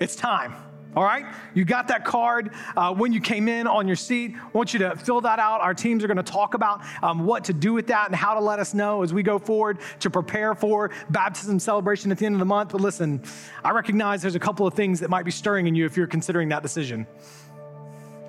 It's 0.00 0.16
time. 0.16 0.54
All 0.94 1.04
right? 1.04 1.24
You 1.54 1.64
got 1.64 1.88
that 1.88 2.04
card 2.04 2.50
uh, 2.76 2.92
when 2.92 3.12
you 3.12 3.20
came 3.20 3.48
in 3.48 3.66
on 3.66 3.86
your 3.86 3.96
seat. 3.96 4.34
I 4.36 4.48
want 4.52 4.74
you 4.74 4.80
to 4.80 4.94
fill 4.96 5.22
that 5.22 5.38
out. 5.38 5.62
Our 5.62 5.72
teams 5.72 6.04
are 6.04 6.06
going 6.06 6.18
to 6.18 6.22
talk 6.22 6.52
about 6.52 6.82
um, 7.02 7.24
what 7.24 7.44
to 7.44 7.54
do 7.54 7.72
with 7.72 7.86
that 7.86 8.08
and 8.08 8.14
how 8.14 8.34
to 8.34 8.40
let 8.40 8.58
us 8.58 8.74
know 8.74 9.02
as 9.02 9.14
we 9.14 9.22
go 9.22 9.38
forward 9.38 9.78
to 10.00 10.10
prepare 10.10 10.54
for 10.54 10.90
baptism 11.08 11.58
celebration 11.58 12.12
at 12.12 12.18
the 12.18 12.26
end 12.26 12.34
of 12.34 12.40
the 12.40 12.44
month. 12.44 12.72
But 12.72 12.82
listen, 12.82 13.22
I 13.64 13.70
recognize 13.70 14.20
there's 14.20 14.34
a 14.34 14.40
couple 14.40 14.66
of 14.66 14.74
things 14.74 15.00
that 15.00 15.08
might 15.08 15.24
be 15.24 15.30
stirring 15.30 15.66
in 15.66 15.74
you 15.74 15.86
if 15.86 15.96
you're 15.96 16.06
considering 16.06 16.50
that 16.50 16.62
decision. 16.62 17.06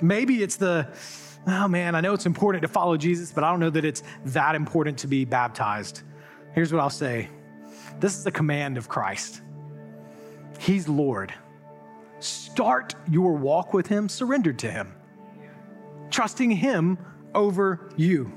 Maybe 0.02 0.42
it's 0.42 0.56
the, 0.56 0.88
oh 1.48 1.68
man, 1.68 1.96
I 1.96 2.02
know 2.02 2.14
it's 2.14 2.26
important 2.26 2.62
to 2.62 2.70
follow 2.70 2.96
Jesus, 2.96 3.34
but 3.34 3.44
I 3.44 3.52
don't 3.52 3.60
know 3.60 3.72
that 3.72 3.84
it's 3.84 4.04
that 4.26 4.56
important 4.56 4.98
to 5.00 5.08
be 5.08 5.26
baptized. 5.26 6.04
Here's 6.54 6.72
what 6.72 6.82
I'll 6.82 6.90
say 6.90 7.30
this 8.00 8.18
is 8.18 8.24
the 8.24 8.32
command 8.32 8.78
of 8.78 8.88
Christ, 8.88 9.42
He's 10.60 10.88
Lord 10.88 11.34
start 12.24 12.96
your 13.10 13.34
walk 13.34 13.74
with 13.74 13.88
Him 13.88 14.10
surrendered 14.10 14.60
to 14.60 14.72
Him, 14.72 14.94
trusting 16.10 16.52
Him 16.52 16.98
over 17.36 17.90
you. 17.96 18.32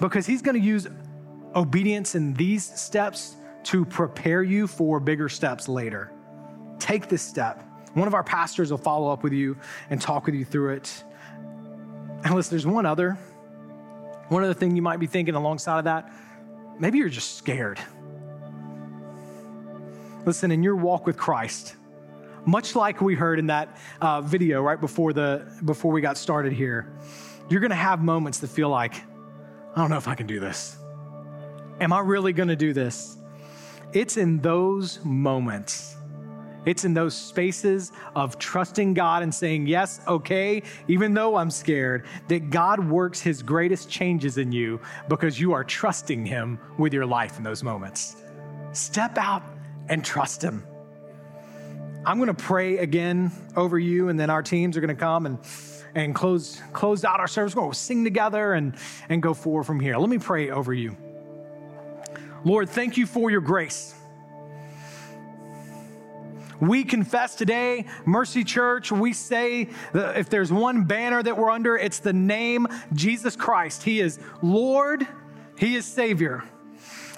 Because 0.00 0.26
He's 0.26 0.42
going 0.42 0.58
to 0.60 0.66
use 0.66 0.86
obedience 1.54 2.14
in 2.14 2.34
these 2.34 2.64
steps 2.78 3.36
to 3.64 3.84
prepare 3.84 4.42
you 4.42 4.66
for 4.66 5.00
bigger 5.00 5.28
steps 5.28 5.68
later. 5.68 6.12
Take 6.78 7.08
this 7.08 7.22
step. 7.22 7.62
One 7.94 8.06
of 8.06 8.14
our 8.14 8.22
pastors 8.22 8.70
will 8.70 8.78
follow 8.78 9.10
up 9.10 9.22
with 9.22 9.32
you 9.32 9.56
and 9.90 10.00
talk 10.00 10.26
with 10.26 10.34
you 10.34 10.44
through 10.44 10.74
it. 10.74 11.04
And 12.24 12.34
listen, 12.34 12.50
there's 12.50 12.66
one 12.66 12.84
other. 12.84 13.12
One 14.28 14.42
other 14.42 14.54
thing 14.54 14.76
you 14.76 14.82
might 14.82 14.98
be 14.98 15.06
thinking 15.06 15.34
alongside 15.34 15.78
of 15.78 15.84
that. 15.84 16.12
Maybe 16.78 16.98
you're 16.98 17.08
just 17.08 17.36
scared. 17.36 17.80
Listen, 20.26 20.50
in 20.50 20.62
your 20.62 20.76
walk 20.76 21.06
with 21.06 21.16
Christ, 21.16 21.75
much 22.46 22.74
like 22.74 23.00
we 23.00 23.14
heard 23.14 23.38
in 23.38 23.46
that 23.46 23.76
uh, 24.00 24.20
video 24.20 24.62
right 24.62 24.80
before 24.80 25.12
the 25.12 25.46
before 25.64 25.92
we 25.92 26.00
got 26.00 26.16
started 26.16 26.52
here 26.52 26.92
you're 27.48 27.60
going 27.60 27.70
to 27.70 27.76
have 27.76 28.02
moments 28.02 28.38
that 28.38 28.48
feel 28.48 28.68
like 28.68 28.94
i 29.74 29.80
don't 29.80 29.90
know 29.90 29.96
if 29.96 30.08
i 30.08 30.14
can 30.14 30.26
do 30.26 30.40
this 30.40 30.76
am 31.80 31.92
i 31.92 32.00
really 32.00 32.32
going 32.32 32.48
to 32.48 32.56
do 32.56 32.72
this 32.72 33.18
it's 33.92 34.16
in 34.16 34.40
those 34.40 35.04
moments 35.04 35.96
it's 36.66 36.84
in 36.84 36.94
those 36.94 37.14
spaces 37.14 37.92
of 38.16 38.38
trusting 38.38 38.92
God 38.92 39.22
and 39.22 39.32
saying, 39.32 39.68
Yes, 39.68 40.00
okay, 40.08 40.64
even 40.88 41.14
though 41.14 41.36
I'm 41.36 41.50
scared, 41.50 42.06
that 42.26 42.50
God 42.50 42.80
works 42.90 43.20
his 43.20 43.40
greatest 43.40 43.88
changes 43.88 44.36
in 44.36 44.50
you 44.50 44.80
because 45.08 45.40
you 45.40 45.52
are 45.52 45.62
trusting 45.62 46.26
him 46.26 46.58
with 46.76 46.92
your 46.92 47.06
life 47.06 47.38
in 47.38 47.44
those 47.44 47.62
moments. 47.62 48.16
Step 48.72 49.16
out 49.16 49.44
and 49.88 50.04
trust 50.04 50.42
him. 50.42 50.66
I'm 52.06 52.18
going 52.18 52.28
to 52.28 52.34
pray 52.34 52.78
again 52.78 53.32
over 53.56 53.76
you, 53.76 54.10
and 54.10 54.18
then 54.18 54.30
our 54.30 54.40
teams 54.40 54.76
are 54.76 54.80
going 54.80 54.94
to 54.94 55.00
come 55.00 55.26
and, 55.26 55.40
and 55.96 56.14
close, 56.14 56.62
close 56.72 57.04
out 57.04 57.18
our 57.18 57.26
service. 57.26 57.54
To 57.54 57.72
sing 57.72 58.04
together 58.04 58.52
and, 58.52 58.76
and 59.08 59.20
go 59.20 59.34
forward 59.34 59.64
from 59.64 59.80
here. 59.80 59.96
Let 59.96 60.08
me 60.08 60.18
pray 60.18 60.50
over 60.50 60.72
you. 60.72 60.96
Lord, 62.44 62.68
thank 62.68 62.96
you 62.96 63.06
for 63.06 63.28
your 63.28 63.40
grace. 63.40 63.92
We 66.60 66.84
confess 66.84 67.34
today, 67.34 67.86
Mercy 68.04 68.44
Church, 68.44 68.92
we 68.92 69.12
say 69.12 69.68
that 69.92 70.16
if 70.16 70.30
there's 70.30 70.52
one 70.52 70.84
banner 70.84 71.20
that 71.20 71.36
we're 71.36 71.50
under, 71.50 71.76
it's 71.76 71.98
the 71.98 72.12
name 72.12 72.68
Jesus 72.94 73.34
Christ. 73.34 73.82
He 73.82 73.98
is 73.98 74.20
Lord, 74.42 75.04
He 75.58 75.74
is 75.74 75.84
Savior. 75.84 76.44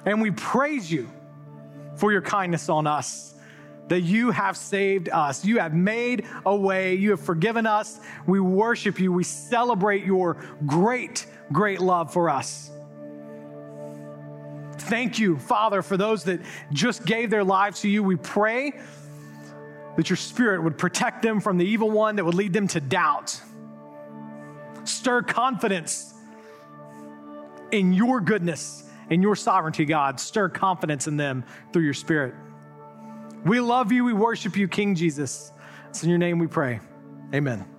And 0.07 0.23
we 0.23 0.31
praise 0.31 0.91
you 0.91 1.11
for 1.97 2.11
your 2.11 2.23
kindness 2.23 2.71
on 2.71 2.87
us 2.87 3.35
that 3.89 4.01
you 4.03 4.31
have 4.31 4.57
saved 4.57 5.09
us. 5.09 5.45
You 5.45 5.59
have 5.59 5.75
made 5.75 6.27
a 6.45 6.55
way. 6.55 6.95
You 6.95 7.11
have 7.11 7.21
forgiven 7.21 7.67
us. 7.67 8.01
We 8.27 8.41
worship 8.41 9.01
you. 9.01 9.13
We 9.13 9.25
celebrate 9.25 10.05
your 10.05 10.37
great, 10.67 11.27
great 11.53 11.81
love 11.81 12.13
for 12.13 12.31
us. 12.31 12.71
Thank 14.79 15.19
you, 15.19 15.39
Father, 15.39 15.83
for 15.83 15.97
those 15.97 16.25
that 16.25 16.41
just 16.73 17.05
gave 17.05 17.31
their 17.31 17.45
lives 17.45 17.81
to 17.81 17.89
you. 17.89 18.03
We 18.03 18.17
pray 18.17 18.73
that 19.97 20.09
your 20.09 20.17
spirit 20.17 20.63
would 20.63 20.79
protect 20.79 21.23
them 21.23 21.41
from 21.41 21.59
the 21.59 21.67
evil 21.67 21.91
one 21.91 22.17
that 22.17 22.25
would 22.25 22.35
lead 22.35 22.53
them 22.53 22.69
to 22.69 22.81
doubt. 22.81 23.41
Stir 24.85 25.23
confidence 25.23 26.15
in 27.73 27.93
your 27.93 28.21
goodness 28.21 28.85
and 29.11 29.23
your 29.23 29.37
sovereignty, 29.37 29.85
God. 29.85 30.21
Stir 30.21 30.49
confidence 30.49 31.07
in 31.07 31.17
them 31.17 31.45
through 31.73 31.83
your 31.83 31.95
spirit. 31.95 32.35
We 33.49 33.61
love 33.61 33.93
you. 33.93 34.05
We 34.05 34.13
worship 34.13 34.57
you, 34.57 34.69
King 34.69 34.95
Jesus. 34.95 35.53
It's 35.89 36.03
in 36.03 36.11
your 36.11 36.19
name 36.19 36.39
we 36.39 36.47
pray. 36.47 36.81
Amen. 37.35 37.78